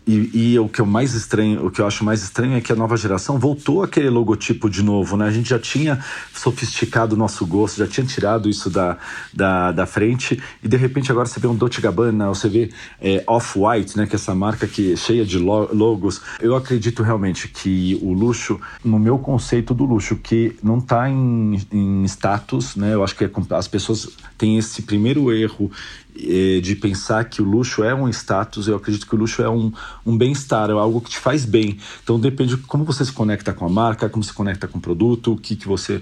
E, 0.06 0.52
e, 0.52 0.58
o 0.58 0.68
que 0.68 0.80
eu 0.80 0.86
mais 0.86 1.14
estranho, 1.14 1.66
o 1.66 1.70
que 1.70 1.80
eu 1.80 1.86
acho 1.86 2.04
mais 2.04 2.22
estranho 2.22 2.54
é 2.54 2.60
que 2.60 2.70
a 2.70 2.76
nova 2.76 2.94
geração 2.96 3.38
voltou 3.38 3.82
aquele 3.82 4.10
logotipo 4.10 4.68
de 4.68 4.82
novo, 4.82 5.16
né? 5.16 5.26
A 5.26 5.30
gente 5.30 5.48
já 5.48 5.58
tinha 5.58 6.04
sofisticado 6.32 7.14
o 7.14 7.18
nosso 7.18 7.46
gosto, 7.46 7.78
já 7.78 7.86
tinha 7.86 8.06
tirado 8.06 8.48
isso 8.48 8.68
da, 8.68 8.98
da, 9.32 9.72
da 9.72 9.86
frente 9.86 10.42
e 10.62 10.68
de 10.68 10.76
repente 10.76 11.10
agora 11.10 11.26
você 11.26 11.40
vê 11.40 11.46
um 11.46 11.54
Dolce 11.54 11.80
Gabbana, 11.80 12.28
você 12.28 12.50
vê 12.50 12.70
é, 13.00 13.24
Off-White, 13.26 13.96
né? 13.96 14.06
Que 14.06 14.14
é 14.14 14.16
essa 14.16 14.34
marca 14.34 14.66
que 14.66 14.92
é 14.92 14.96
cheia 14.96 15.24
de 15.24 15.38
logos. 15.38 16.20
Eu 16.38 16.54
acredito 16.54 17.02
realmente 17.02 17.48
que 17.48 17.98
o 18.02 18.12
luxo, 18.12 18.60
no 18.84 18.98
meu 18.98 19.18
conceito 19.18 19.72
do 19.72 19.84
luxo, 19.84 20.16
que 20.16 20.54
não 20.62 20.78
está 20.78 21.08
em, 21.08 21.58
em 21.72 22.04
status, 22.04 22.76
né? 22.76 22.92
Eu 22.92 23.02
acho 23.02 23.16
que 23.16 23.24
é, 23.24 23.30
as 23.50 23.68
pessoas 23.68 24.08
têm 24.36 24.58
esse 24.58 24.82
primeiro 24.82 25.32
erro 25.32 25.70
de 26.14 26.76
pensar 26.76 27.24
que 27.24 27.42
o 27.42 27.44
luxo 27.44 27.82
é 27.82 27.94
um 27.94 28.08
status, 28.08 28.68
eu 28.68 28.76
acredito 28.76 29.06
que 29.06 29.14
o 29.14 29.18
luxo 29.18 29.42
é 29.42 29.48
um, 29.48 29.72
um 30.06 30.16
bem-estar, 30.16 30.70
é 30.70 30.72
algo 30.72 31.00
que 31.00 31.10
te 31.10 31.18
faz 31.18 31.44
bem. 31.44 31.78
Então 32.02 32.18
depende 32.18 32.56
de 32.56 32.62
como 32.62 32.84
você 32.84 33.04
se 33.04 33.12
conecta 33.12 33.52
com 33.52 33.66
a 33.66 33.68
marca, 33.68 34.08
como 34.08 34.22
se 34.22 34.32
conecta 34.32 34.68
com 34.68 34.78
o 34.78 34.80
produto, 34.80 35.32
o 35.32 35.36
que, 35.36 35.56
que 35.56 35.66
você 35.66 36.00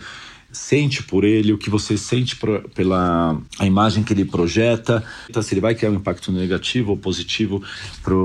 sente 0.53 1.03
por 1.03 1.25
ele, 1.25 1.53
o 1.53 1.59
que 1.59 1.71
você 1.71 1.97
sente 1.97 2.39
pela 2.75 3.41
a 3.59 3.67
imagem 3.67 4.05
que 4.05 4.13
ele 4.13 4.25
projeta, 4.25 5.03
então, 5.29 5.43
se 5.43 5.55
ele 5.55 5.63
vai 5.63 5.75
criar 5.75 5.91
um 5.91 5.95
impacto 5.95 6.31
negativo 6.31 6.91
ou 6.91 6.97
positivo 6.97 7.63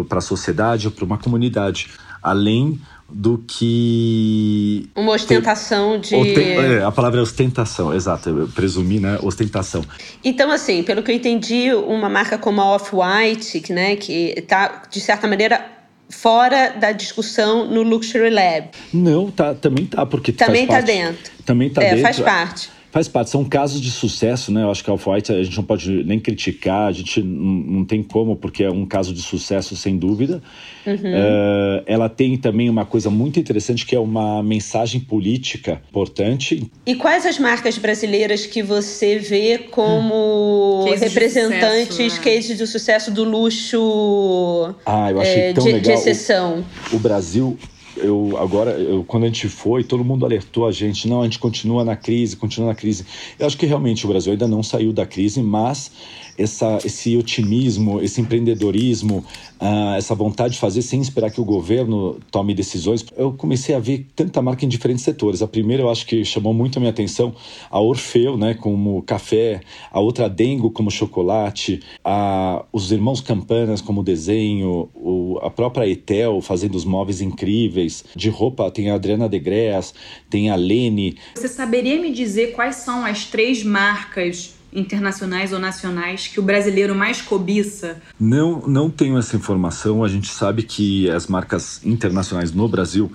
para 0.07 0.17
a 0.17 0.21
sociedade 0.21 0.87
ou 0.87 0.91
para 0.91 1.05
uma 1.05 1.17
comunidade. 1.17 1.89
Além 2.21 2.81
do 3.09 3.43
que. 3.47 4.89
Uma 4.95 5.13
ostentação 5.13 5.99
de. 5.99 6.15
É, 6.15 6.83
a 6.83 6.91
palavra 6.91 7.19
é 7.19 7.23
ostentação, 7.23 7.93
exato. 7.93 8.29
Eu 8.29 8.47
presumi, 8.49 8.99
né? 8.99 9.17
Ostentação. 9.21 9.83
Então, 10.23 10.51
assim, 10.51 10.83
pelo 10.83 11.01
que 11.01 11.11
eu 11.11 11.15
entendi, 11.15 11.73
uma 11.73 12.09
marca 12.09 12.37
como 12.37 12.61
a 12.61 12.75
Off-White, 12.75 13.71
né, 13.71 13.95
que 13.95 14.33
está, 14.35 14.83
de 14.89 14.99
certa 14.99 15.27
maneira, 15.27 15.65
fora 16.09 16.69
da 16.69 16.91
discussão 16.91 17.65
no 17.65 17.81
Luxury 17.81 18.29
Lab. 18.29 18.69
Não, 18.93 19.31
tá, 19.31 19.53
também 19.53 19.85
tá, 19.85 20.05
porque 20.05 20.31
também 20.31 20.63
está 20.63 20.81
dentro. 20.81 21.31
Também 21.45 21.67
está 21.69 21.83
é, 21.83 21.89
dentro. 21.89 22.01
Faz 22.03 22.19
parte 22.19 22.76
faz 22.97 23.07
parte, 23.07 23.29
são 23.29 23.45
casos 23.45 23.79
de 23.79 23.91
sucesso, 23.91 24.51
né? 24.51 24.63
Eu 24.63 24.71
acho 24.71 24.83
que 24.83 24.89
a 24.89 24.93
Off-White 24.93 25.31
a 25.31 25.43
gente 25.43 25.55
não 25.55 25.63
pode 25.63 26.03
nem 26.03 26.19
criticar, 26.19 26.87
a 26.87 26.91
gente 26.91 27.21
não, 27.21 27.85
tem 27.85 28.01
como, 28.01 28.35
porque 28.35 28.63
é 28.63 28.71
um 28.71 28.87
caso 28.87 29.13
de 29.13 29.21
sucesso 29.21 29.75
sem 29.75 29.95
dúvida. 29.97 30.41
Uhum. 30.83 30.95
Uh, 30.95 31.83
ela 31.85 32.09
tem 32.09 32.35
também 32.37 32.67
uma 32.71 32.85
coisa 32.85 33.11
muito 33.11 33.39
interessante 33.39 33.85
que 33.85 33.95
é 33.95 33.99
uma 33.99 34.41
mensagem 34.41 34.99
política 34.99 35.79
importante. 35.87 36.71
E 36.87 36.95
quais 36.95 37.23
as 37.27 37.37
marcas 37.37 37.77
brasileiras 37.77 38.47
que 38.47 38.63
você 38.63 39.19
vê 39.19 39.59
como 39.59 40.85
hum. 40.87 40.95
representantes, 40.95 41.97
de 41.97 42.09
sucesso, 42.09 42.15
né? 42.17 42.33
cases 42.33 42.57
de 42.57 42.67
sucesso 42.67 43.11
do 43.11 43.23
luxo 43.23 44.73
ah, 44.83 45.11
eu 45.11 45.21
achei 45.21 45.41
é, 45.41 45.53
tão 45.53 45.63
de, 45.63 45.71
legal. 45.71 45.83
de 45.83 46.01
exceção? 46.01 46.65
o, 46.91 46.95
o 46.95 46.99
Brasil 46.99 47.59
eu 48.01 48.37
agora, 48.37 48.71
eu, 48.71 49.03
quando 49.03 49.23
a 49.23 49.27
gente 49.27 49.47
foi, 49.47 49.83
todo 49.83 50.03
mundo 50.03 50.25
alertou 50.25 50.67
a 50.67 50.71
gente, 50.71 51.07
não, 51.07 51.21
a 51.21 51.23
gente 51.25 51.39
continua 51.39 51.83
na 51.83 51.95
crise, 51.95 52.35
continua 52.35 52.69
na 52.69 52.75
crise. 52.75 53.05
Eu 53.37 53.47
acho 53.47 53.57
que 53.57 53.65
realmente 53.65 54.05
o 54.05 54.09
Brasil 54.09 54.31
ainda 54.31 54.47
não 54.47 54.63
saiu 54.63 54.93
da 54.93 55.05
crise, 55.05 55.41
mas 55.41 55.91
essa, 56.37 56.77
esse 56.85 57.17
otimismo, 57.17 58.01
esse 58.01 58.21
empreendedorismo, 58.21 59.25
uh, 59.59 59.95
essa 59.97 60.13
vontade 60.13 60.53
de 60.53 60.59
fazer 60.59 60.81
sem 60.81 61.01
esperar 61.01 61.31
que 61.31 61.41
o 61.41 61.45
governo 61.45 62.19
tome 62.31 62.53
decisões. 62.53 63.05
Eu 63.17 63.33
comecei 63.33 63.73
a 63.73 63.79
ver 63.79 64.05
tanta 64.15 64.41
marca 64.41 64.63
em 64.63 64.67
diferentes 64.67 65.03
setores. 65.03 65.41
A 65.41 65.47
primeira, 65.47 65.83
eu 65.83 65.89
acho 65.89 66.05
que 66.05 66.23
chamou 66.23 66.53
muito 66.53 66.77
a 66.77 66.79
minha 66.79 66.91
atenção, 66.91 67.33
a 67.69 67.79
Orfeu, 67.79 68.37
né, 68.37 68.53
como 68.53 69.01
café, 69.01 69.61
a 69.91 69.99
outra 69.99 70.29
Dengo 70.29 70.69
como 70.69 70.91
chocolate, 70.91 71.81
a, 72.03 72.63
os 72.71 72.91
irmãos 72.91 73.21
Campanas 73.21 73.81
como 73.81 74.03
desenho, 74.03 74.89
o, 74.93 75.39
a 75.41 75.49
própria 75.49 75.87
Etel 75.87 76.39
fazendo 76.41 76.75
os 76.75 76.85
móveis 76.85 77.21
incríveis. 77.21 78.05
De 78.15 78.29
roupa 78.29 78.69
tem 78.69 78.91
a 78.91 78.95
Adriana 78.95 79.27
Degreas, 79.27 79.93
tem 80.29 80.49
a 80.49 80.55
Lene. 80.55 81.17
Você 81.35 81.47
saberia 81.47 81.99
me 81.99 82.11
dizer 82.11 82.53
quais 82.53 82.77
são 82.77 83.05
as 83.05 83.25
três 83.25 83.63
marcas 83.63 84.57
internacionais 84.71 85.53
ou 85.53 85.59
nacionais 85.59 86.27
que 86.27 86.39
o 86.39 86.43
brasileiro 86.43 86.93
mais 86.95 87.21
cobiça? 87.21 88.01
Não, 88.19 88.67
não 88.67 88.89
tenho 88.89 89.17
essa 89.17 89.35
informação. 89.35 90.03
A 90.03 90.07
gente 90.07 90.29
sabe 90.29 90.63
que 90.63 91.09
as 91.09 91.27
marcas 91.27 91.83
internacionais 91.85 92.51
no 92.51 92.67
Brasil 92.67 93.11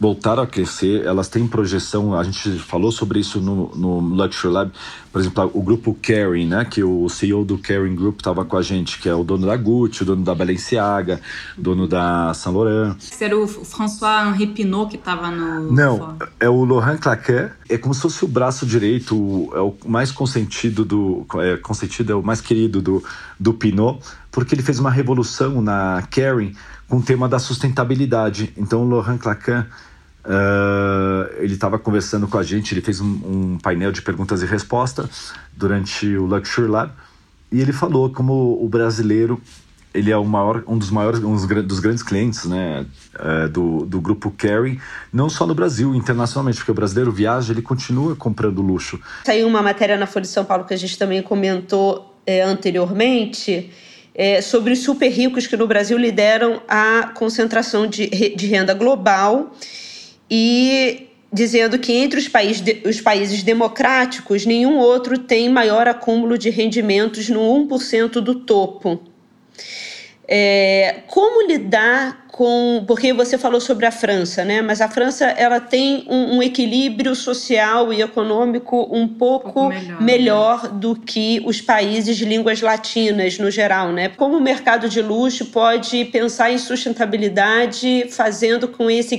voltaram 0.00 0.42
a 0.42 0.46
crescer, 0.46 1.04
elas 1.04 1.28
têm 1.28 1.46
projeção, 1.46 2.18
a 2.18 2.24
gente 2.24 2.58
falou 2.58 2.90
sobre 2.90 3.20
isso 3.20 3.38
no, 3.38 3.70
no 3.76 4.00
Luxury 4.00 4.52
Lab, 4.52 4.72
por 5.12 5.20
exemplo, 5.20 5.50
o 5.52 5.62
grupo 5.62 5.94
Caring, 6.00 6.46
né, 6.46 6.64
que 6.64 6.82
o 6.82 7.06
CEO 7.10 7.44
do 7.44 7.58
Caring 7.58 7.94
Group 7.94 8.20
estava 8.20 8.42
com 8.44 8.56
a 8.56 8.62
gente, 8.62 8.98
que 8.98 9.08
é 9.08 9.14
o 9.14 9.22
dono 9.22 9.46
da 9.46 9.54
Gucci, 9.56 10.02
o 10.02 10.06
dono 10.06 10.24
da 10.24 10.34
Balenciaga, 10.34 11.20
dono 11.58 11.86
da 11.86 12.32
Saint 12.32 12.56
Laurent. 12.56 12.96
Era 13.20 13.38
o 13.38 13.46
François 13.46 14.26
Henri 14.26 14.46
Pinault 14.46 14.90
que 14.90 14.96
estava 14.96 15.30
no... 15.30 15.70
Não, 15.70 16.16
é 16.38 16.48
o 16.48 16.64
Laurent 16.64 16.98
Claquet, 16.98 17.52
é 17.68 17.76
como 17.76 17.92
se 17.92 18.00
fosse 18.00 18.24
o 18.24 18.28
braço 18.28 18.64
direito, 18.64 19.50
é 19.54 19.60
o 19.60 19.76
mais 19.84 20.10
consentido 20.10 20.82
do... 20.82 21.26
É, 21.34 21.58
consentido 21.58 22.12
é 22.12 22.14
o 22.14 22.22
mais 22.22 22.40
querido 22.40 22.80
do, 22.80 23.04
do 23.38 23.52
Pinault, 23.52 24.02
porque 24.30 24.54
ele 24.54 24.62
fez 24.62 24.78
uma 24.78 24.90
revolução 24.90 25.60
na 25.60 26.02
Caring 26.10 26.54
com 26.88 26.96
o 26.96 27.02
tema 27.02 27.28
da 27.28 27.38
sustentabilidade. 27.38 28.52
Então, 28.56 28.82
o 28.82 28.88
Laurent 28.88 29.18
Claquet 29.18 29.66
Uh, 30.30 31.42
ele 31.42 31.54
estava 31.54 31.76
conversando 31.76 32.28
com 32.28 32.38
a 32.38 32.42
gente, 32.44 32.72
ele 32.72 32.80
fez 32.80 33.00
um, 33.00 33.06
um, 33.06 33.58
painel 33.60 33.90
de 33.90 34.00
perguntas 34.00 34.42
e 34.42 34.46
respostas 34.46 35.32
durante 35.56 36.06
o 36.06 36.24
Luxury 36.24 36.68
Lab 36.68 36.92
e 37.50 37.60
ele 37.60 37.72
falou 37.72 38.08
como 38.10 38.56
o 38.62 38.68
brasileiro 38.68 39.42
ele 39.92 40.12
é 40.12 40.16
o 40.16 40.24
maior, 40.24 40.62
um 40.68 40.78
dos 40.78 40.88
maiores, 40.88 41.18
um 41.20 41.34
dos 41.34 41.80
grandes 41.80 42.04
clientes, 42.04 42.44
né, 42.44 42.86
uh, 43.16 43.48
do, 43.48 43.84
do 43.84 44.00
grupo 44.00 44.30
Carry, 44.30 44.80
não 45.12 45.28
só 45.28 45.44
no 45.44 45.52
Brasil, 45.52 45.96
internacionalmente, 45.96 46.58
porque 46.58 46.70
o 46.70 46.74
brasileiro 46.74 47.10
viaja, 47.10 47.52
ele 47.52 47.60
continua 47.60 48.14
comprando 48.14 48.62
luxo. 48.62 49.00
Saiu 49.24 49.48
uma 49.48 49.60
matéria 49.60 49.96
na 49.96 50.06
Folha 50.06 50.22
de 50.22 50.28
São 50.28 50.44
Paulo 50.44 50.64
que 50.64 50.72
a 50.72 50.76
gente 50.76 50.96
também 50.96 51.20
comentou 51.22 52.14
é, 52.24 52.40
anteriormente, 52.40 53.68
é, 54.14 54.40
sobre 54.40 54.74
os 54.74 54.78
super 54.78 55.08
ricos 55.08 55.48
que 55.48 55.56
no 55.56 55.66
Brasil 55.66 55.98
lideram 55.98 56.62
a 56.68 57.10
concentração 57.12 57.88
de, 57.88 58.06
de 58.36 58.46
renda 58.46 58.74
global 58.74 59.52
e 60.30 61.08
dizendo 61.32 61.78
que 61.78 61.92
entre 61.92 62.18
os, 62.18 62.28
país, 62.28 62.62
os 62.84 63.00
países 63.00 63.42
democráticos, 63.42 64.44
nenhum 64.44 64.78
outro 64.78 65.18
tem 65.18 65.48
maior 65.48 65.86
acúmulo 65.86 66.36
de 66.36 66.50
rendimentos 66.50 67.28
no 67.28 67.40
1% 67.40 68.20
do 68.20 68.34
topo. 68.34 69.00
É, 70.32 71.00
como 71.08 71.46
lidar 71.46 72.26
com. 72.30 72.84
Porque 72.86 73.12
você 73.12 73.36
falou 73.36 73.60
sobre 73.60 73.84
a 73.84 73.90
França, 73.90 74.44
né? 74.44 74.62
Mas 74.62 74.80
a 74.80 74.88
França 74.88 75.26
ela 75.26 75.58
tem 75.60 76.06
um, 76.08 76.36
um 76.36 76.42
equilíbrio 76.42 77.16
social 77.16 77.92
e 77.92 78.00
econômico 78.00 78.88
um 78.92 79.08
pouco, 79.08 79.48
um 79.48 79.52
pouco 79.52 79.68
melhor, 79.68 80.00
melhor 80.00 80.62
né? 80.62 80.70
do 80.74 80.94
que 80.94 81.42
os 81.44 81.60
países 81.60 82.16
de 82.16 82.24
línguas 82.24 82.60
latinas 82.60 83.38
no 83.38 83.50
geral, 83.50 83.90
né? 83.90 84.08
Como 84.08 84.36
o 84.36 84.40
mercado 84.40 84.88
de 84.88 85.02
luxo 85.02 85.46
pode 85.46 86.04
pensar 86.06 86.52
em 86.52 86.58
sustentabilidade 86.58 88.06
fazendo 88.08 88.68
com 88.68 88.88
esse 88.88 89.18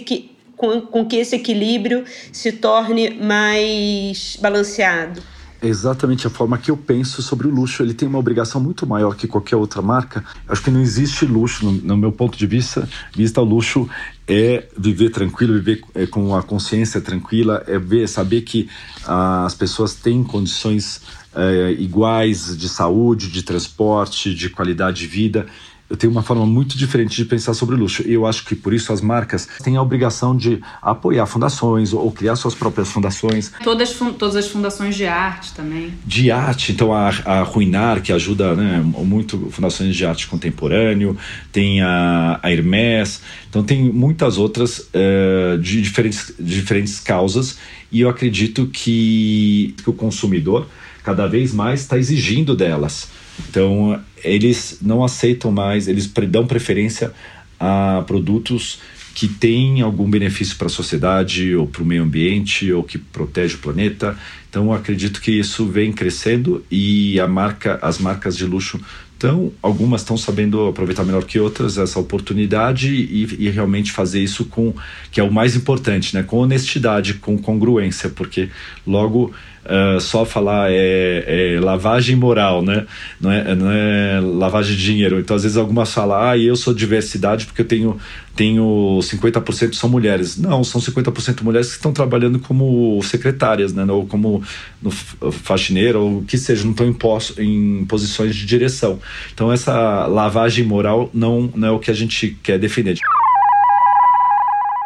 com, 0.62 0.80
com 0.80 1.04
que 1.04 1.16
esse 1.16 1.36
equilíbrio 1.36 2.06
se 2.32 2.52
torne 2.52 3.10
mais 3.10 4.38
balanceado. 4.40 5.20
É 5.60 5.68
exatamente 5.68 6.26
a 6.26 6.30
forma 6.30 6.58
que 6.58 6.70
eu 6.70 6.78
penso 6.78 7.22
sobre 7.24 7.48
o 7.48 7.52
luxo. 7.52 7.82
Ele 7.82 7.96
tem 7.96 8.08
uma 8.08 8.20
obrigação 8.20 8.62
muito 8.62 8.86
maior 8.86 9.16
que 9.16 9.28
qualquer 9.28 9.56
outra 9.56 9.82
marca. 9.82 10.24
Acho 10.48 10.62
que 10.62 10.70
não 10.70 10.82
existe 10.82 11.26
luxo, 11.26 11.66
no, 11.66 11.72
no 11.72 11.98
meu 11.98 12.12
ponto 12.12 12.38
de 12.38 12.46
vista, 12.46 12.88
vista 13.16 13.42
o 13.42 13.44
luxo 13.44 13.90
é 14.28 14.68
viver 14.78 15.10
tranquilo, 15.10 15.54
viver 15.56 15.84
é, 15.96 16.06
com 16.06 16.36
a 16.36 16.44
consciência 16.44 17.02
tranquila, 17.02 17.64
é 17.68 17.78
ver, 17.78 18.08
saber 18.08 18.42
que 18.42 18.70
ah, 19.06 19.46
as 19.46 19.56
pessoas 19.56 19.94
têm 19.96 20.24
condições 20.24 21.02
é, 21.36 21.72
iguais 21.72 22.56
de 22.56 22.70
saúde, 22.70 23.30
de 23.30 23.44
transporte, 23.44 24.34
de 24.34 24.50
qualidade 24.50 25.02
de 25.02 25.08
vida 25.08 25.48
eu 25.92 25.98
tenho 25.98 26.10
uma 26.10 26.24
forma 26.24 26.46
muito 26.46 26.78
diferente 26.78 27.18
de 27.18 27.26
pensar 27.26 27.54
sobre 27.54 27.76
luxo. 27.76 28.02
E 28.08 28.14
eu 28.14 28.26
acho 28.26 28.46
que 28.46 28.56
por 28.56 28.74
isso 28.74 28.94
as 28.94 29.02
marcas 29.02 29.46
têm 29.62 29.76
a 29.76 29.82
obrigação 29.82 30.36
de 30.36 30.62
apoiar 30.82 31.26
fundações 31.26 31.92
ou 31.92 32.10
criar 32.14 32.38
suas 32.38 32.56
próprias 32.56 32.90
fundações. 32.90 33.52
Todas, 33.62 33.92
todas 34.18 34.38
as 34.38 34.48
fundações 34.48 34.96
de 34.96 35.06
arte 35.06 35.54
também. 35.54 35.94
De 36.06 36.32
arte, 36.32 36.72
então 36.72 36.94
a, 36.94 37.10
a 37.26 37.44
Ruinar, 37.44 38.02
que 38.02 38.14
ajuda 38.14 38.56
né, 38.56 38.82
muito 38.82 39.50
fundações 39.52 39.94
de 39.94 40.06
arte 40.06 40.28
contemporâneo, 40.28 41.18
tem 41.52 41.82
a, 41.82 42.40
a 42.42 42.50
Hermès, 42.50 43.22
então 43.50 43.62
tem 43.62 43.92
muitas 43.92 44.38
outras 44.38 44.80
uh, 44.80 45.58
de 45.58 45.82
diferentes, 45.82 46.34
diferentes 46.40 47.02
causas. 47.02 47.58
E 47.92 48.00
eu 48.00 48.10
acredito 48.10 48.68
que, 48.68 49.76
que 49.84 49.90
o 49.90 49.94
consumidor 49.94 50.68
cada 51.04 51.28
vez 51.28 51.54
mais 51.54 51.82
está 51.82 51.98
exigindo 51.98 52.56
delas. 52.56 53.10
Então, 53.50 54.00
eles 54.24 54.80
não 54.82 55.04
aceitam 55.04 55.52
mais, 55.52 55.88
eles 55.88 56.12
dão 56.30 56.46
preferência 56.46 57.12
a 57.60 58.04
produtos 58.08 58.80
que 59.14 59.28
têm 59.28 59.82
algum 59.82 60.10
benefício 60.10 60.56
para 60.58 60.68
a 60.68 60.70
sociedade 60.70 61.54
ou 61.56 61.68
para 61.68 61.84
o 61.84 61.86
meio 61.86 62.04
ambiente 62.04 62.72
ou 62.72 62.84
que 62.84 62.98
protege 62.98 63.56
o 63.56 63.60
planeta. 63.60 64.18
Então, 64.50 64.72
acredito 64.74 65.22
que 65.22 65.32
isso 65.32 65.66
vem 65.66 65.92
crescendo 65.92 66.64
e 66.72 67.20
a 67.20 67.28
marca, 67.28 67.78
as 67.82 68.00
marcas 68.00 68.36
de 68.36 68.46
luxo 68.46 68.80
Então, 69.18 69.52
algumas 69.62 70.02
estão 70.02 70.18
sabendo 70.18 70.68
aproveitar 70.68 71.04
melhor 71.04 71.24
que 71.26 71.40
outras 71.40 71.78
essa 71.78 72.00
oportunidade 72.00 72.92
e, 72.92 73.46
e, 73.46 73.50
realmente 73.50 73.92
fazer 73.92 74.20
isso 74.20 74.46
com, 74.46 74.74
que 75.12 75.20
é 75.20 75.24
o 75.24 75.32
mais 75.32 75.56
importante, 75.56 76.16
né? 76.16 76.24
com 76.24 76.38
honestidade, 76.38 77.16
com 77.16 77.38
congruência, 77.38 78.10
porque 78.10 78.50
logo 78.88 79.32
uh, 79.66 80.00
só 80.00 80.26
falar 80.26 80.72
é, 80.72 81.56
é, 81.56 81.60
lavagem 81.60 82.16
moral, 82.16 82.62
né? 82.62 82.86
Não 83.20 83.32
é, 83.32 83.56
não 83.56 83.72
é 83.72 84.20
lavagem 84.20 84.76
de 84.76 84.84
dinheiro. 84.84 85.20
Então, 85.20 85.36
às 85.36 85.44
vezes, 85.44 85.58
algumas 85.58 85.94
falam, 85.94 86.22
ah, 86.22 86.38
eu 86.38 86.56
sou 86.56 86.74
diversidade 86.74 87.46
porque 87.46 87.62
eu 87.62 87.66
tenho, 87.66 87.98
tenho 88.36 89.00
50% 89.02 89.74
são 89.74 89.90
mulheres. 89.90 90.38
Não, 90.38 90.64
são 90.64 90.82
50% 90.82 91.42
mulheres 91.44 91.70
que 91.70 91.76
estão 91.76 91.92
trabalhando 91.92 92.40
como 92.40 93.02
secretárias, 93.04 93.74
né? 93.74 93.86
Ou 93.92 94.06
como 94.06 94.44
no 94.82 94.92
faxineira, 94.92 96.00
ou 96.00 96.20
o 96.20 96.24
que 96.24 96.38
seja, 96.38 96.64
não 96.64 96.72
estão 96.72 96.88
em, 96.88 97.80
em 97.82 97.86
posições 97.86 98.36
de 98.36 98.46
direção. 98.46 99.00
Então, 99.34 99.52
essa 99.52 100.08
lavagem 100.08 100.66
moral 100.66 101.10
não, 101.14 101.50
não 101.56 101.68
é 101.68 101.72
o 101.72 101.80
que 101.80 101.92
a 101.92 101.96
gente 101.96 102.38
quer 102.42 102.58
defender. 102.58 102.98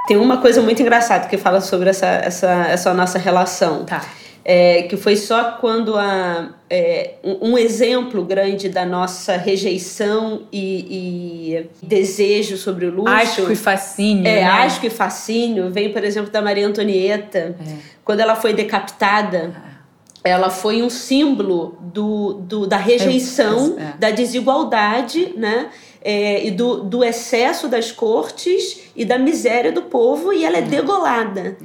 Tem 0.07 0.17
uma 0.17 0.37
coisa 0.37 0.61
muito 0.61 0.79
engraçada 0.83 1.27
que 1.27 1.35
fala 1.35 1.59
sobre 1.61 1.89
essa, 1.89 2.05
essa, 2.05 2.51
essa 2.67 2.93
nossa 2.93 3.17
relação. 3.17 3.83
Tá 3.85 4.05
é, 4.47 4.83
que 4.83 4.95
foi 4.95 5.15
só 5.15 5.53
quando 5.53 5.97
a, 5.97 6.51
é, 6.69 7.15
um 7.41 7.57
exemplo 7.57 8.23
grande 8.23 8.69
da 8.69 8.85
nossa 8.85 9.35
rejeição 9.37 10.43
e, 10.53 11.57
e, 11.57 11.69
desejo 11.81 12.55
sobre 12.55 12.85
o 12.85 12.91
luxo. 12.91 13.11
Acho 13.11 13.51
e 13.51 13.55
fascínio. 13.55 14.27
É, 14.27 14.41
né? 14.41 14.43
acho 14.43 14.85
e 14.85 14.89
fascínio. 14.91 15.71
Vem, 15.71 15.91
por 15.91 16.03
exemplo, 16.03 16.29
da 16.29 16.43
Maria 16.43 16.67
Antonieta, 16.67 17.55
é. 17.59 17.75
quando 18.03 18.19
ela 18.19 18.35
foi 18.35 18.53
decapitada. 18.53 19.75
Ela 20.23 20.49
foi 20.49 20.81
um 20.81 20.89
símbolo 20.89 21.77
do, 21.81 22.33
do 22.33 22.65
da 22.65 22.77
rejeição, 22.77 23.77
é. 23.77 23.93
da 23.99 24.09
desigualdade, 24.09 25.33
né? 25.37 25.69
É, 26.01 26.45
e 26.45 26.49
do, 26.49 26.83
do 26.83 27.03
excesso 27.03 27.67
das 27.67 27.91
cortes 27.91 28.89
e 28.95 29.05
da 29.05 29.19
miséria 29.19 29.71
do 29.71 29.83
povo, 29.83 30.33
e 30.33 30.43
ela 30.43 30.57
é, 30.57 30.59
é. 30.59 30.63
degolada. 30.63 31.57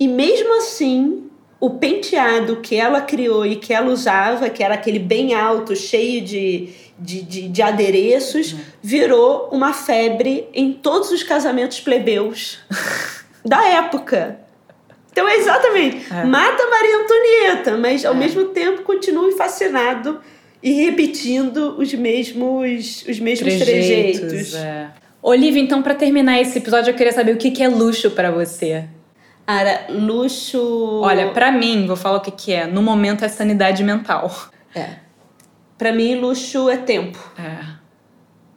E 0.00 0.08
mesmo 0.08 0.58
assim, 0.58 1.25
o 1.66 1.70
penteado 1.70 2.60
que 2.60 2.76
ela 2.76 3.00
criou 3.00 3.44
e 3.44 3.56
que 3.56 3.74
ela 3.74 3.90
usava, 3.90 4.48
que 4.48 4.62
era 4.62 4.74
aquele 4.74 5.00
bem 5.00 5.34
alto, 5.34 5.74
cheio 5.74 6.22
de, 6.22 6.68
de, 6.96 7.22
de, 7.22 7.48
de 7.48 7.60
adereços, 7.60 8.52
uhum. 8.52 8.60
virou 8.80 9.48
uma 9.50 9.72
febre 9.72 10.48
em 10.54 10.72
todos 10.72 11.10
os 11.10 11.24
casamentos 11.24 11.80
plebeus 11.80 12.60
da 13.44 13.66
época. 13.66 14.38
Então 15.10 15.28
é 15.28 15.38
exatamente. 15.38 16.06
É. 16.08 16.24
Mata 16.24 16.62
Maria 16.70 16.98
Antonieta, 16.98 17.76
mas 17.76 18.04
ao 18.04 18.14
é. 18.14 18.16
mesmo 18.16 18.44
tempo 18.50 18.82
continue 18.82 19.32
fascinado 19.32 20.20
e 20.62 20.70
repetindo 20.84 21.74
os 21.78 21.92
mesmos, 21.94 23.04
os 23.08 23.18
mesmos 23.18 23.54
trejeitos. 23.54 24.20
trejeitos. 24.20 24.54
É. 24.54 24.90
Olivia, 25.20 25.60
então, 25.60 25.82
para 25.82 25.96
terminar 25.96 26.40
esse 26.40 26.58
episódio, 26.58 26.92
eu 26.92 26.94
queria 26.94 27.12
saber 27.12 27.32
o 27.32 27.36
que 27.36 27.60
é 27.60 27.66
luxo 27.66 28.12
para 28.12 28.30
você. 28.30 28.84
Ara, 29.46 29.86
luxo. 29.90 31.00
Olha, 31.02 31.30
para 31.30 31.52
mim, 31.52 31.86
vou 31.86 31.96
falar 31.96 32.16
o 32.16 32.20
que, 32.20 32.32
que 32.32 32.52
é. 32.52 32.66
No 32.66 32.82
momento 32.82 33.24
é 33.24 33.28
sanidade 33.28 33.84
mental. 33.84 34.30
É. 34.74 34.96
Para 35.78 35.92
mim, 35.92 36.16
luxo 36.16 36.68
é 36.68 36.76
tempo. 36.76 37.18
É. 37.38 37.76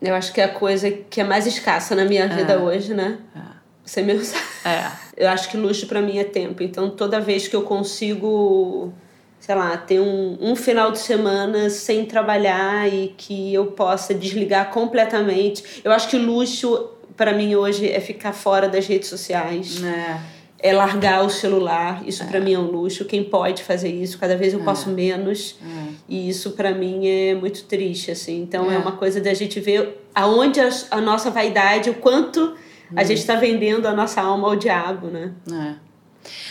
Eu 0.02 0.16
acho 0.16 0.34
que 0.34 0.42
é 0.42 0.46
a 0.46 0.50
coisa 0.54 0.90
que 0.90 1.22
é 1.22 1.24
mais 1.24 1.46
escassa 1.46 1.94
na 1.94 2.06
minha 2.06 2.28
vida 2.28 2.54
é. 2.54 2.58
hoje, 2.58 2.94
né? 2.94 3.20
É. 3.36 3.40
Você 3.86 4.02
mesmo 4.02 4.24
sabe. 4.26 4.46
É. 4.66 4.92
Eu 5.26 5.30
acho 5.30 5.50
que 5.50 5.58
luxo 5.58 5.86
para 5.86 6.02
mim 6.02 6.18
é 6.18 6.24
tempo. 6.24 6.64
Então, 6.64 6.90
toda 6.90 7.20
vez 7.20 7.48
que 7.48 7.56
eu 7.56 7.62
consigo, 7.62 8.92
sei 9.40 9.54
lá, 9.54 9.78
ter 9.78 10.00
um, 10.00 10.38
um 10.42 10.56
final 10.56 10.92
de 10.92 11.00
semana 11.00 11.70
sem 11.70 12.06
trabalhar 12.06 12.92
e 12.92 13.14
que 13.16 13.54
eu 13.54 13.68
possa 13.68 14.14
desligar 14.14 14.72
completamente. 14.72 15.82
Eu 15.84 15.92
acho 15.92 16.10
que 16.10 16.18
luxo 16.18 16.90
para 17.16 17.34
mim 17.34 17.54
hoje 17.54 17.92
é 17.92 18.00
ficar 18.00 18.34
fora 18.34 18.68
das 18.68 18.88
redes 18.88 19.10
sociais. 19.10 19.84
É 19.84 20.39
é 20.62 20.74
largar 20.74 21.26
o 21.26 21.30
celular. 21.30 22.04
Isso 22.06 22.24
é. 22.24 22.26
para 22.26 22.40
mim 22.40 22.54
é 22.54 22.60
um 22.60 22.70
luxo. 22.70 23.06
Quem 23.06 23.24
pode 23.24 23.64
fazer 23.64 23.90
isso? 23.90 24.18
Cada 24.18 24.36
vez 24.36 24.54
eu 24.54 24.62
é. 24.62 24.64
posso 24.64 24.90
menos. 24.90 25.58
É. 25.62 25.94
E 26.08 26.30
isso 26.30 26.52
para 26.52 26.74
mim 26.74 27.08
é 27.08 27.34
muito 27.34 27.64
triste, 27.64 28.12
assim. 28.12 28.42
Então 28.42 28.70
é, 28.70 28.76
é 28.76 28.78
uma 28.78 28.94
coisa 28.94 29.22
da 29.22 29.34
gente 29.34 29.60
ver 29.60 30.06
aonde 30.14 30.60
a, 30.60 30.70
a 30.92 31.02
nossa 31.02 31.32
vaidade, 31.32 31.90
o 31.90 31.96
quanto 31.96 32.56
a 32.96 33.04
gente 33.04 33.20
está 33.20 33.36
vendendo 33.36 33.88
a 33.88 33.94
nossa 33.94 34.22
alma 34.22 34.48
ao 34.48 34.56
diabo, 34.56 35.08
né? 35.08 35.32
É. 35.52 35.90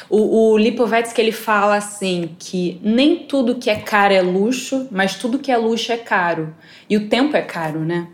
O, 0.09 0.53
o 0.53 0.59
Lipovetsky 0.59 1.21
ele 1.21 1.33
fala 1.33 1.77
assim 1.77 2.35
que 2.39 2.81
nem 2.83 3.27
tudo 3.27 3.57
que 3.57 3.69
é 3.69 3.77
caro 3.77 4.15
é 4.15 4.23
luxo, 4.23 4.89
mas 4.91 5.17
tudo 5.17 5.39
que 5.39 5.53
é 5.53 5.57
luxo 5.57 5.93
é 5.93 5.97
caro. 5.97 6.55
E 6.89 6.97
o 6.97 7.09
tempo 7.09 7.37
é 7.37 7.43
caro, 7.43 7.81
né? 7.81 8.09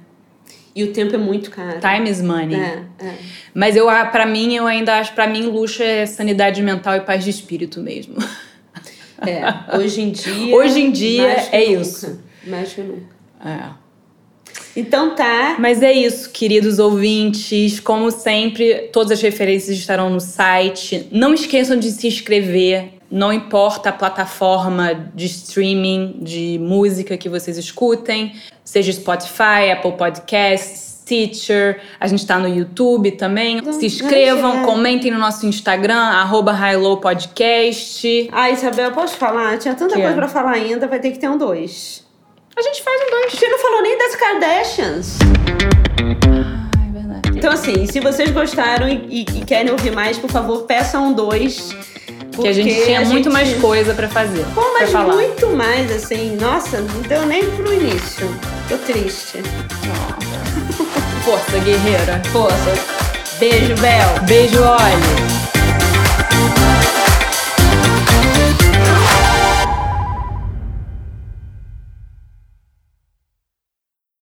E 0.74 0.82
o 0.82 0.92
tempo 0.92 1.14
é 1.14 1.18
muito 1.18 1.50
caro. 1.50 1.78
Time 1.80 2.10
is 2.10 2.20
money. 2.20 2.56
É, 2.56 2.82
é. 2.98 3.14
Mas 3.54 3.76
eu, 3.76 3.86
para 3.86 4.26
mim, 4.26 4.54
eu 4.54 4.66
ainda 4.66 4.98
acho, 4.98 5.12
para 5.12 5.26
mim, 5.26 5.42
luxo 5.46 5.82
é 5.82 6.04
sanidade 6.04 6.60
mental 6.62 6.96
e 6.96 7.00
paz 7.00 7.22
de 7.22 7.30
espírito 7.30 7.80
mesmo. 7.80 8.16
É, 9.26 9.78
hoje 9.78 10.02
em 10.02 10.10
dia. 10.10 10.54
Hoje 10.56 10.80
em 10.80 10.90
dia 10.90 11.22
é 11.52 11.60
nunca, 11.60 11.80
isso. 11.80 12.20
Mais 12.46 12.72
que 12.72 12.80
nunca. 12.82 13.14
É. 13.44 13.84
Então 14.76 15.14
tá. 15.14 15.56
Mas 15.58 15.82
é 15.82 15.92
isso, 15.92 16.30
queridos 16.30 16.78
ouvintes. 16.78 17.78
Como 17.78 18.10
sempre, 18.10 18.88
todas 18.92 19.12
as 19.12 19.22
referências 19.22 19.78
estarão 19.78 20.10
no 20.10 20.20
site. 20.20 21.08
Não 21.12 21.32
esqueçam 21.32 21.78
de 21.78 21.90
se 21.92 22.08
inscrever. 22.08 22.94
Não 23.14 23.32
importa 23.32 23.90
a 23.90 23.92
plataforma 23.92 25.08
de 25.14 25.26
streaming 25.26 26.18
de 26.20 26.58
música 26.60 27.16
que 27.16 27.28
vocês 27.28 27.56
escutem, 27.56 28.34
seja 28.64 28.92
Spotify, 28.92 29.70
Apple 29.72 29.92
Podcasts, 29.92 31.00
Teacher, 31.06 31.80
a 32.00 32.08
gente 32.08 32.18
está 32.18 32.40
no 32.40 32.48
YouTube 32.48 33.12
também. 33.12 33.62
Se 33.72 33.86
inscrevam, 33.86 34.64
comentem 34.64 35.12
no 35.12 35.18
nosso 35.20 35.46
Instagram, 35.46 35.94
arroba 35.94 36.58
Podcast. 37.00 38.30
Ah, 38.32 38.50
Isabel, 38.50 38.90
posso 38.90 39.16
falar? 39.16 39.58
Tinha 39.58 39.76
tanta 39.76 39.94
que 39.94 40.00
coisa 40.00 40.12
é? 40.12 40.16
pra 40.16 40.26
falar 40.26 40.54
ainda, 40.54 40.88
vai 40.88 40.98
ter 40.98 41.12
que 41.12 41.18
ter 41.20 41.28
um 41.28 41.38
dois. 41.38 42.04
A 42.56 42.62
gente 42.62 42.82
faz 42.82 43.00
um 43.00 43.10
dois. 43.10 43.32
Você 43.32 43.48
não 43.48 43.58
falou 43.60 43.80
nem 43.80 43.96
das 43.96 44.16
Kardashians. 44.16 45.18
Ah, 46.76 46.84
é 46.84 46.90
verdade. 46.90 47.38
Então, 47.38 47.52
assim, 47.52 47.86
se 47.86 48.00
vocês 48.00 48.32
gostaram 48.32 48.88
e, 48.88 49.20
e 49.20 49.44
querem 49.44 49.70
ouvir 49.70 49.92
mais, 49.92 50.18
por 50.18 50.30
favor, 50.30 50.62
peçam 50.62 51.10
um 51.10 51.12
dois 51.12 51.93
porque 52.34 52.48
a 52.48 52.52
gente 52.52 52.84
tinha 52.84 53.00
a 53.00 53.04
muito 53.04 53.24
gente... 53.24 53.32
mais 53.32 53.54
coisa 53.60 53.94
para 53.94 54.08
fazer. 54.08 54.44
Pô, 54.54 54.62
mas 54.72 54.92
muito 54.92 55.48
mais, 55.50 55.90
assim. 55.92 56.36
Nossa, 56.40 56.80
não 56.80 57.00
deu 57.02 57.24
nem 57.26 57.44
pro 57.44 57.72
início. 57.72 58.28
Tô 58.68 58.76
triste. 58.78 59.42
Força, 61.24 61.58
guerreira. 61.58 62.20
Força. 62.32 62.74
Beijo, 63.38 63.74
Bel. 63.76 64.26
Beijo, 64.26 64.62
Olhe. 64.62 65.63